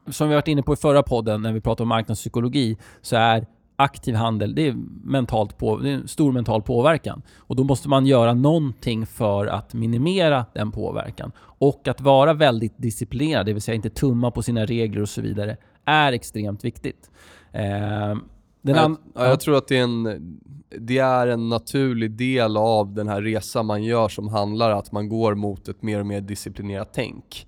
Som 0.09 0.29
vi 0.29 0.35
varit 0.35 0.47
inne 0.47 0.63
på 0.63 0.73
i 0.73 0.77
förra 0.77 1.03
podden 1.03 1.41
när 1.41 1.53
vi 1.53 1.61
pratade 1.61 1.83
om 1.83 1.89
marknadspsykologi 1.89 2.77
så 3.01 3.15
är 3.15 3.45
aktiv 3.75 4.15
handel, 4.15 4.55
det 4.55 4.67
är, 4.67 4.75
mentalt 5.03 5.57
på, 5.57 5.77
det 5.77 5.89
är 5.89 5.93
en 5.93 6.07
stor 6.07 6.31
mental 6.31 6.61
påverkan. 6.61 7.21
Och 7.37 7.55
då 7.55 7.63
måste 7.63 7.89
man 7.89 8.05
göra 8.05 8.33
någonting 8.33 9.05
för 9.05 9.47
att 9.47 9.73
minimera 9.73 10.45
den 10.53 10.71
påverkan. 10.71 11.31
Och 11.37 11.87
att 11.87 12.01
vara 12.01 12.33
väldigt 12.33 12.73
disciplinerad, 12.77 13.45
det 13.45 13.53
vill 13.53 13.61
säga 13.61 13.75
inte 13.75 13.89
tumma 13.89 14.31
på 14.31 14.41
sina 14.41 14.65
regler 14.65 15.01
och 15.01 15.09
så 15.09 15.21
vidare, 15.21 15.57
är 15.85 16.11
extremt 16.13 16.65
viktigt. 16.65 17.11
Eh, 17.51 18.15
jag, 18.61 18.97
jag, 19.13 19.39
tror 19.39 19.57
att 19.57 19.67
det 19.67 19.77
är, 19.77 19.83
en, 19.83 20.39
det 20.69 20.97
är 20.97 21.27
en 21.27 21.49
naturlig 21.49 22.11
del 22.11 22.57
av 22.57 22.93
den 22.93 23.07
här 23.07 23.21
resan 23.21 23.65
man 23.65 23.83
gör 23.83 24.09
som 24.09 24.27
handlar 24.27 24.71
om 24.71 24.79
att 24.79 24.91
man 24.91 25.09
går 25.09 25.35
mot 25.35 25.67
ett 25.67 25.81
mer 25.81 25.99
och 25.99 26.05
mer 26.05 26.21
disciplinerat 26.21 26.89
tänk. 26.93 27.47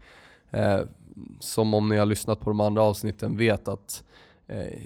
Eh, 0.52 0.80
som 1.40 1.74
om 1.74 1.90
ni 1.90 1.98
har 1.98 2.06
lyssnat 2.06 2.40
på 2.40 2.50
de 2.50 2.60
andra 2.60 2.82
avsnitten 2.82 3.38
vet 3.38 3.68
att 3.68 4.04
eh, 4.48 4.80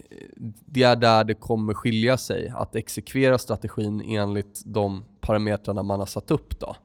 det 0.66 0.84
är 0.84 0.96
där 0.96 1.24
det 1.24 1.34
kommer 1.34 1.74
skilja 1.74 2.18
sig, 2.18 2.54
att 2.56 2.76
exekvera 2.76 3.38
strategin 3.38 4.02
enligt 4.02 4.62
de 4.66 5.04
parametrarna 5.22 5.84
man 5.84 6.00
har 6.00 6.08
satt 6.08 6.32
upp. 6.32 6.60
Då. 6.60 6.76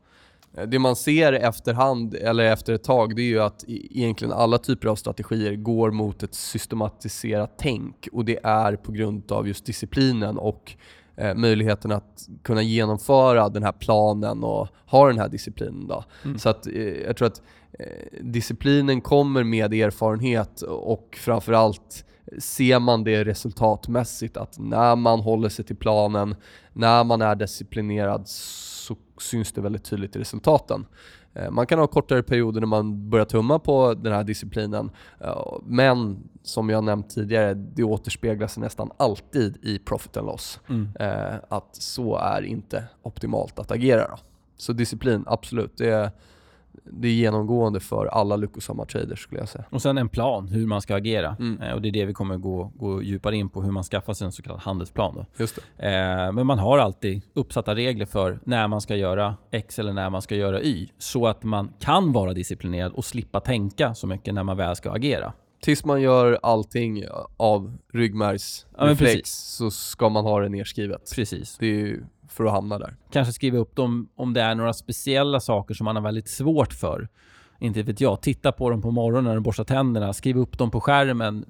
Det 0.65 0.79
man 0.79 0.97
ser 0.97 1.33
efterhand, 1.33 2.15
eller 2.15 2.45
efter 2.45 2.73
ett 2.73 2.85
tag, 2.85 3.17
det 3.17 3.23
är 3.23 3.27
ju 3.27 3.41
att 3.41 3.65
egentligen 3.69 4.33
alla 4.33 4.59
typer 4.59 4.89
av 4.89 4.97
strategier 4.97 5.55
går 5.55 5.91
mot 5.91 6.23
ett 6.23 6.35
systematiserat 6.35 7.55
tänk 7.59 8.09
och 8.13 8.25
det 8.25 8.39
är 8.43 8.77
på 8.77 8.93
grund 8.93 9.33
av 9.33 9.49
just 9.49 9.67
disciplinen 9.67 10.39
och 10.39 10.73
eh, 11.17 11.35
möjligheten 11.35 11.93
att 11.93 12.29
kunna 12.43 12.63
genomföra 12.63 13.49
den 13.49 13.63
här 13.63 13.73
planen 13.73 14.45
och 14.45 14.69
ha 14.87 15.07
den 15.07 15.19
här 15.19 15.29
disciplinen. 15.29 15.87
Då. 15.87 16.05
Mm. 16.25 16.39
Så 16.39 16.49
att, 16.49 16.67
eh, 16.67 17.03
jag 17.07 17.17
tror 17.17 17.29
att 17.29 17.43
eh, 17.79 18.21
disciplinen 18.21 19.01
kommer 19.01 19.45
med 19.45 19.75
erfarenhet 19.75 20.63
och 20.63 21.19
framförallt 21.21 22.05
ser 22.39 22.79
man 22.79 23.05
det 23.05 23.25
resultatmässigt 23.25 24.37
att 24.37 24.59
när 24.59 24.97
man 24.97 25.21
håller 25.21 25.49
sig 25.49 25.65
till 25.65 25.77
planen, 25.77 26.35
när 26.73 27.05
man 27.05 27.23
är 27.23 27.35
disciplinerad 27.35 28.29
så 28.87 28.97
syns 29.19 29.53
det 29.53 29.61
väldigt 29.61 29.85
tydligt 29.85 30.17
i 30.17 30.19
resultaten. 30.19 30.87
Eh, 31.35 31.51
man 31.51 31.67
kan 31.67 31.79
ha 31.79 31.87
kortare 31.87 32.23
perioder 32.23 32.61
när 32.61 32.67
man 32.67 33.11
börjar 33.11 33.25
tumma 33.25 33.59
på 33.59 33.95
den 33.95 34.13
här 34.13 34.25
disciplinen, 34.25 34.91
eh, 35.21 35.59
men 35.67 36.29
som 36.43 36.71
jag 36.71 36.85
nämnt 36.85 37.11
tidigare, 37.11 37.55
det 37.55 37.83
återspeglar 37.85 38.47
sig 38.47 38.61
nästan 38.61 38.91
alltid 38.97 39.57
i 39.63 39.79
profit 39.79 40.17
and 40.17 40.27
loss. 40.27 40.61
Mm. 40.69 40.89
Eh, 41.01 41.35
att 41.49 41.77
så 41.77 42.17
är 42.17 42.43
inte 42.43 42.85
optimalt 43.03 43.59
att 43.59 43.71
agera. 43.71 44.09
Då. 44.09 44.17
Så 44.57 44.73
disciplin, 44.73 45.25
absolut. 45.27 45.77
Det 45.77 45.91
är, 45.91 46.11
det 46.85 47.09
är 47.09 47.13
genomgående 47.13 47.81
för 47.81 48.07
alla 48.07 48.37
lyckosamma 48.37 48.85
traders 48.85 49.23
skulle 49.23 49.41
jag 49.41 49.49
säga. 49.49 49.65
Och 49.71 49.83
sen 49.83 49.99
en 49.99 50.09
plan 50.09 50.49
hur 50.49 50.67
man 50.67 50.83
ska 50.83 50.97
agera. 50.97 51.37
Mm. 51.41 51.63
Eh, 51.63 51.75
och 51.75 51.83
det 51.83 51.89
är 51.89 51.93
det 51.93 52.05
vi 52.05 52.15
kommer 52.15 52.37
gå, 52.37 52.73
gå 52.77 53.03
djupare 53.03 53.37
in 53.37 53.49
på, 53.49 53.63
hur 53.63 53.71
man 53.71 53.85
skaffar 53.85 54.13
sig 54.13 54.25
en 54.25 54.33
så 54.33 54.43
kallad 54.43 54.61
handelsplan. 54.61 55.15
Då. 55.15 55.27
Just 55.37 55.59
eh, 55.59 55.63
men 56.33 56.47
man 56.47 56.59
har 56.59 56.79
alltid 56.79 57.23
uppsatta 57.35 57.75
regler 57.75 58.07
för 58.07 58.39
när 58.45 58.69
man 58.69 58.81
ska 58.81 58.97
göra 58.97 59.37
X 59.51 59.79
eller 59.79 59.93
när 59.93 60.11
man 60.11 60.23
ska 60.23 60.37
göra 60.37 60.63
Y. 60.63 60.89
Så 60.99 61.27
att 61.27 61.43
man 61.43 61.73
kan 61.81 62.13
vara 62.13 62.33
disciplinerad 62.33 62.93
och 62.93 63.05
slippa 63.05 63.41
tänka 63.41 63.95
så 63.95 64.07
mycket 64.07 64.35
när 64.35 64.43
man 64.43 64.57
väl 64.57 64.77
ska 64.77 64.93
agera. 64.93 65.33
Tills 65.61 65.85
man 65.85 66.03
gör 66.03 66.39
allting 66.43 67.05
av 67.37 67.79
ryggmärgsreflex 67.93 69.17
ja, 69.17 69.25
så 69.25 69.71
ska 69.71 70.09
man 70.09 70.25
ha 70.25 70.41
det 70.41 70.49
nerskrivet. 70.49 71.13
Precis. 71.15 71.57
Det 71.59 71.67
är 71.67 72.07
för 72.37 72.45
att 72.45 72.53
hamna 72.53 72.79
där. 72.79 72.97
Kanske 73.11 73.33
skriva 73.33 73.59
upp 73.59 73.77
dem 73.77 74.09
om 74.17 74.33
det 74.33 74.41
är 74.41 74.55
några 74.55 74.73
speciella 74.73 75.41
saker 75.41 75.75
som 75.75 75.85
man 75.85 75.97
har 75.97 76.03
väldigt 76.03 76.29
svårt 76.29 76.73
för. 76.73 77.09
Inte 77.59 77.83
vet 77.83 78.01
jag. 78.01 78.21
Titta 78.21 78.53
på 78.53 78.71
dem 78.71 78.83
på 78.83 78.91
morgonen 78.91 79.25
när 79.25 79.35
du 79.35 79.41
borstar 79.41 79.65
tänderna. 79.65 80.13
Skriv 80.13 80.39
upp 80.39 80.59
dem 80.59 80.71
på 80.71 80.81
skärmen. 80.81 81.45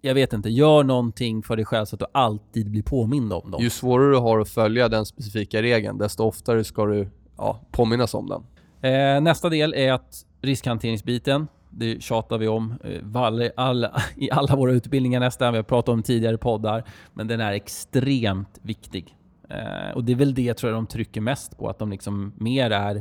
Jag 0.00 0.14
vet 0.14 0.32
inte. 0.32 0.50
Gör 0.50 0.84
någonting 0.84 1.42
för 1.42 1.56
dig 1.56 1.64
själv 1.64 1.84
så 1.84 1.96
att 1.96 2.00
du 2.00 2.06
alltid 2.12 2.70
blir 2.70 2.82
påmind 2.82 3.32
om 3.32 3.50
dem. 3.50 3.62
Ju 3.62 3.70
svårare 3.70 4.10
du 4.10 4.18
har 4.18 4.40
att 4.40 4.48
följa 4.48 4.88
den 4.88 5.06
specifika 5.06 5.62
regeln, 5.62 5.98
desto 5.98 6.24
oftare 6.24 6.64
ska 6.64 6.86
du 6.86 7.08
ja, 7.36 7.60
påminnas 7.70 8.14
om 8.14 8.28
den. 8.28 8.42
Eh, 8.92 9.20
nästa 9.20 9.48
del 9.48 9.74
är 9.74 9.92
att 9.92 10.26
riskhanteringsbiten. 10.42 11.48
Det 11.70 12.02
tjatar 12.02 12.38
vi 12.38 12.48
om 12.48 12.74
eh, 12.84 13.52
alla, 13.56 14.02
i 14.16 14.30
alla 14.30 14.56
våra 14.56 14.72
utbildningar 14.72 15.20
nästan. 15.20 15.52
Vi 15.52 15.58
har 15.58 15.64
pratat 15.64 15.92
om 15.92 16.02
tidigare 16.02 16.38
poddar. 16.38 16.84
Men 17.14 17.28
den 17.28 17.40
är 17.40 17.52
extremt 17.52 18.58
viktig. 18.62 19.16
Eh, 19.52 19.94
och 19.94 20.04
det 20.04 20.12
är 20.12 20.16
väl 20.16 20.34
det 20.34 20.54
tror 20.54 20.72
jag 20.72 20.76
de 20.76 20.86
trycker 20.86 21.20
mest 21.20 21.58
på, 21.58 21.68
att 21.68 21.78
de 21.78 21.90
liksom 21.90 22.32
mer 22.36 22.70
är... 22.70 22.96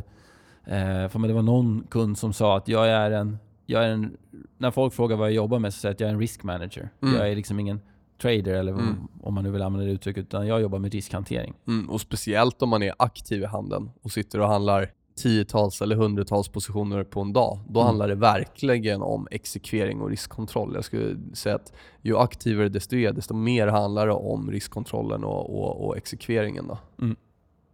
Eh, 0.65 1.09
för 1.09 1.27
det 1.27 1.33
var 1.33 1.41
någon 1.41 1.83
kund 1.89 2.17
som 2.17 2.33
sa 2.33 2.57
att 2.57 2.67
jag 2.67 2.87
är 2.87 3.11
en... 3.11 3.37
Jag 3.65 3.85
är 3.85 3.89
en 3.89 4.17
när 4.57 4.71
folk 4.71 4.93
frågar 4.93 5.17
vad 5.17 5.27
jag 5.27 5.35
jobbar 5.35 5.59
med 5.59 5.73
så 5.73 5.79
säger 5.79 5.89
jag 5.89 5.95
att 5.95 5.99
jag 5.99 6.09
är 6.09 6.13
en 6.13 6.19
risk 6.19 6.43
manager. 6.43 6.89
Mm. 7.01 7.15
Jag 7.15 7.31
är 7.31 7.35
liksom 7.35 7.59
ingen 7.59 7.81
trader 8.21 8.53
eller 8.53 8.71
mm. 8.71 9.07
om 9.21 9.33
man 9.33 9.43
nu 9.43 9.51
vill 9.51 9.61
använda 9.61 9.85
det 9.85 9.91
uttrycket, 9.91 10.23
utan 10.23 10.47
jag 10.47 10.61
jobbar 10.61 10.79
med 10.79 10.93
riskhantering. 10.93 11.53
Mm, 11.67 11.89
och 11.89 12.01
speciellt 12.01 12.61
om 12.61 12.69
man 12.69 12.83
är 12.83 12.93
aktiv 12.99 13.41
i 13.41 13.45
handeln 13.45 13.89
och 14.01 14.11
sitter 14.11 14.39
och 14.39 14.47
handlar 14.47 14.91
tiotals 15.21 15.81
eller 15.81 15.95
hundratals 15.95 16.49
positioner 16.49 17.03
på 17.03 17.21
en 17.21 17.33
dag, 17.33 17.59
då 17.69 17.79
mm. 17.79 17.87
handlar 17.87 18.07
det 18.07 18.15
verkligen 18.15 19.01
om 19.01 19.27
exekvering 19.31 20.01
och 20.01 20.09
riskkontroll. 20.09 20.71
Jag 20.75 20.85
skulle 20.85 21.17
säga 21.33 21.55
att 21.55 21.73
ju 22.01 22.17
aktivare 22.17 22.69
desto 22.69 22.95
är, 22.95 23.11
desto 23.11 23.33
mer 23.33 23.67
handlar 23.67 24.07
det 24.07 24.13
om 24.13 24.51
riskkontrollen 24.51 25.23
och, 25.23 25.61
och, 25.61 25.87
och 25.87 25.97
exekveringen. 25.97 26.67
Då. 26.67 26.77
Mm. 27.01 27.15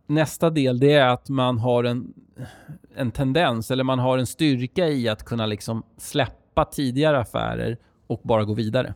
Nästa 0.07 0.49
del 0.49 0.79
det 0.79 0.93
är 0.93 1.07
att 1.07 1.29
man 1.29 1.57
har 1.57 1.83
en, 1.83 2.13
en 2.95 3.11
tendens, 3.11 3.71
eller 3.71 3.83
man 3.83 3.99
har 3.99 4.17
en 4.17 4.27
styrka 4.27 4.87
i 4.87 5.09
att 5.09 5.23
kunna 5.23 5.45
liksom 5.45 5.83
släppa 5.97 6.65
tidigare 6.65 7.19
affärer 7.19 7.77
och 8.07 8.21
bara 8.23 8.43
gå 8.43 8.53
vidare. 8.53 8.93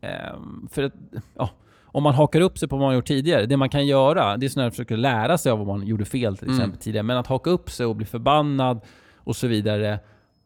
Ehm, 0.00 0.68
för 0.70 0.82
att, 0.82 0.92
ja, 1.34 1.50
om 1.94 2.02
man 2.02 2.14
hakar 2.14 2.40
upp 2.40 2.58
sig 2.58 2.68
på 2.68 2.76
vad 2.76 2.86
man 2.86 2.94
gjort 2.94 3.06
tidigare, 3.06 3.46
det 3.46 3.56
man 3.56 3.68
kan 3.68 3.86
göra, 3.86 4.36
det 4.36 4.46
är 4.46 4.48
sådär 4.48 4.66
att 4.66 4.72
försöka 4.72 4.96
lära 4.96 5.38
sig 5.38 5.52
av 5.52 5.58
vad 5.58 5.66
man 5.66 5.86
gjorde 5.86 6.04
fel 6.04 6.36
till 6.36 6.46
mm. 6.46 6.56
exempel 6.56 6.74
mm. 6.74 6.80
tidigare. 6.80 7.02
Men 7.02 7.16
att 7.16 7.26
haka 7.26 7.50
upp 7.50 7.70
sig 7.70 7.86
och 7.86 7.96
bli 7.96 8.06
förbannad 8.06 8.80
och 9.16 9.36
så 9.36 9.46
vidare 9.46 10.00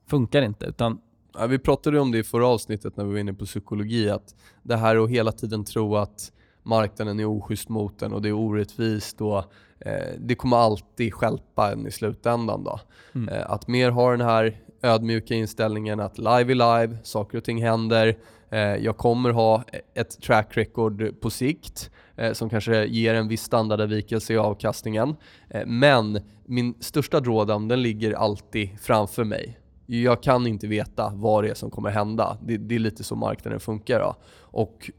funkar 0.06 0.42
inte. 0.42 0.66
Utan 0.66 0.98
ja, 1.38 1.46
vi 1.46 1.58
pratade 1.58 2.00
om 2.00 2.12
det 2.12 2.18
i 2.18 2.22
förra 2.22 2.46
avsnittet 2.46 2.96
när 2.96 3.04
vi 3.04 3.12
var 3.12 3.18
inne 3.18 3.32
på 3.32 3.44
psykologi, 3.44 4.10
att 4.10 4.34
det 4.62 4.76
här 4.76 5.04
att 5.04 5.10
hela 5.10 5.32
tiden 5.32 5.64
tro 5.64 5.96
att 5.96 6.32
marknaden 6.62 7.20
är 7.20 7.24
oschysst 7.24 7.68
mot 7.68 8.02
en 8.02 8.12
och 8.12 8.22
det 8.22 8.28
är 8.28 8.32
orättvist 8.32 9.20
och 9.20 9.38
eh, 9.80 10.14
det 10.18 10.34
kommer 10.34 10.56
alltid 10.56 11.14
skälpa 11.14 11.72
en 11.72 11.86
i 11.86 11.90
slutändan. 11.90 12.64
Då. 12.64 12.80
Mm. 13.14 13.28
Eh, 13.28 13.50
att 13.50 13.68
mer 13.68 13.90
ha 13.90 14.10
den 14.10 14.20
här 14.20 14.60
ödmjuka 14.82 15.34
inställningen 15.34 16.00
att 16.00 16.18
live 16.18 16.52
är 16.52 16.80
live, 16.80 16.98
saker 17.02 17.38
och 17.38 17.44
ting 17.44 17.62
händer, 17.62 18.18
Eh, 18.50 18.60
jag 18.60 18.96
kommer 18.96 19.30
ha 19.30 19.64
ett 19.94 20.20
track 20.22 20.56
record 20.56 21.20
på 21.20 21.30
sikt 21.30 21.90
eh, 22.16 22.32
som 22.32 22.50
kanske 22.50 22.84
ger 22.84 23.14
en 23.14 23.28
viss 23.28 23.42
standardavvikelse 23.42 24.32
i 24.32 24.36
avkastningen. 24.36 25.16
Eh, 25.50 25.66
men 25.66 26.20
min 26.44 26.74
största 26.80 27.20
drawdown 27.20 27.68
den 27.68 27.82
ligger 27.82 28.12
alltid 28.12 28.80
framför 28.80 29.24
mig. 29.24 29.58
Jag 29.86 30.22
kan 30.22 30.46
inte 30.46 30.66
veta 30.66 31.12
vad 31.14 31.44
det 31.44 31.50
är 31.50 31.54
som 31.54 31.70
kommer 31.70 31.90
hända. 31.90 32.38
Det, 32.42 32.56
det 32.56 32.74
är 32.74 32.78
lite 32.78 33.04
så 33.04 33.16
marknaden 33.16 33.60
funkar. 33.60 34.00
Då. 34.00 34.16
Och 34.40 34.90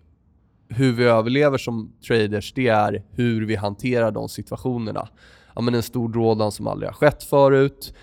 hur 0.70 0.94
vi 0.94 1.04
överlever 1.04 1.58
som 1.58 1.94
traders, 2.08 2.54
det 2.54 2.68
är 2.68 3.04
hur 3.12 3.46
vi 3.46 3.56
hanterar 3.56 4.12
de 4.12 4.30
situationerna. 4.30 5.08
Ja, 5.56 5.62
men 5.62 5.76
en 5.76 5.84
stor 5.84 6.10
drawdown 6.10 6.52
som 6.52 6.68
aldrig 6.68 6.90
har 6.90 6.94
skett 6.94 7.24
förut, 7.24 7.94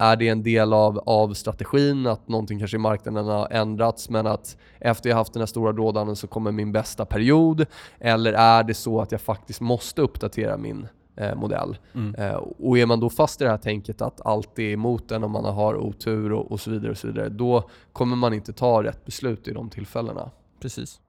är 0.00 0.16
det 0.16 0.28
en 0.28 0.42
del 0.42 0.72
av, 0.72 0.98
av 0.98 1.34
strategin 1.34 2.06
att 2.06 2.28
någonting 2.28 2.58
kanske 2.58 2.76
i 2.76 2.80
marknaden 2.80 3.26
har 3.26 3.48
ändrats 3.50 4.10
men 4.10 4.26
att 4.26 4.56
efter 4.78 5.08
jag 5.08 5.16
haft 5.16 5.32
den 5.32 5.40
här 5.40 5.46
stora 5.46 5.72
rådanden 5.72 6.16
så 6.16 6.26
kommer 6.26 6.52
min 6.52 6.72
bästa 6.72 7.04
period? 7.04 7.66
Eller 7.98 8.32
är 8.32 8.62
det 8.62 8.74
så 8.74 9.00
att 9.00 9.12
jag 9.12 9.20
faktiskt 9.20 9.60
måste 9.60 10.02
uppdatera 10.02 10.56
min 10.56 10.88
eh, 11.16 11.34
modell? 11.34 11.76
Mm. 11.94 12.14
Eh, 12.14 12.34
och 12.34 12.78
är 12.78 12.86
man 12.86 13.00
då 13.00 13.10
fast 13.10 13.40
i 13.40 13.44
det 13.44 13.50
här 13.50 13.58
tänket 13.58 14.02
att 14.02 14.26
allt 14.26 14.58
är 14.58 14.72
emot 14.72 15.12
en 15.12 15.24
och 15.24 15.30
man 15.30 15.44
har 15.44 15.76
otur 15.76 16.32
och, 16.32 16.52
och 16.52 16.60
så 16.60 16.70
vidare, 16.70 16.90
och 16.90 16.98
så 16.98 17.06
vidare 17.06 17.28
då 17.28 17.68
kommer 17.92 18.16
man 18.16 18.34
inte 18.34 18.52
ta 18.52 18.82
rätt 18.82 19.04
beslut 19.04 19.48
i 19.48 19.52
de 19.52 19.70
tillfällena. 19.70 20.30
Precis. 20.60 21.00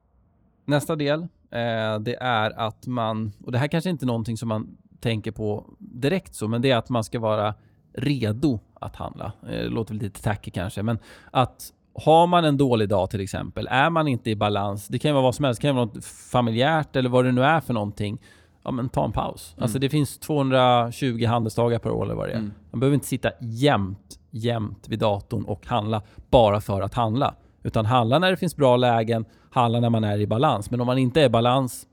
Nästa 0.65 0.95
del, 0.95 1.19
eh, 1.51 1.99
det 1.99 2.15
är 2.19 2.59
att 2.59 2.87
man, 2.87 3.31
och 3.45 3.51
det 3.51 3.57
här 3.57 3.67
kanske 3.67 3.89
inte 3.89 4.05
är 4.05 4.07
någonting 4.07 4.37
som 4.37 4.49
man 4.49 4.77
tänker 4.99 5.31
på 5.31 5.65
direkt 5.77 6.35
så, 6.35 6.47
men 6.47 6.61
det 6.61 6.71
är 6.71 6.77
att 6.77 6.89
man 6.89 7.03
ska 7.03 7.19
vara 7.19 7.53
redo 7.93 8.59
att 8.73 8.95
handla. 8.95 9.31
Eh, 9.43 9.49
det 9.49 9.69
låter 9.69 9.93
lite 9.93 10.21
tacky 10.21 10.51
kanske, 10.51 10.83
men 10.83 10.99
att 11.31 11.73
har 11.93 12.27
man 12.27 12.45
en 12.45 12.57
dålig 12.57 12.89
dag 12.89 13.09
till 13.09 13.21
exempel, 13.21 13.67
är 13.71 13.89
man 13.89 14.07
inte 14.07 14.29
i 14.29 14.35
balans, 14.35 14.87
det 14.87 14.99
kan 14.99 15.13
vara 15.13 15.23
vad 15.23 15.35
som 15.35 15.45
helst, 15.45 15.61
det 15.61 15.67
kan 15.67 15.75
vara 15.75 15.85
något 15.85 16.05
familjärt 16.05 16.95
eller 16.95 17.09
vad 17.09 17.25
det 17.25 17.31
nu 17.31 17.43
är 17.43 17.59
för 17.59 17.73
någonting. 17.73 18.21
Ja 18.63 18.71
men 18.71 18.89
ta 18.89 19.05
en 19.05 19.11
paus. 19.11 19.53
Mm. 19.53 19.63
Alltså 19.63 19.79
det 19.79 19.89
finns 19.89 20.17
220 20.19 21.25
handelsdagar 21.25 21.79
per 21.79 21.89
år 21.89 22.05
eller 22.05 22.15
vad 22.15 22.27
det 22.27 22.33
är. 22.33 22.37
Mm. 22.37 22.51
Man 22.71 22.79
behöver 22.79 22.93
inte 22.93 23.07
sitta 23.07 23.31
jämt, 23.39 24.19
jämt 24.29 24.87
vid 24.87 24.99
datorn 24.99 25.43
och 25.45 25.67
handla 25.67 26.01
bara 26.29 26.61
för 26.61 26.81
att 26.81 26.93
handla. 26.93 27.35
Utan 27.63 27.85
handla 27.85 28.19
när 28.19 28.31
det 28.31 28.37
finns 28.37 28.55
bra 28.55 28.77
lägen, 28.77 29.25
handla 29.49 29.79
när 29.79 29.89
man 29.89 30.03
är 30.03 30.17
i 30.17 30.27
balans. 30.27 30.71
Men 30.71 30.81
om 30.81 30.87
man 30.87 30.97
inte 30.97 31.21
är 31.21 31.25
i 31.25 31.29
balans, 31.29 31.87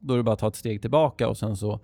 då 0.00 0.14
är 0.14 0.18
det 0.18 0.24
bara 0.24 0.32
att 0.32 0.38
ta 0.38 0.48
ett 0.48 0.56
steg 0.56 0.80
tillbaka 0.80 1.28
och 1.28 1.36
sen 1.36 1.56
så 1.56 1.80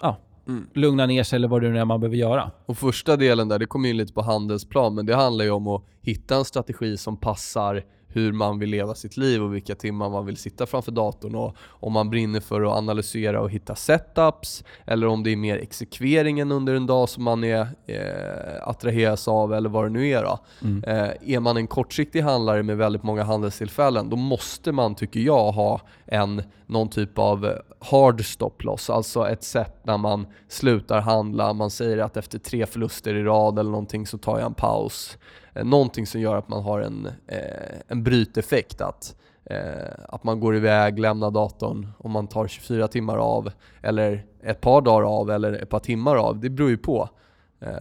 ja, 0.00 0.16
mm. 0.50 0.66
lugna 0.74 1.06
ner 1.06 1.22
sig 1.22 1.36
eller 1.36 1.48
vad 1.48 1.62
det 1.62 1.68
nu 1.68 1.78
är 1.78 1.84
man 1.84 2.00
behöver 2.00 2.16
göra. 2.16 2.50
Och 2.66 2.78
första 2.78 3.16
delen 3.16 3.48
där, 3.48 3.58
det 3.58 3.66
kommer 3.66 3.88
in 3.88 3.96
lite 3.96 4.12
på 4.12 4.22
handelsplan, 4.22 4.94
men 4.94 5.06
det 5.06 5.14
handlar 5.14 5.44
ju 5.44 5.50
om 5.50 5.68
att 5.68 5.84
hitta 6.02 6.36
en 6.36 6.44
strategi 6.44 6.96
som 6.96 7.16
passar 7.16 7.84
hur 8.12 8.32
man 8.32 8.58
vill 8.58 8.70
leva 8.70 8.94
sitt 8.94 9.16
liv 9.16 9.42
och 9.42 9.54
vilka 9.54 9.74
timmar 9.74 10.10
man 10.10 10.26
vill 10.26 10.36
sitta 10.36 10.66
framför 10.66 10.92
datorn 10.92 11.34
och 11.34 11.56
om 11.66 11.92
man 11.92 12.10
brinner 12.10 12.40
för 12.40 12.62
att 12.62 12.76
analysera 12.76 13.40
och 13.40 13.50
hitta 13.50 13.74
setups 13.74 14.64
eller 14.84 15.06
om 15.06 15.22
det 15.22 15.30
är 15.30 15.36
mer 15.36 15.58
exekveringen 15.58 16.52
under 16.52 16.74
en 16.74 16.86
dag 16.86 17.08
som 17.08 17.24
man 17.24 17.44
är, 17.44 17.68
eh, 17.86 18.68
attraheras 18.68 19.28
av 19.28 19.54
eller 19.54 19.68
vad 19.68 19.84
det 19.84 19.90
nu 19.90 20.08
är. 20.08 20.38
Mm. 20.62 20.84
Eh, 20.84 21.10
är 21.34 21.40
man 21.40 21.56
en 21.56 21.66
kortsiktig 21.66 22.20
handlare 22.22 22.62
med 22.62 22.76
väldigt 22.76 23.02
många 23.02 23.22
handelstillfällen 23.22 24.10
då 24.10 24.16
måste 24.16 24.72
man, 24.72 24.94
tycker 24.94 25.20
jag, 25.20 25.52
ha 25.52 25.80
en, 26.06 26.42
någon 26.66 26.88
typ 26.88 27.18
av 27.18 27.54
hard 27.78 28.24
stop 28.24 28.54
loss, 28.58 28.90
alltså 28.90 29.28
ett 29.28 29.44
sätt 29.44 29.80
när 29.82 29.98
man 29.98 30.26
slutar 30.48 31.00
handla, 31.00 31.52
man 31.52 31.70
säger 31.70 31.98
att 31.98 32.16
efter 32.16 32.38
tre 32.38 32.66
förluster 32.66 33.14
i 33.14 33.22
rad 33.22 33.58
eller 33.58 33.70
någonting 33.70 34.06
så 34.06 34.18
tar 34.18 34.38
jag 34.38 34.46
en 34.46 34.54
paus. 34.54 35.18
Eh, 35.54 35.64
någonting 35.64 36.06
som 36.06 36.20
gör 36.20 36.36
att 36.36 36.48
man 36.48 36.62
har 36.62 36.80
en, 36.80 37.06
eh, 37.26 37.80
en 37.88 38.02
bryteffekt. 38.02 38.80
Att, 38.80 39.16
eh, 39.44 39.90
att 40.08 40.24
man 40.24 40.40
går 40.40 40.56
iväg, 40.56 40.98
lämnar 40.98 41.30
datorn 41.30 41.88
om 41.98 42.10
man 42.10 42.26
tar 42.26 42.46
24 42.46 42.88
timmar 42.88 43.16
av 43.16 43.50
eller 43.82 44.26
ett 44.42 44.60
par 44.60 44.80
dagar 44.80 45.02
av 45.02 45.30
eller 45.30 45.52
ett 45.52 45.68
par 45.68 45.78
timmar 45.78 46.16
av. 46.16 46.40
Det 46.40 46.50
beror 46.50 46.70
ju 46.70 46.76
på. 46.76 47.08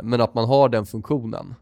men 0.04 0.22
att 0.22 0.34
man 0.34 0.46
har 0.46 0.70
den 0.70 0.86
funktionen. 0.86 1.56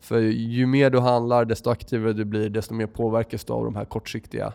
För 0.00 0.18
ju 0.20 0.66
mer 0.66 0.90
du 0.90 1.00
handlar, 1.00 1.44
desto 1.44 1.70
aktivare 1.70 2.12
du 2.12 2.24
blir, 2.24 2.50
desto 2.50 2.74
mer 2.74 2.86
påverkas 2.86 3.44
du 3.44 3.52
av 3.52 3.64
de 3.64 3.76
här 3.76 3.84
kortsiktiga 3.84 4.52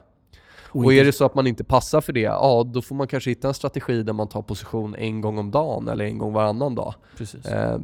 och 0.86 0.94
är 0.94 1.06
det 1.06 1.12
så 1.14 1.26
att 1.26 1.36
man 1.36 1.48
inte 1.48 1.64
passar 1.64 2.02
för 2.02 2.14
det, 2.14 2.20
ja 2.20 2.64
då 2.74 2.82
får 2.82 2.96
man 2.96 3.08
kanske 3.08 3.30
hitta 3.30 3.48
en 3.48 3.54
strategi 3.54 4.04
där 4.04 4.14
man 4.14 4.28
tar 4.28 4.42
position 4.42 4.96
en 4.96 5.22
gång 5.22 5.38
om 5.38 5.52
dagen 5.52 5.88
eller 5.88 6.06
en 6.06 6.18
gång 6.18 6.34
varannan 6.34 6.76
dag. 6.76 6.94
Precis. 7.18 7.46
Eh, 7.46 7.80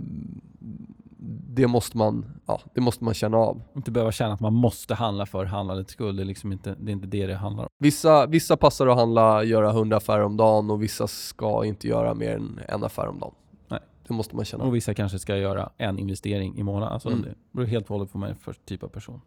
det 1.26 1.68
måste 1.68 1.98
man, 1.98 2.26
ja, 2.46 2.62
det 2.74 2.82
måste 2.82 3.04
man 3.04 3.14
känna 3.14 3.38
av. 3.38 3.62
Inte 3.76 3.92
behöva 3.92 4.12
känna 4.12 4.34
att 4.34 4.40
man 4.40 4.54
måste 4.54 4.96
handla 4.96 5.26
för 5.26 5.46
handlandets 5.46 5.94
skull. 5.94 6.16
Det 6.16 6.24
är, 6.24 6.26
liksom 6.26 6.52
inte, 6.52 6.76
det 6.80 6.92
är 6.92 6.94
inte 6.94 7.08
det 7.08 7.28
det 7.28 7.36
handlar 7.36 7.64
om. 7.64 7.70
Vissa, 7.80 8.26
vissa 8.26 8.58
passar 8.58 8.88
att 8.88 8.98
handla, 8.98 9.44
göra 9.44 9.70
100 9.70 9.98
affärer 9.98 10.24
om 10.24 10.38
dagen 10.38 10.70
och 10.72 10.84
vissa 10.84 11.08
ska 11.08 11.66
inte 11.66 11.88
göra 11.88 12.14
mer 12.14 12.36
än 12.36 12.60
en 12.68 12.84
affär 12.84 13.08
om 13.08 13.20
dagen. 13.20 13.34
Nej. 13.68 13.80
Det 14.08 14.14
måste 14.14 14.36
man 14.36 14.46
känna 14.46 14.64
Och 14.64 14.76
vissa 14.76 14.94
kanske 14.94 15.20
ska 15.20 15.38
göra 15.38 15.70
en 15.78 16.00
investering 16.00 16.58
i 16.58 16.64
månaden. 16.64 16.94
Alltså 16.94 17.10
mm. 17.10 17.22
Det 17.22 17.36
beror 17.52 17.68
helt 17.68 17.86
och 17.86 17.90
hållet 17.90 18.12
på 18.12 18.20
vad 18.20 18.22
man 18.22 18.30
är 18.30 18.42
för 18.42 18.54
typ 18.66 18.84
av 18.84 18.88
person. 18.88 19.22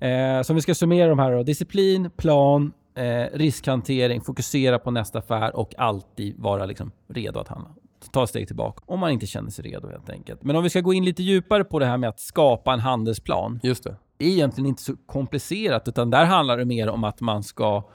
Eh, 0.00 0.42
så 0.42 0.52
om 0.52 0.54
vi 0.54 0.62
ska 0.62 0.74
summera 0.74 1.08
de 1.08 1.18
här 1.18 1.32
då. 1.32 1.42
Disciplin, 1.42 2.10
plan, 2.16 2.72
eh, 2.94 3.38
riskhantering, 3.38 4.20
fokusera 4.20 4.78
på 4.78 4.90
nästa 4.90 5.18
affär 5.18 5.56
och 5.56 5.74
alltid 5.78 6.38
vara 6.38 6.66
liksom 6.66 6.90
redo 7.08 7.40
att 7.40 7.48
handla 7.48 7.70
ta 8.12 8.22
ett 8.22 8.28
steg 8.28 8.46
tillbaka 8.46 8.82
om 8.86 9.00
man 9.00 9.10
inte 9.10 9.26
känner 9.26 9.50
sig 9.50 9.64
redo 9.64 9.88
helt 9.88 10.10
enkelt. 10.10 10.42
Men 10.42 10.56
om 10.56 10.62
vi 10.62 10.70
ska 10.70 10.80
gå 10.80 10.92
in 10.92 11.04
lite 11.04 11.22
djupare 11.22 11.64
på 11.64 11.78
det 11.78 11.86
här 11.86 11.96
med 11.96 12.08
att 12.08 12.20
skapa 12.20 12.72
en 12.72 12.80
handelsplan. 12.80 13.60
Just 13.62 13.84
det. 13.84 13.96
Det 14.16 14.24
är 14.24 14.30
egentligen 14.30 14.68
inte 14.68 14.82
så 14.82 14.96
komplicerat 15.06 15.88
utan 15.88 16.10
där 16.10 16.24
handlar 16.24 16.58
det 16.58 16.64
mer 16.64 16.88
om 16.88 17.04
att 17.04 17.20
man 17.20 17.42
ska 17.42 17.88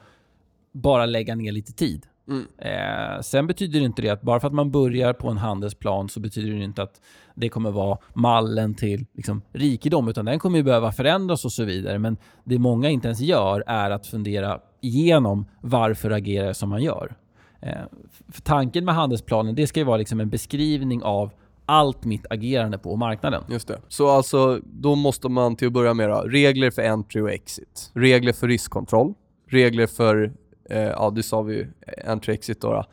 bara 0.72 1.06
lägga 1.06 1.34
ner 1.34 1.52
lite 1.52 1.72
tid. 1.72 2.06
Mm. 2.28 2.46
Eh, 2.58 3.20
sen 3.20 3.46
betyder 3.46 3.80
det 3.80 3.86
inte 3.86 4.02
det 4.02 4.08
att 4.08 4.22
bara 4.22 4.40
för 4.40 4.48
att 4.48 4.54
man 4.54 4.70
börjar 4.70 5.12
på 5.12 5.28
en 5.28 5.38
handelsplan 5.38 6.08
så 6.08 6.20
betyder 6.20 6.58
det 6.58 6.64
inte 6.64 6.82
att 6.82 7.00
det 7.34 7.48
kommer 7.48 7.70
vara 7.70 7.98
mallen 8.14 8.74
till 8.74 9.06
liksom, 9.12 9.42
rikedom 9.52 10.08
utan 10.08 10.24
den 10.24 10.38
kommer 10.38 10.56
ju 10.56 10.62
behöva 10.62 10.92
förändras 10.92 11.44
och 11.44 11.52
så 11.52 11.64
vidare. 11.64 11.98
Men 11.98 12.16
det 12.44 12.58
många 12.58 12.88
inte 12.88 13.08
ens 13.08 13.20
gör 13.20 13.64
är 13.66 13.90
att 13.90 14.06
fundera 14.06 14.60
igenom 14.80 15.46
varför 15.60 16.10
agerar 16.10 16.46
jag 16.46 16.56
som 16.56 16.68
man 16.68 16.82
gör. 16.82 17.16
Eh, 17.64 17.82
för 18.28 18.42
tanken 18.42 18.84
med 18.84 18.94
handelsplanen 18.94 19.54
det 19.54 19.66
ska 19.66 19.80
ju 19.80 19.86
vara 19.86 19.96
liksom 19.96 20.20
en 20.20 20.30
beskrivning 20.30 21.02
av 21.02 21.30
allt 21.66 22.04
mitt 22.04 22.26
agerande 22.30 22.78
på 22.78 22.96
marknaden. 22.96 23.44
Just 23.48 23.68
det. 23.68 23.80
Så 23.88 24.08
alltså, 24.08 24.60
då 24.64 24.94
måste 24.94 25.28
man 25.28 25.56
till 25.56 25.66
att 25.66 25.72
börja 25.72 25.94
med 25.94 26.08
då, 26.08 26.20
regler 26.20 26.70
för 26.70 26.82
entry 26.82 27.20
och 27.20 27.30
exit. 27.30 27.90
Regler 27.94 28.32
för 28.32 28.48
riskkontroll. 28.48 29.14
Regler 29.48 29.86
för, 29.86 30.32
eh, 30.70 30.78
ja 30.78 31.10
det 31.10 31.22
sa 31.22 31.42
vi 31.42 31.54
ju, 31.54 31.66
entry 32.04 32.32
och 32.32 32.34
exit 32.34 32.60
då. 32.60 32.72
då. 32.72 32.84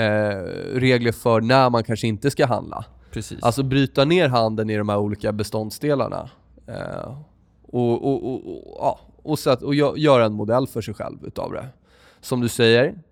Eh, 0.00 0.42
regler 0.74 1.12
för 1.12 1.40
när 1.40 1.70
man 1.70 1.84
kanske 1.84 2.06
inte 2.06 2.30
ska 2.30 2.46
handla. 2.46 2.84
Precis. 3.10 3.42
Alltså 3.42 3.62
bryta 3.62 4.04
ner 4.04 4.28
handeln 4.28 4.70
i 4.70 4.76
de 4.76 4.88
här 4.88 4.98
olika 4.98 5.32
beståndsdelarna. 5.32 6.30
Eh, 6.66 7.18
och, 7.62 8.04
och, 8.04 8.30
och, 8.30 8.34
och, 8.34 8.76
ja, 8.78 9.00
och, 9.22 9.38
och 9.62 9.98
göra 9.98 10.24
en 10.24 10.32
modell 10.32 10.66
för 10.66 10.80
sig 10.80 10.94
själv 10.94 11.26
utav 11.26 11.52
det. 11.52 11.66
Som 12.20 12.40
du 12.40 12.48
säger, 12.48 12.84
Eh, 12.86 13.05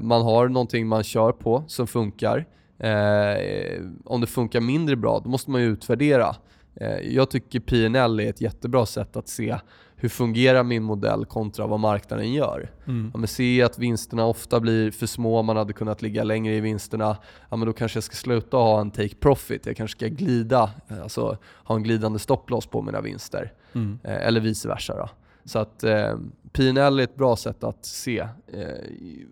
man 0.00 0.22
har 0.22 0.48
någonting 0.48 0.86
man 0.86 1.02
kör 1.02 1.32
på 1.32 1.64
som 1.66 1.86
funkar. 1.86 2.46
Eh, 2.78 3.82
om 4.04 4.20
det 4.20 4.26
funkar 4.26 4.60
mindre 4.60 4.96
bra, 4.96 5.20
då 5.24 5.30
måste 5.30 5.50
man 5.50 5.60
ju 5.60 5.66
utvärdera. 5.66 6.36
Eh, 6.74 6.98
jag 6.98 7.30
tycker 7.30 7.60
PNL 7.60 8.20
är 8.20 8.30
ett 8.30 8.40
jättebra 8.40 8.86
sätt 8.86 9.16
att 9.16 9.28
se 9.28 9.56
hur 9.96 10.08
fungerar 10.08 10.62
min 10.62 10.82
modell 10.82 11.24
kontra 11.24 11.66
vad 11.66 11.80
marknaden 11.80 12.32
gör. 12.32 12.70
Mm. 12.86 13.10
Om 13.14 13.20
jag 13.20 13.28
ser 13.28 13.64
att 13.64 13.78
vinsterna 13.78 14.24
ofta 14.24 14.60
blir 14.60 14.90
för 14.90 15.06
små, 15.06 15.42
man 15.42 15.56
hade 15.56 15.72
kunnat 15.72 16.02
ligga 16.02 16.24
längre 16.24 16.54
i 16.54 16.60
vinsterna, 16.60 17.16
ja, 17.50 17.56
men 17.56 17.66
då 17.66 17.72
kanske 17.72 17.96
jag 17.96 18.04
ska 18.04 18.14
sluta 18.14 18.56
ha 18.56 18.80
en 18.80 18.90
take 18.90 19.14
profit. 19.14 19.66
Jag 19.66 19.76
kanske 19.76 19.98
ska 19.98 20.06
glida, 20.06 20.70
alltså 21.02 21.38
ha 21.64 21.76
en 21.76 21.82
glidande 21.82 22.18
stopploss 22.18 22.66
på 22.66 22.82
mina 22.82 23.00
vinster. 23.00 23.52
Mm. 23.72 23.98
Eller 24.02 24.40
vice 24.40 24.68
versa. 24.68 24.96
Då. 24.96 25.08
Så 25.44 25.58
att 25.58 25.84
eh, 25.84 26.16
P&L 26.52 26.98
är 26.98 27.04
ett 27.04 27.16
bra 27.16 27.36
sätt 27.36 27.64
att 27.64 27.84
se 27.84 28.18
eh, 28.18 28.28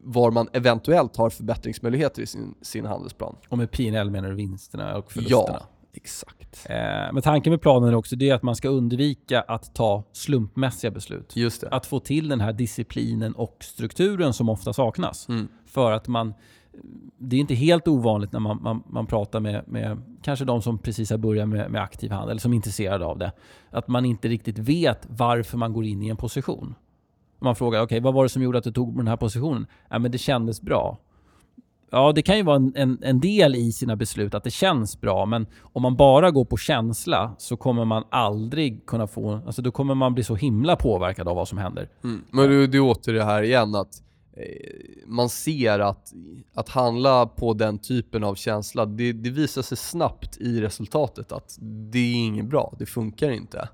var 0.02 0.30
man 0.30 0.48
eventuellt 0.52 1.16
har 1.16 1.30
förbättringsmöjligheter 1.30 2.22
i 2.22 2.26
sin, 2.26 2.54
sin 2.62 2.86
handelsplan. 2.86 3.36
Och 3.48 3.58
med 3.58 3.70
P&L 3.70 4.10
menar 4.10 4.28
du 4.28 4.34
vinsterna 4.34 4.96
och 4.96 5.12
förlusterna? 5.12 5.44
Ja, 5.48 5.68
exakt. 5.92 6.66
Eh, 6.68 6.76
men 7.12 7.22
tanken 7.22 7.50
med 7.50 7.60
planen 7.60 7.88
är 7.88 7.94
också 7.94 8.16
det 8.16 8.30
att 8.30 8.42
man 8.42 8.56
ska 8.56 8.68
undvika 8.68 9.40
att 9.40 9.74
ta 9.74 10.04
slumpmässiga 10.12 10.90
beslut. 10.90 11.36
Just 11.36 11.60
det. 11.60 11.68
Att 11.68 11.86
få 11.86 12.00
till 12.00 12.28
den 12.28 12.40
här 12.40 12.52
disciplinen 12.52 13.34
och 13.34 13.56
strukturen 13.60 14.32
som 14.32 14.48
ofta 14.48 14.72
saknas. 14.72 15.28
Mm. 15.28 15.48
För 15.66 15.92
att 15.92 16.08
man 16.08 16.34
det 17.18 17.36
är 17.36 17.40
inte 17.40 17.54
helt 17.54 17.88
ovanligt 17.88 18.32
när 18.32 18.40
man, 18.40 18.62
man, 18.62 18.82
man 18.86 19.06
pratar 19.06 19.40
med, 19.40 19.64
med 19.66 20.02
kanske 20.22 20.44
de 20.44 20.62
som 20.62 20.78
precis 20.78 21.10
har 21.10 21.18
börjat 21.18 21.48
med, 21.48 21.70
med 21.70 21.82
aktiv 21.82 22.10
handel, 22.10 22.40
som 22.40 22.52
är 22.52 22.56
intresserade 22.56 23.04
av 23.04 23.18
det. 23.18 23.32
Att 23.70 23.88
man 23.88 24.04
inte 24.04 24.28
riktigt 24.28 24.58
vet 24.58 25.06
varför 25.08 25.58
man 25.58 25.72
går 25.72 25.84
in 25.84 26.02
i 26.02 26.08
en 26.08 26.16
position. 26.16 26.74
Man 27.38 27.56
frågar, 27.56 27.78
okej, 27.78 27.84
okay, 27.84 28.00
vad 28.00 28.14
var 28.14 28.22
det 28.22 28.28
som 28.28 28.42
gjorde 28.42 28.58
att 28.58 28.64
du 28.64 28.72
tog 28.72 28.96
den 28.96 29.08
här 29.08 29.16
positionen? 29.16 29.66
Ja, 29.90 29.98
men 29.98 30.10
det 30.10 30.18
kändes 30.18 30.62
bra. 30.62 30.98
Ja, 31.90 32.12
det 32.12 32.22
kan 32.22 32.36
ju 32.36 32.42
vara 32.42 32.56
en, 32.56 32.72
en, 32.76 32.98
en, 33.02 33.20
del 33.20 33.54
i 33.54 33.72
sina 33.72 33.96
beslut 33.96 34.34
att 34.34 34.44
det 34.44 34.50
känns 34.50 35.00
bra, 35.00 35.26
men 35.26 35.46
om 35.62 35.82
man 35.82 35.96
bara 35.96 36.30
går 36.30 36.44
på 36.44 36.56
känsla 36.56 37.34
så 37.38 37.56
kommer 37.56 37.84
man 37.84 38.04
aldrig 38.10 38.86
kunna 38.86 39.06
få... 39.06 39.40
Alltså 39.46 39.62
då 39.62 39.70
kommer 39.70 39.94
man 39.94 40.14
bli 40.14 40.24
så 40.24 40.34
himla 40.34 40.76
påverkad 40.76 41.28
av 41.28 41.36
vad 41.36 41.48
som 41.48 41.58
händer. 41.58 41.88
Mm. 42.04 42.24
Men 42.30 42.48
det, 42.48 42.66
du 42.66 42.78
är 42.78 42.82
åter 42.82 43.12
det 43.12 43.24
här 43.24 43.42
igen 43.42 43.74
att 43.74 44.02
eh, 44.36 44.42
man 45.06 45.28
ser 45.28 45.78
att, 45.78 46.12
att 46.54 46.68
handla 46.68 47.26
på 47.26 47.54
den 47.54 47.78
typen 47.78 48.24
av 48.24 48.34
känsla, 48.34 48.86
det, 48.86 49.12
det, 49.12 49.30
visar 49.30 49.62
sig 49.62 49.76
snabbt 49.76 50.36
i 50.36 50.60
resultatet 50.60 51.32
att 51.32 51.56
det 51.60 51.98
är 51.98 52.14
inget 52.14 52.46
bra, 52.46 52.74
det 52.78 52.86
funkar 52.86 53.30
inte. 53.30 53.68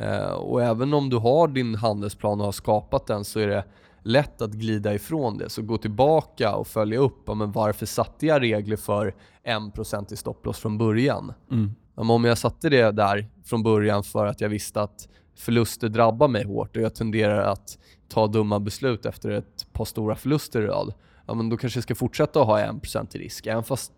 Eh, 0.00 0.30
och 0.30 0.62
även 0.62 0.94
om 0.94 1.10
du 1.10 1.16
har 1.16 1.48
din 1.48 1.74
handelsplan 1.74 2.40
och 2.40 2.44
har 2.44 2.52
skapat 2.52 3.06
den 3.06 3.24
så 3.24 3.40
är 3.40 3.46
det 3.46 3.64
lätt 4.02 4.42
att 4.42 4.50
glida 4.50 4.94
ifrån 4.94 5.38
det. 5.38 5.48
Så 5.48 5.62
gå 5.62 5.78
tillbaka 5.78 6.54
och 6.54 6.66
följa 6.66 6.98
upp, 6.98 7.28
men 7.36 7.52
varför 7.52 7.86
satte 7.86 8.26
jag 8.26 8.42
regler 8.42 8.76
för 8.76 9.14
1% 9.44 10.12
i 10.12 10.16
stopploss 10.16 10.58
från 10.58 10.78
början? 10.78 11.32
Mm. 11.50 11.74
Om 11.94 12.24
jag 12.24 12.38
satte 12.38 12.68
det 12.68 12.90
där 12.90 13.28
från 13.44 13.62
början 13.62 14.02
för 14.02 14.26
att 14.26 14.40
jag 14.40 14.48
visste 14.48 14.82
att 14.82 15.08
förluster 15.36 15.88
drabbar 15.88 16.28
mig 16.28 16.44
hårt 16.44 16.76
och 16.76 16.82
jag 16.82 16.94
tenderar 16.94 17.42
att 17.42 17.78
ta 18.08 18.26
dumma 18.26 18.60
beslut 18.60 19.06
efter 19.06 19.30
ett 19.30 19.72
par 19.72 19.84
stora 19.84 20.16
förluster 20.16 20.62
i 20.62 20.66
rad, 20.66 20.94
ja 21.26 21.34
men 21.34 21.48
då 21.48 21.56
kanske 21.56 21.76
jag 21.76 21.84
ska 21.84 21.94
fortsätta 21.94 22.40
att 22.40 22.46
ha 22.46 22.60
1% 22.60 23.16
i 23.16 23.18
risk, 23.18 23.46
även 23.46 23.64
fast 23.64 23.92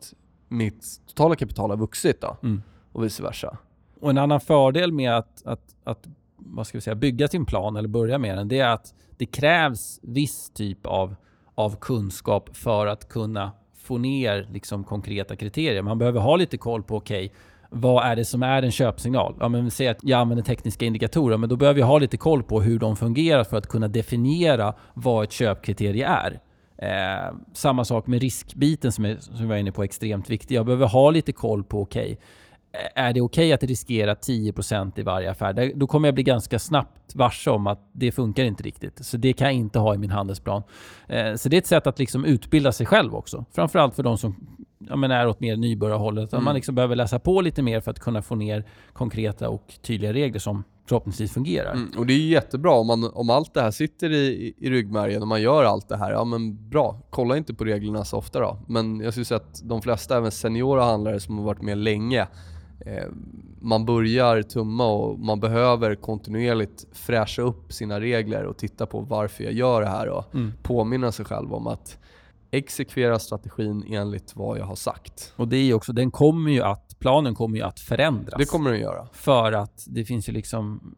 mitt 0.49 0.85
totala 1.09 1.37
kapital 1.37 1.71
har 1.71 1.77
vuxit 1.77 2.21
då. 2.21 2.37
Mm. 2.43 2.63
Och 2.93 3.05
vice 3.05 3.23
versa. 3.23 3.59
Och 4.03 4.11
en 4.11 4.19
annan 4.19 4.41
fördel 4.41 4.93
med 4.93 5.17
att, 5.17 5.47
att, 5.47 5.77
att 5.85 6.09
vad 6.37 6.67
ska 6.67 6.79
vi 6.79 6.83
säga, 6.83 6.95
bygga 6.95 7.29
sin 7.29 7.47
plan 7.47 7.77
eller 7.77 7.89
börja 7.89 8.19
med 8.19 8.39
den, 8.39 8.49
det 8.49 8.59
är 8.59 8.69
att 8.69 8.95
det 9.17 9.27
krävs 9.27 10.01
viss 10.03 10.51
typ 10.51 10.87
av, 10.87 11.15
av 11.55 11.77
kunskap 11.77 12.57
för 12.57 12.87
att 12.87 13.09
kunna 13.09 13.53
få 13.77 13.99
ner 13.99 14.49
liksom 14.53 14.85
konkreta 14.85 15.37
kriterier. 15.37 15.83
Man 15.83 15.99
behöver 15.99 16.21
ha 16.21 16.37
lite 16.37 16.57
koll 16.57 16.83
på, 16.83 16.97
okej, 16.97 17.27
okay, 17.27 17.37
vad 17.71 18.05
är 18.05 18.17
det 18.17 18.25
som 18.25 18.43
är 18.43 18.63
en 18.63 18.71
köpsignal? 18.71 19.37
Ja, 19.41 19.49
men 19.49 19.71
säg 19.71 19.89
att 19.89 19.99
jag 20.03 20.21
använder 20.21 20.45
tekniska 20.45 20.85
indikatorer, 20.85 21.37
men 21.37 21.49
då 21.49 21.57
behöver 21.57 21.81
jag 21.81 21.87
ha 21.87 21.99
lite 21.99 22.17
koll 22.17 22.43
på 22.43 22.61
hur 22.61 22.79
de 22.79 22.97
fungerar 22.97 23.45
för 23.45 23.57
att 23.57 23.67
kunna 23.67 23.89
definiera 23.89 24.75
vad 24.95 25.25
ett 25.25 25.33
köpkriterie 25.33 26.07
är. 26.07 26.41
Eh, 26.79 27.35
samma 27.53 27.85
sak 27.85 28.07
med 28.07 28.21
riskbiten 28.21 28.93
som, 28.93 29.05
är, 29.05 29.17
som 29.17 29.37
jag 29.37 29.47
var 29.47 29.57
inne 29.57 29.73
på, 29.73 29.83
extremt 29.85 30.31
viktig. 30.31 30.55
Jag 30.55 30.67
behöver 30.67 30.87
ha 30.87 31.11
lite 31.11 31.33
koll 31.33 31.65
på, 31.65 31.83
okej, 31.83 32.13
okay, 32.13 32.17
är 32.95 33.13
det 33.13 33.21
okej 33.21 33.45
okay 33.45 33.53
att 33.53 33.63
riskera 33.63 34.15
10% 34.15 35.01
i 35.01 35.03
varje 35.03 35.31
affär? 35.31 35.73
Då 35.75 35.87
kommer 35.87 36.09
jag 36.09 36.15
bli 36.15 36.25
ganska 36.25 36.59
snabbt 36.59 37.15
varse 37.15 37.51
om 37.51 37.67
att 37.67 37.89
det 37.93 38.13
funkar 38.13 38.45
inte 38.45 38.63
riktigt. 38.63 39.05
Så 39.05 39.17
det 39.17 39.33
kan 39.33 39.47
jag 39.47 39.55
inte 39.55 39.79
ha 39.79 39.95
i 39.95 39.99
min 39.99 40.11
handelsplan. 40.11 40.63
Eh, 41.09 41.35
så 41.35 41.49
det 41.49 41.57
är 41.57 41.59
ett 41.59 41.67
sätt 41.67 41.87
att 41.87 41.99
liksom 41.99 42.25
utbilda 42.25 42.73
sig 42.73 42.87
själv 42.87 43.15
också. 43.15 43.45
Framförallt 43.53 43.95
för 43.95 44.03
de 44.03 44.19
som 44.19 44.37
ja, 44.79 45.15
är 45.15 45.29
åt 45.29 45.41
mer 45.41 45.57
nybörjarhållet. 45.57 46.33
Mm. 46.33 46.45
Man 46.45 46.55
liksom 46.55 46.75
behöver 46.75 46.97
läsa 46.97 47.19
på 47.19 47.41
lite 47.41 47.63
mer 47.63 47.81
för 47.81 47.91
att 47.91 48.01
kunna 48.01 48.23
få 48.23 48.35
ner 48.35 48.65
konkreta 48.93 49.49
och 49.49 49.75
tydliga 49.83 50.13
regler 50.13 50.39
som 50.39 50.65
förhoppningsvis 50.87 51.33
fungerar. 51.33 51.73
Mm, 51.73 51.91
och 51.99 52.07
det 52.07 52.13
är 52.13 52.19
jättebra 52.19 52.73
om, 52.73 52.87
man, 52.87 53.11
om 53.15 53.31
allt 53.31 53.55
det 53.55 53.63
här 53.63 53.71
sitter 53.71 54.11
i, 54.11 54.55
i 54.59 54.71
ryggmärgen 54.71 55.23
och 55.23 55.29
man 55.29 55.43
gör 55.43 55.65
allt 55.65 55.89
det 55.89 55.97
här. 55.97 56.13
Ja 56.13 56.25
men 56.25 56.69
bra, 56.69 56.99
kolla 57.11 57.37
inte 57.37 57.55
på 57.55 57.65
reglerna 57.65 58.05
så 58.05 58.17
ofta 58.17 58.41
då. 58.41 58.59
Men 58.69 59.01
jag 59.01 59.13
skulle 59.13 59.25
säga 59.25 59.37
att 59.37 59.63
de 59.65 59.83
flesta, 59.83 60.17
även 60.17 60.31
seniora 60.31 60.85
handlare 60.85 61.21
som 61.21 61.39
har 61.39 61.45
varit 61.45 61.63
med 61.63 61.79
länge, 61.79 62.27
man 63.61 63.85
börjar 63.85 64.43
tumma 64.43 64.87
och 64.87 65.19
man 65.19 65.41
behöver 65.41 65.95
kontinuerligt 65.95 66.87
fräscha 66.93 67.43
upp 67.43 67.73
sina 67.73 68.01
regler 68.01 68.45
och 68.45 68.57
titta 68.57 68.87
på 68.87 69.01
varför 69.01 69.45
jag 69.45 69.53
gör 69.53 69.81
det 69.81 69.89
här 69.89 70.09
och 70.09 70.35
mm. 70.35 70.53
påminna 70.63 71.13
sig 71.13 71.25
själv 71.25 71.55
om 71.55 71.67
att 71.67 71.99
exekvera 72.51 73.19
strategin 73.19 73.85
enligt 73.89 74.37
vad 74.37 74.59
jag 74.59 74.65
har 74.65 74.77
sagt. 74.77 75.33
Och 75.37 75.49
det 75.49 75.57
är 75.57 75.75
också, 75.75 75.93
den 75.93 76.11
kommer 76.11 76.51
ju 76.51 76.63
att, 76.63 76.99
planen 76.99 77.35
kommer 77.35 77.57
ju 77.57 77.63
att 77.63 77.81
förändras. 77.81 78.35
Det 78.39 78.45
kommer 78.45 78.71
den 78.71 78.81
göra. 78.81 79.09
För 79.13 79.53
att 79.53 79.85
det 79.87 80.05
finns 80.05 80.29
ju 80.29 80.33
liksom, 80.33 80.95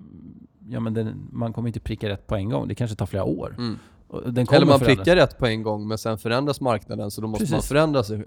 ja 0.68 0.80
men 0.80 0.94
den, 0.94 1.28
man 1.32 1.52
kommer 1.52 1.68
inte 1.68 1.80
pricka 1.80 2.08
rätt 2.08 2.26
på 2.26 2.36
en 2.36 2.48
gång. 2.50 2.68
Det 2.68 2.74
kanske 2.74 2.96
tar 2.96 3.06
flera 3.06 3.24
år. 3.24 3.54
Mm. 3.58 3.78
Eller 4.50 4.66
man 4.66 4.80
prickar 4.80 5.16
rätt 5.16 5.38
på 5.38 5.46
en 5.46 5.62
gång 5.62 5.88
men 5.88 5.98
sen 5.98 6.18
förändras 6.18 6.60
marknaden 6.60 7.10
så 7.10 7.20
då 7.20 7.28
måste 7.28 7.42
Precis. 7.42 7.52
man 7.52 7.62
förändra 7.62 8.04
sig 8.04 8.24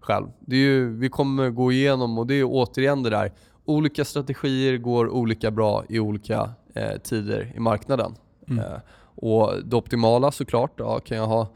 själv. 0.00 0.26
Det 0.40 0.56
är 0.56 0.60
ju, 0.60 0.96
vi 0.96 1.08
kommer 1.08 1.50
gå 1.50 1.72
igenom 1.72 2.18
och 2.18 2.26
det 2.26 2.34
är 2.34 2.44
återigen 2.44 3.02
det 3.02 3.10
där, 3.10 3.32
olika 3.64 4.04
strategier 4.04 4.76
går 4.76 5.08
olika 5.08 5.50
bra 5.50 5.84
i 5.88 5.98
olika 5.98 6.50
eh, 6.74 6.98
tider 7.02 7.52
i 7.56 7.60
marknaden. 7.60 8.14
Mm. 8.48 8.64
Eh, 8.64 8.78
och 9.14 9.52
det 9.64 9.76
optimala 9.76 10.32
såklart, 10.32 10.72
ja, 10.76 11.00
kan 11.00 11.16
jag 11.16 11.26
ha 11.26 11.48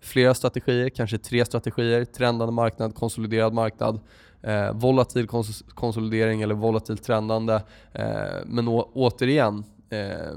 flera 0.00 0.34
strategier, 0.34 0.88
kanske 0.88 1.18
tre 1.18 1.44
strategier, 1.44 2.04
trendande 2.04 2.52
marknad, 2.52 2.94
konsoliderad 2.94 3.52
marknad, 3.52 4.00
eh, 4.42 4.72
volatil 4.72 5.26
kons 5.26 5.64
konsolidering 5.68 6.42
eller 6.42 6.54
volatil 6.54 6.98
trendande. 6.98 7.62
Eh, 7.92 8.04
men 8.46 8.68
återigen, 8.68 9.64
eh, 9.90 10.36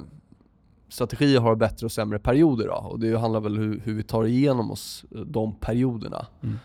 strategier 0.89 1.39
har 1.39 1.55
bättre 1.55 1.85
och 1.85 1.91
sämre 1.91 2.19
perioder 2.19 2.67
då, 2.67 2.73
och 2.73 2.99
det 2.99 3.19
handlar 3.19 3.39
väl 3.39 3.57
om 3.57 3.63
hur, 3.63 3.81
hur 3.83 3.93
vi 3.93 4.03
tar 4.03 4.25
igenom 4.25 4.71
oss 4.71 5.05
eh, 5.15 5.21
de 5.21 5.55
perioderna. 5.55 6.25
Mm. 6.43 6.59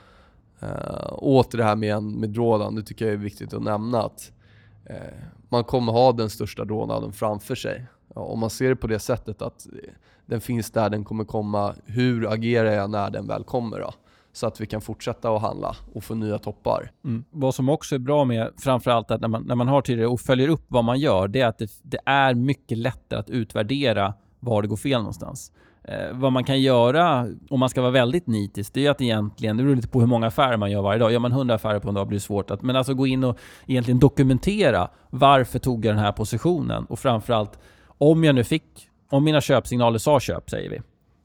Uh, 0.62 1.12
åter 1.12 1.58
det 1.58 1.64
här 1.64 1.76
med, 1.76 2.02
med 2.02 2.30
drawdown, 2.30 2.74
det 2.74 2.82
tycker 2.82 3.04
jag 3.04 3.14
är 3.14 3.18
viktigt 3.18 3.54
att 3.54 3.62
nämna 3.62 4.02
att 4.02 4.32
uh, 4.90 4.96
man 5.48 5.64
kommer 5.64 5.92
ha 5.92 6.12
den 6.12 6.30
största 6.30 6.64
drawdownen 6.64 7.12
framför 7.12 7.54
sig. 7.54 7.86
Om 8.14 8.38
man 8.38 8.50
ser 8.50 8.68
det 8.68 8.76
på 8.76 8.86
det 8.86 8.98
sättet 8.98 9.42
att 9.42 9.66
eh, 9.66 9.90
den 10.26 10.40
finns 10.40 10.70
där 10.70 10.90
den 10.90 11.04
kommer 11.04 11.24
komma, 11.24 11.74
hur 11.84 12.32
agerar 12.32 12.72
jag 12.72 12.90
när 12.90 13.11
den 13.11 13.26
väl 13.26 13.44
kommer 13.44 13.80
då? 13.80 13.92
Så 14.32 14.46
att 14.46 14.61
vi 14.61 14.66
kan 14.66 14.80
fortsätta 14.80 15.30
att 15.30 15.42
handla 15.42 15.76
och 15.92 16.04
få 16.04 16.14
nya 16.14 16.38
toppar. 16.38 16.90
Mm. 17.04 17.24
Vad 17.30 17.54
som 17.54 17.68
också 17.68 17.94
är 17.94 17.98
bra 17.98 18.24
med 18.24 18.50
framförallt 18.58 19.11
att 19.11 19.20
när 19.20 19.28
man, 19.28 19.42
när 19.42 19.54
man 19.54 19.68
har 19.68 19.82
tidigare 19.82 20.08
och 20.08 20.20
följer 20.20 20.48
upp 20.48 20.64
vad 20.68 20.84
man 20.84 20.98
gör, 20.98 21.28
det 21.28 21.40
är 21.40 21.46
att 21.46 21.58
det, 21.58 21.70
det 21.82 21.98
är 22.06 22.34
mycket 22.34 22.78
lättare 22.78 23.20
att 23.20 23.30
utvärdera 23.30 24.14
var 24.40 24.62
det 24.62 24.68
går 24.68 24.76
fel 24.76 24.98
någonstans. 24.98 25.52
Eh, 25.84 26.12
vad 26.12 26.32
man 26.32 26.44
kan 26.44 26.60
göra, 26.60 27.26
om 27.50 27.60
man 27.60 27.68
ska 27.68 27.80
vara 27.80 27.90
väldigt 27.90 28.26
nitisk, 28.26 28.74
det 28.74 28.86
är 28.86 28.90
att 28.90 29.00
egentligen, 29.00 29.56
det 29.56 29.62
beror 29.62 29.76
lite 29.76 29.88
på 29.88 30.00
hur 30.00 30.06
många 30.06 30.26
affärer 30.26 30.56
man 30.56 30.70
gör 30.70 30.82
varje 30.82 30.98
dag. 30.98 31.12
Gör 31.12 31.18
man 31.18 31.32
100 31.32 31.54
affärer 31.54 31.78
på 31.78 31.88
en 31.88 31.94
dag 31.94 32.08
blir 32.08 32.16
det 32.16 32.22
svårt 32.22 32.50
att, 32.50 32.62
men 32.62 32.76
alltså 32.76 32.94
gå 32.94 33.06
in 33.06 33.24
och 33.24 33.38
egentligen 33.66 33.98
dokumentera 33.98 34.88
varför 35.10 35.58
tog 35.58 35.84
jag 35.84 35.94
den 35.94 36.04
här 36.04 36.12
positionen? 36.12 36.84
Och 36.84 36.98
framförallt, 36.98 37.58
om 37.86 38.24
jag 38.24 38.34
nu 38.34 38.44
fick, 38.44 38.64
om 39.10 39.24
mina 39.24 39.40
köpsignaler 39.40 39.98
sa 39.98 40.20
köp, 40.20 40.50
säger 40.50 40.70
vi. 40.70 40.80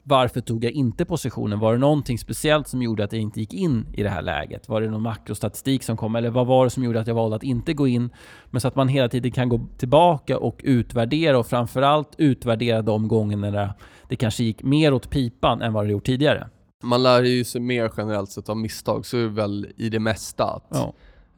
Varför 0.08 0.40
tog 0.40 0.64
jag 0.64 0.72
inte 0.72 1.04
positionen? 1.04 1.58
Var 1.58 1.72
det 1.72 1.78
någonting 1.78 2.18
speciellt 2.18 2.68
som 2.68 2.82
gjorde 2.82 3.04
att 3.04 3.12
jag 3.12 3.22
inte 3.22 3.40
gick 3.40 3.54
in 3.54 3.86
i 3.92 4.02
det 4.02 4.08
här 4.08 4.22
läget? 4.22 4.68
Var 4.68 4.80
det 4.80 4.90
någon 4.90 5.02
makrostatistik 5.02 5.82
som 5.82 5.96
kom? 5.96 6.16
Eller 6.16 6.30
vad 6.30 6.46
var 6.46 6.64
det 6.64 6.70
som 6.70 6.84
gjorde 6.84 7.00
att 7.00 7.06
jag 7.06 7.14
valde 7.14 7.36
att 7.36 7.42
inte 7.42 7.74
gå 7.74 7.88
in? 7.88 8.10
Men 8.50 8.60
så 8.60 8.68
att 8.68 8.76
man 8.76 8.88
hela 8.88 9.08
tiden 9.08 9.32
kan 9.32 9.48
gå 9.48 9.60
tillbaka 9.78 10.38
och 10.38 10.60
utvärdera 10.64 11.38
och 11.38 11.46
framförallt 11.46 12.14
utvärdera 12.18 12.82
de 12.82 13.08
gångerna 13.08 13.74
det 14.08 14.16
kanske 14.16 14.44
gick 14.44 14.62
mer 14.62 14.94
åt 14.94 15.10
pipan 15.10 15.62
än 15.62 15.72
vad 15.72 15.86
det 15.86 15.90
gjort 15.90 16.06
tidigare. 16.06 16.48
Man 16.82 17.02
lär 17.02 17.22
ju 17.22 17.44
sig 17.44 17.60
mer 17.60 17.90
generellt 17.96 18.30
sett 18.30 18.48
av 18.48 18.56
misstag, 18.56 19.06
så 19.06 19.16
är 19.16 19.22
det 19.22 19.28
väl 19.28 19.66
i 19.76 19.88
det 19.88 20.00
mesta. 20.00 20.44
Att, 20.44 20.66
ja. 20.70 20.94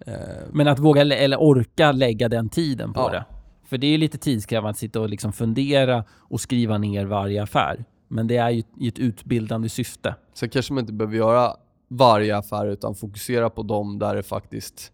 eh... 0.06 0.14
Men 0.52 0.68
att 0.68 0.78
våga 0.78 1.00
eller 1.02 1.40
orka 1.40 1.92
lägga 1.92 2.28
den 2.28 2.48
tiden 2.48 2.92
på 2.92 3.00
ja. 3.00 3.10
det. 3.10 3.24
För 3.68 3.78
det 3.78 3.86
är 3.86 3.98
lite 3.98 4.18
tidskrävande 4.18 4.70
att 4.70 4.78
sitta 4.78 5.00
och 5.00 5.08
liksom 5.08 5.32
fundera 5.32 6.04
och 6.10 6.40
skriva 6.40 6.78
ner 6.78 7.04
varje 7.04 7.42
affär. 7.42 7.84
Men 8.08 8.26
det 8.26 8.36
är 8.36 8.50
ju 8.50 8.62
i 8.80 8.88
ett 8.88 8.98
utbildande 8.98 9.68
syfte. 9.68 10.14
Sen 10.34 10.48
kanske 10.48 10.72
man 10.72 10.80
inte 10.80 10.92
behöver 10.92 11.16
göra 11.16 11.56
varje 11.88 12.36
affär 12.36 12.66
utan 12.66 12.94
fokusera 12.94 13.50
på 13.50 13.62
dem 13.62 13.98
där 13.98 14.14
det 14.14 14.22
faktiskt 14.22 14.92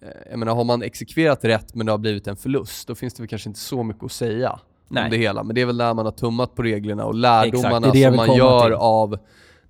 eh, 0.00 0.08
jag 0.30 0.38
menar, 0.38 0.54
har 0.54 0.64
man 0.64 0.82
exekverat 0.82 1.44
rätt 1.44 1.74
men 1.74 1.86
det 1.86 1.92
har 1.92 1.98
blivit 1.98 2.26
en 2.26 2.36
förlust, 2.36 2.88
då 2.88 2.94
finns 2.94 3.14
det 3.14 3.22
väl 3.22 3.28
kanske 3.28 3.48
inte 3.48 3.60
så 3.60 3.82
mycket 3.82 4.04
att 4.04 4.12
säga 4.12 4.60
Nej. 4.88 5.04
om 5.04 5.10
det 5.10 5.16
hela. 5.16 5.42
Men 5.42 5.54
det 5.54 5.60
är 5.60 5.66
väl 5.66 5.76
när 5.76 5.94
man 5.94 6.04
har 6.04 6.12
tummat 6.12 6.54
på 6.54 6.62
reglerna 6.62 7.04
och 7.04 7.14
lärdomarna 7.14 7.88
Exakt, 7.88 8.04
som 8.04 8.16
man 8.16 8.36
gör 8.36 8.64
till. 8.64 8.74
av 8.74 9.18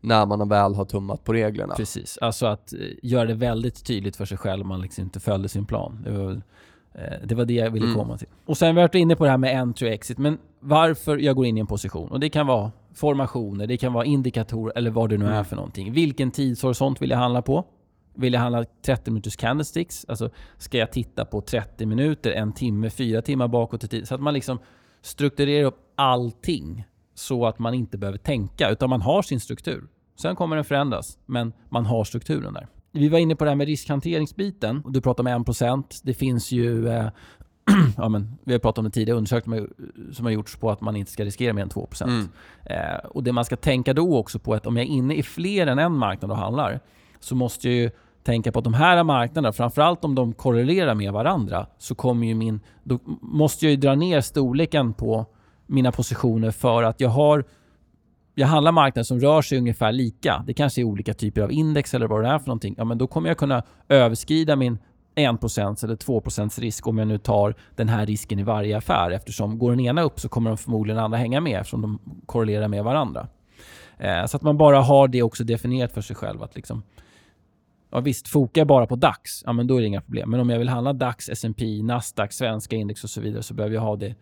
när 0.00 0.26
man 0.26 0.48
väl 0.48 0.74
har 0.74 0.84
tummat 0.84 1.24
på 1.24 1.32
reglerna. 1.32 1.74
Precis, 1.74 2.18
alltså 2.18 2.46
att 2.46 2.72
eh, 2.72 2.78
göra 3.02 3.24
det 3.24 3.34
väldigt 3.34 3.84
tydligt 3.84 4.16
för 4.16 4.24
sig 4.24 4.38
själv 4.38 4.62
om 4.62 4.68
man 4.68 4.80
liksom 4.80 5.04
inte 5.04 5.20
följde 5.20 5.48
sin 5.48 5.66
plan. 5.66 6.02
Det 6.04 6.10
var, 6.10 6.30
eh, 6.94 7.20
det 7.24 7.34
var 7.34 7.44
det 7.44 7.54
jag 7.54 7.70
ville 7.70 7.86
mm. 7.86 7.98
komma 7.98 8.18
till. 8.18 8.28
Och 8.46 8.58
sen 8.58 8.66
har 8.66 8.74
vi 8.74 8.80
varit 8.80 8.94
inne 8.94 9.16
på 9.16 9.24
det 9.24 9.30
här 9.30 9.38
med 9.38 9.60
entry 9.60 9.88
och 9.88 9.92
exit, 9.92 10.18
men 10.18 10.38
varför 10.60 11.18
jag 11.18 11.36
går 11.36 11.46
in 11.46 11.56
i 11.56 11.60
en 11.60 11.66
position. 11.66 12.10
Och 12.10 12.20
det 12.20 12.28
kan 12.28 12.46
vara 12.46 12.72
formationer, 12.96 13.66
det 13.66 13.76
kan 13.76 13.92
vara 13.92 14.04
indikatorer 14.04 14.78
eller 14.78 14.90
vad 14.90 15.10
det 15.10 15.18
nu 15.18 15.24
mm. 15.24 15.36
är 15.36 15.44
för 15.44 15.56
någonting. 15.56 15.92
Vilken 15.92 16.30
tidshorisont 16.30 17.02
vill 17.02 17.10
jag 17.10 17.18
handla 17.18 17.42
på? 17.42 17.64
Vill 18.14 18.32
jag 18.32 18.40
handla 18.40 18.64
30 18.64 19.10
minuters 19.10 19.36
candlesticks? 19.36 20.04
Alltså, 20.08 20.30
ska 20.58 20.78
jag 20.78 20.92
titta 20.92 21.24
på 21.24 21.40
30 21.40 21.86
minuter, 21.86 22.30
en 22.30 22.52
timme, 22.52 22.90
fyra 22.90 23.22
timmar 23.22 23.48
bakåt 23.48 23.84
i 23.84 23.88
tid? 23.88 24.08
Så 24.08 24.14
att 24.14 24.20
man 24.20 24.34
liksom 24.34 24.58
strukturerar 25.02 25.66
upp 25.66 25.92
allting 25.94 26.84
så 27.14 27.46
att 27.46 27.58
man 27.58 27.74
inte 27.74 27.98
behöver 27.98 28.18
tänka, 28.18 28.70
utan 28.70 28.90
man 28.90 29.02
har 29.02 29.22
sin 29.22 29.40
struktur. 29.40 29.88
Sen 30.20 30.36
kommer 30.36 30.56
den 30.56 30.64
förändras, 30.64 31.18
men 31.26 31.52
man 31.68 31.86
har 31.86 32.04
strukturen 32.04 32.54
där. 32.54 32.68
Vi 32.92 33.08
var 33.08 33.18
inne 33.18 33.36
på 33.36 33.44
det 33.44 33.50
här 33.50 33.56
med 33.56 33.66
riskhanteringsbiten. 33.66 34.82
Du 34.88 35.00
pratade 35.00 35.34
om 35.34 35.44
1%. 35.44 36.00
Det 36.04 36.14
finns 36.14 36.52
ju 36.52 36.88
eh, 36.88 37.08
ja, 37.96 38.08
men, 38.08 38.38
vi 38.44 38.52
har 38.52 38.58
pratat 38.58 38.78
om 38.78 38.84
det 38.84 38.90
tidigare, 38.90 39.18
undersökningar 39.18 39.66
som 40.12 40.24
har 40.24 40.32
gjorts 40.32 40.56
på 40.56 40.70
att 40.70 40.80
man 40.80 40.96
inte 40.96 41.12
ska 41.12 41.24
riskera 41.24 41.52
mer 41.52 41.62
än 41.62 41.68
2%. 41.68 42.04
Mm. 42.04 42.28
Eh, 42.64 42.96
och 43.04 43.22
Det 43.22 43.32
man 43.32 43.44
ska 43.44 43.56
tänka 43.56 43.94
då 43.94 44.16
också 44.16 44.38
på 44.38 44.52
är 44.52 44.56
att 44.56 44.66
om 44.66 44.76
jag 44.76 44.86
är 44.86 44.90
inne 44.90 45.14
i 45.14 45.22
fler 45.22 45.66
än 45.66 45.78
en 45.78 45.92
marknad 45.92 46.30
och 46.30 46.36
handlar, 46.36 46.80
så 47.20 47.34
måste 47.34 47.68
jag 47.68 47.76
ju 47.76 47.90
tänka 48.22 48.52
på 48.52 48.58
att 48.58 48.64
de 48.64 48.74
här 48.74 49.02
marknaderna, 49.02 49.52
framförallt 49.52 50.04
om 50.04 50.14
de 50.14 50.32
korrelerar 50.32 50.94
med 50.94 51.12
varandra, 51.12 51.66
så 51.78 51.94
kommer 51.94 52.26
ju 52.26 52.34
min... 52.34 52.60
Då 52.82 52.98
måste 53.20 53.64
jag 53.64 53.70
ju 53.70 53.76
dra 53.76 53.94
ner 53.94 54.20
storleken 54.20 54.92
på 54.92 55.26
mina 55.66 55.92
positioner 55.92 56.50
för 56.50 56.82
att 56.82 57.00
jag 57.00 57.08
har... 57.08 57.44
Jag 58.34 58.46
handlar 58.46 58.72
marknader 58.72 59.04
som 59.04 59.20
rör 59.20 59.42
sig 59.42 59.58
ungefär 59.58 59.92
lika. 59.92 60.44
Det 60.46 60.54
kanske 60.54 60.80
är 60.80 60.84
olika 60.84 61.14
typer 61.14 61.42
av 61.42 61.52
index 61.52 61.94
eller 61.94 62.06
vad 62.06 62.22
det 62.22 62.28
är 62.28 62.38
för 62.38 62.46
någonting. 62.46 62.74
Ja, 62.78 62.84
men 62.84 62.98
då 62.98 63.06
kommer 63.06 63.28
jag 63.28 63.38
kunna 63.38 63.62
överskrida 63.88 64.56
min 64.56 64.78
1% 65.16 65.84
eller 65.84 65.96
2% 65.96 66.60
risk 66.60 66.86
om 66.86 66.98
jag 66.98 67.08
nu 67.08 67.18
tar 67.18 67.54
den 67.76 67.88
här 67.88 68.06
risken 68.06 68.38
i 68.38 68.42
varje 68.42 68.76
affär. 68.76 69.10
Eftersom 69.10 69.58
går 69.58 69.70
den 69.70 69.80
ena 69.80 70.02
upp 70.02 70.20
så 70.20 70.28
kommer 70.28 70.50
de 70.50 70.56
förmodligen 70.56 71.00
andra 71.00 71.18
hänga 71.18 71.40
med 71.40 71.60
eftersom 71.60 71.82
de 71.82 71.98
korrelerar 72.26 72.68
med 72.68 72.84
varandra. 72.84 73.28
Eh, 73.98 74.26
så 74.26 74.36
att 74.36 74.42
man 74.42 74.56
bara 74.56 74.80
har 74.80 75.08
det 75.08 75.22
också 75.22 75.44
definierat 75.44 75.92
för 75.92 76.00
sig 76.00 76.16
själv. 76.16 76.42
Att 76.42 76.56
liksom, 76.56 76.82
Ja 77.90 78.00
visst, 78.00 78.28
fokar 78.28 78.60
jag 78.60 78.68
bara 78.68 78.86
på 78.86 78.96
DAX, 78.96 79.42
ja 79.46 79.52
men 79.52 79.66
då 79.66 79.76
är 79.76 79.80
det 79.80 79.86
inga 79.86 80.00
problem. 80.00 80.30
Men 80.30 80.40
om 80.40 80.50
jag 80.50 80.58
vill 80.58 80.68
handla 80.68 80.92
DAX, 80.92 81.28
S&P, 81.28 81.82
Nasdaq, 81.82 82.32
svenska 82.32 82.76
index 82.76 83.04
och 83.04 83.10
så 83.10 83.20
vidare 83.20 83.42
så 83.42 83.54
behöver 83.54 83.74
jag 83.74 83.82
ha 83.82 83.96
det, 83.96 84.14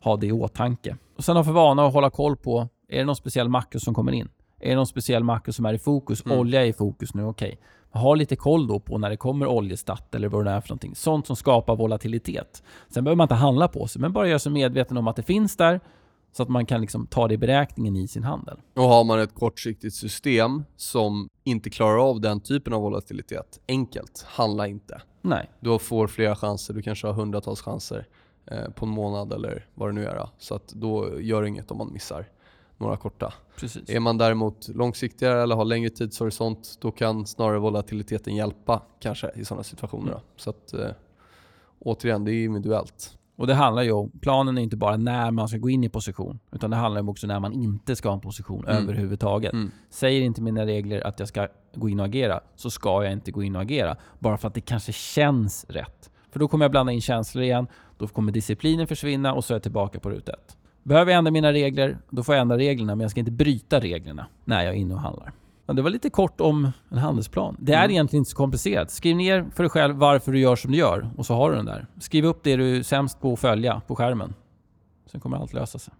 ha 0.00 0.16
det 0.16 0.26
i 0.26 0.32
åtanke. 0.32 0.96
Och 1.16 1.24
sen 1.24 1.36
ha 1.36 1.44
för 1.44 1.52
vana 1.52 1.86
att 1.86 1.92
hålla 1.92 2.10
koll 2.10 2.36
på, 2.36 2.68
är 2.88 2.98
det 2.98 3.04
någon 3.04 3.16
speciell 3.16 3.48
makro 3.48 3.80
som 3.80 3.94
kommer 3.94 4.12
in? 4.12 4.28
Är 4.60 4.70
det 4.70 4.76
någon 4.76 4.86
speciell 4.86 5.24
makro 5.24 5.52
som 5.52 5.66
är 5.66 5.74
i 5.74 5.78
fokus? 5.78 6.26
Mm. 6.26 6.38
Olja 6.38 6.62
är 6.62 6.66
i 6.66 6.72
fokus 6.72 7.14
nu, 7.14 7.24
okej. 7.24 7.48
Okay. 7.48 7.58
Ha 7.90 8.14
lite 8.14 8.36
koll 8.36 8.66
då 8.66 8.80
på 8.80 8.98
när 8.98 9.10
det 9.10 9.16
kommer 9.16 9.46
oljestatt 9.46 10.14
eller 10.14 10.28
vad 10.28 10.44
det 10.44 10.50
är 10.50 10.60
för 10.60 10.68
någonting. 10.68 10.94
Sånt 10.94 11.26
som 11.26 11.36
skapar 11.36 11.76
volatilitet. 11.76 12.62
Sen 12.88 13.04
behöver 13.04 13.16
man 13.16 13.24
inte 13.24 13.34
handla 13.34 13.68
på 13.68 13.86
sig, 13.86 14.00
men 14.00 14.12
bara 14.12 14.28
göra 14.28 14.38
sig 14.38 14.52
medveten 14.52 14.96
om 14.96 15.08
att 15.08 15.16
det 15.16 15.22
finns 15.22 15.56
där 15.56 15.80
så 16.32 16.42
att 16.42 16.48
man 16.48 16.66
kan 16.66 16.80
liksom 16.80 17.06
ta 17.06 17.28
det 17.28 17.34
i 17.34 17.38
beräkningen 17.38 17.96
i 17.96 18.08
sin 18.08 18.24
handel. 18.24 18.58
Och 18.74 18.82
har 18.82 19.04
man 19.04 19.20
ett 19.20 19.34
kortsiktigt 19.34 19.94
system 19.94 20.64
som 20.76 21.28
inte 21.44 21.70
klarar 21.70 22.08
av 22.10 22.20
den 22.20 22.40
typen 22.40 22.72
av 22.72 22.82
volatilitet, 22.82 23.60
enkelt, 23.68 24.24
handla 24.28 24.66
inte. 24.66 25.02
Nej. 25.22 25.50
Du 25.60 25.78
får 25.78 26.06
flera 26.06 26.36
chanser, 26.36 26.74
du 26.74 26.82
kanske 26.82 27.06
har 27.06 27.14
hundratals 27.14 27.60
chanser 27.60 28.06
eh, 28.46 28.70
på 28.70 28.86
en 28.86 28.92
månad 28.92 29.32
eller 29.32 29.66
vad 29.74 29.88
det 29.88 29.92
nu 29.92 30.06
är. 30.06 30.28
Så 30.38 30.54
att 30.54 30.68
då 30.68 31.20
gör 31.20 31.42
det 31.42 31.48
inget 31.48 31.70
om 31.70 31.78
man 31.78 31.92
missar 31.92 32.28
några 32.78 32.96
korta. 32.96 33.32
Precis. 33.56 33.90
Är 33.90 34.00
man 34.00 34.18
däremot 34.18 34.68
långsiktigare 34.68 35.42
eller 35.42 35.56
har 35.56 35.64
längre 35.64 35.90
tidshorisont, 35.90 36.78
då 36.80 36.90
kan 36.90 37.26
snarare 37.26 37.58
volatiliteten 37.58 38.36
hjälpa 38.36 38.82
kanske 39.00 39.30
i 39.34 39.44
sådana 39.44 39.62
situationer. 39.62 40.12
Mm. 40.12 40.22
Så 40.36 40.50
att 40.50 40.74
eh, 40.74 40.90
återigen, 41.78 42.24
det 42.24 42.32
är 42.32 42.44
individuellt. 42.44 43.18
Och 43.36 43.46
det 43.46 43.54
handlar 43.54 43.82
ju 43.82 43.92
om, 43.92 44.10
planen 44.20 44.58
är 44.58 44.62
inte 44.62 44.76
bara 44.76 44.96
när 44.96 45.30
man 45.30 45.48
ska 45.48 45.58
gå 45.58 45.70
in 45.70 45.84
i 45.84 45.88
position, 45.88 46.38
utan 46.52 46.70
det 46.70 46.76
handlar 46.76 47.08
också 47.08 47.26
när 47.26 47.40
man 47.40 47.52
inte 47.52 47.96
ska 47.96 48.08
ha 48.08 48.14
en 48.14 48.20
position 48.20 48.64
mm. 48.64 48.82
överhuvudtaget. 48.82 49.52
Mm. 49.52 49.70
Säger 49.90 50.22
inte 50.22 50.42
mina 50.42 50.66
regler 50.66 51.06
att 51.06 51.18
jag 51.18 51.28
ska 51.28 51.48
gå 51.74 51.88
in 51.88 52.00
och 52.00 52.06
agera, 52.06 52.40
så 52.56 52.70
ska 52.70 53.04
jag 53.04 53.12
inte 53.12 53.30
gå 53.30 53.42
in 53.42 53.56
och 53.56 53.62
agera. 53.62 53.96
Bara 54.18 54.38
för 54.38 54.48
att 54.48 54.54
det 54.54 54.60
kanske 54.60 54.92
känns 54.92 55.66
rätt. 55.68 56.10
För 56.30 56.40
då 56.40 56.48
kommer 56.48 56.64
jag 56.64 56.70
blanda 56.70 56.92
in 56.92 57.00
känslor 57.00 57.44
igen, 57.44 57.66
då 57.98 58.06
kommer 58.06 58.32
disciplinen 58.32 58.86
försvinna 58.86 59.34
och 59.34 59.44
så 59.44 59.52
är 59.52 59.54
jag 59.54 59.62
tillbaka 59.62 60.00
på 60.00 60.10
ruta 60.10 60.32
ett. 60.32 60.56
Behöver 60.88 61.12
jag 61.12 61.18
ändra 61.18 61.30
mina 61.30 61.52
regler, 61.52 61.98
då 62.10 62.22
får 62.22 62.34
jag 62.34 62.42
ändra 62.42 62.58
reglerna, 62.58 62.94
men 62.94 63.04
jag 63.04 63.10
ska 63.10 63.20
inte 63.20 63.32
bryta 63.32 63.80
reglerna 63.80 64.26
när 64.44 64.64
jag 64.64 64.74
är 64.74 64.78
inne 64.78 64.94
och 64.94 65.00
handlar. 65.00 65.32
Det 65.66 65.82
var 65.82 65.90
lite 65.90 66.10
kort 66.10 66.40
om 66.40 66.72
en 66.90 66.98
handelsplan. 66.98 67.56
Det 67.58 67.72
är 67.72 67.78
mm. 67.78 67.90
egentligen 67.90 68.20
inte 68.20 68.30
så 68.30 68.36
komplicerat. 68.36 68.90
Skriv 68.90 69.16
ner 69.16 69.46
för 69.54 69.62
dig 69.62 69.70
själv 69.70 69.96
varför 69.96 70.32
du 70.32 70.38
gör 70.38 70.56
som 70.56 70.72
du 70.72 70.78
gör 70.78 71.10
och 71.16 71.26
så 71.26 71.34
har 71.34 71.50
du 71.50 71.56
den 71.56 71.64
där. 71.64 71.86
Skriv 72.00 72.24
upp 72.24 72.40
det 72.42 72.56
du 72.56 72.76
är 72.76 72.82
sämst 72.82 73.20
på 73.20 73.32
att 73.32 73.38
följa 73.38 73.80
på 73.86 73.96
skärmen. 73.96 74.34
Sen 75.10 75.20
kommer 75.20 75.36
allt 75.36 75.52
lösa 75.52 75.78
sig. 75.78 75.94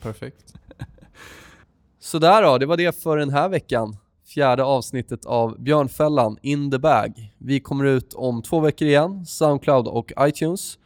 Perfekt. 0.00 0.54
Sådär 1.98 2.42
då, 2.42 2.58
det 2.58 2.66
var 2.66 2.76
det 2.76 3.02
för 3.02 3.16
den 3.16 3.30
här 3.30 3.48
veckan. 3.48 3.96
Fjärde 4.26 4.64
avsnittet 4.64 5.26
av 5.26 5.62
Björnfällan 5.62 6.38
in 6.42 6.70
the 6.70 6.78
bag. 6.78 7.34
Vi 7.38 7.60
kommer 7.60 7.84
ut 7.84 8.14
om 8.14 8.42
två 8.42 8.60
veckor 8.60 8.88
igen, 8.88 9.26
Soundcloud 9.26 9.86
och 9.86 10.12
iTunes. 10.20 10.78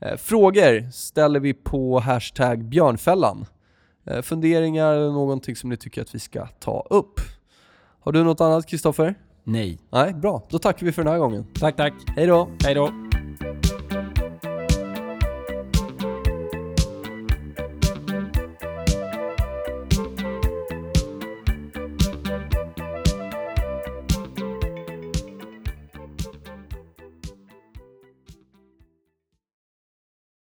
Eh, 0.00 0.16
frågor 0.16 0.90
ställer 0.90 1.40
vi 1.40 1.54
på 1.54 1.98
hashtag 1.98 2.64
björnfällan. 2.64 3.46
Eh, 4.06 4.22
funderingar 4.22 4.92
eller 4.92 5.12
någonting 5.12 5.56
som 5.56 5.70
ni 5.70 5.76
tycker 5.76 6.02
att 6.02 6.14
vi 6.14 6.18
ska 6.18 6.46
ta 6.46 6.86
upp. 6.90 7.20
Har 8.00 8.12
du 8.12 8.24
något 8.24 8.40
annat 8.40 8.66
Kristoffer? 8.66 9.14
Nej. 9.44 9.78
Nej, 9.90 10.14
bra. 10.14 10.42
Då 10.50 10.58
tackar 10.58 10.86
vi 10.86 10.92
för 10.92 11.04
den 11.04 11.12
här 11.12 11.18
gången. 11.20 11.46
Tack, 11.60 11.76
tack. 11.76 11.92
Hej 12.16 12.26
då. 12.26 12.48
Hej 12.64 12.74
då. 12.74 13.07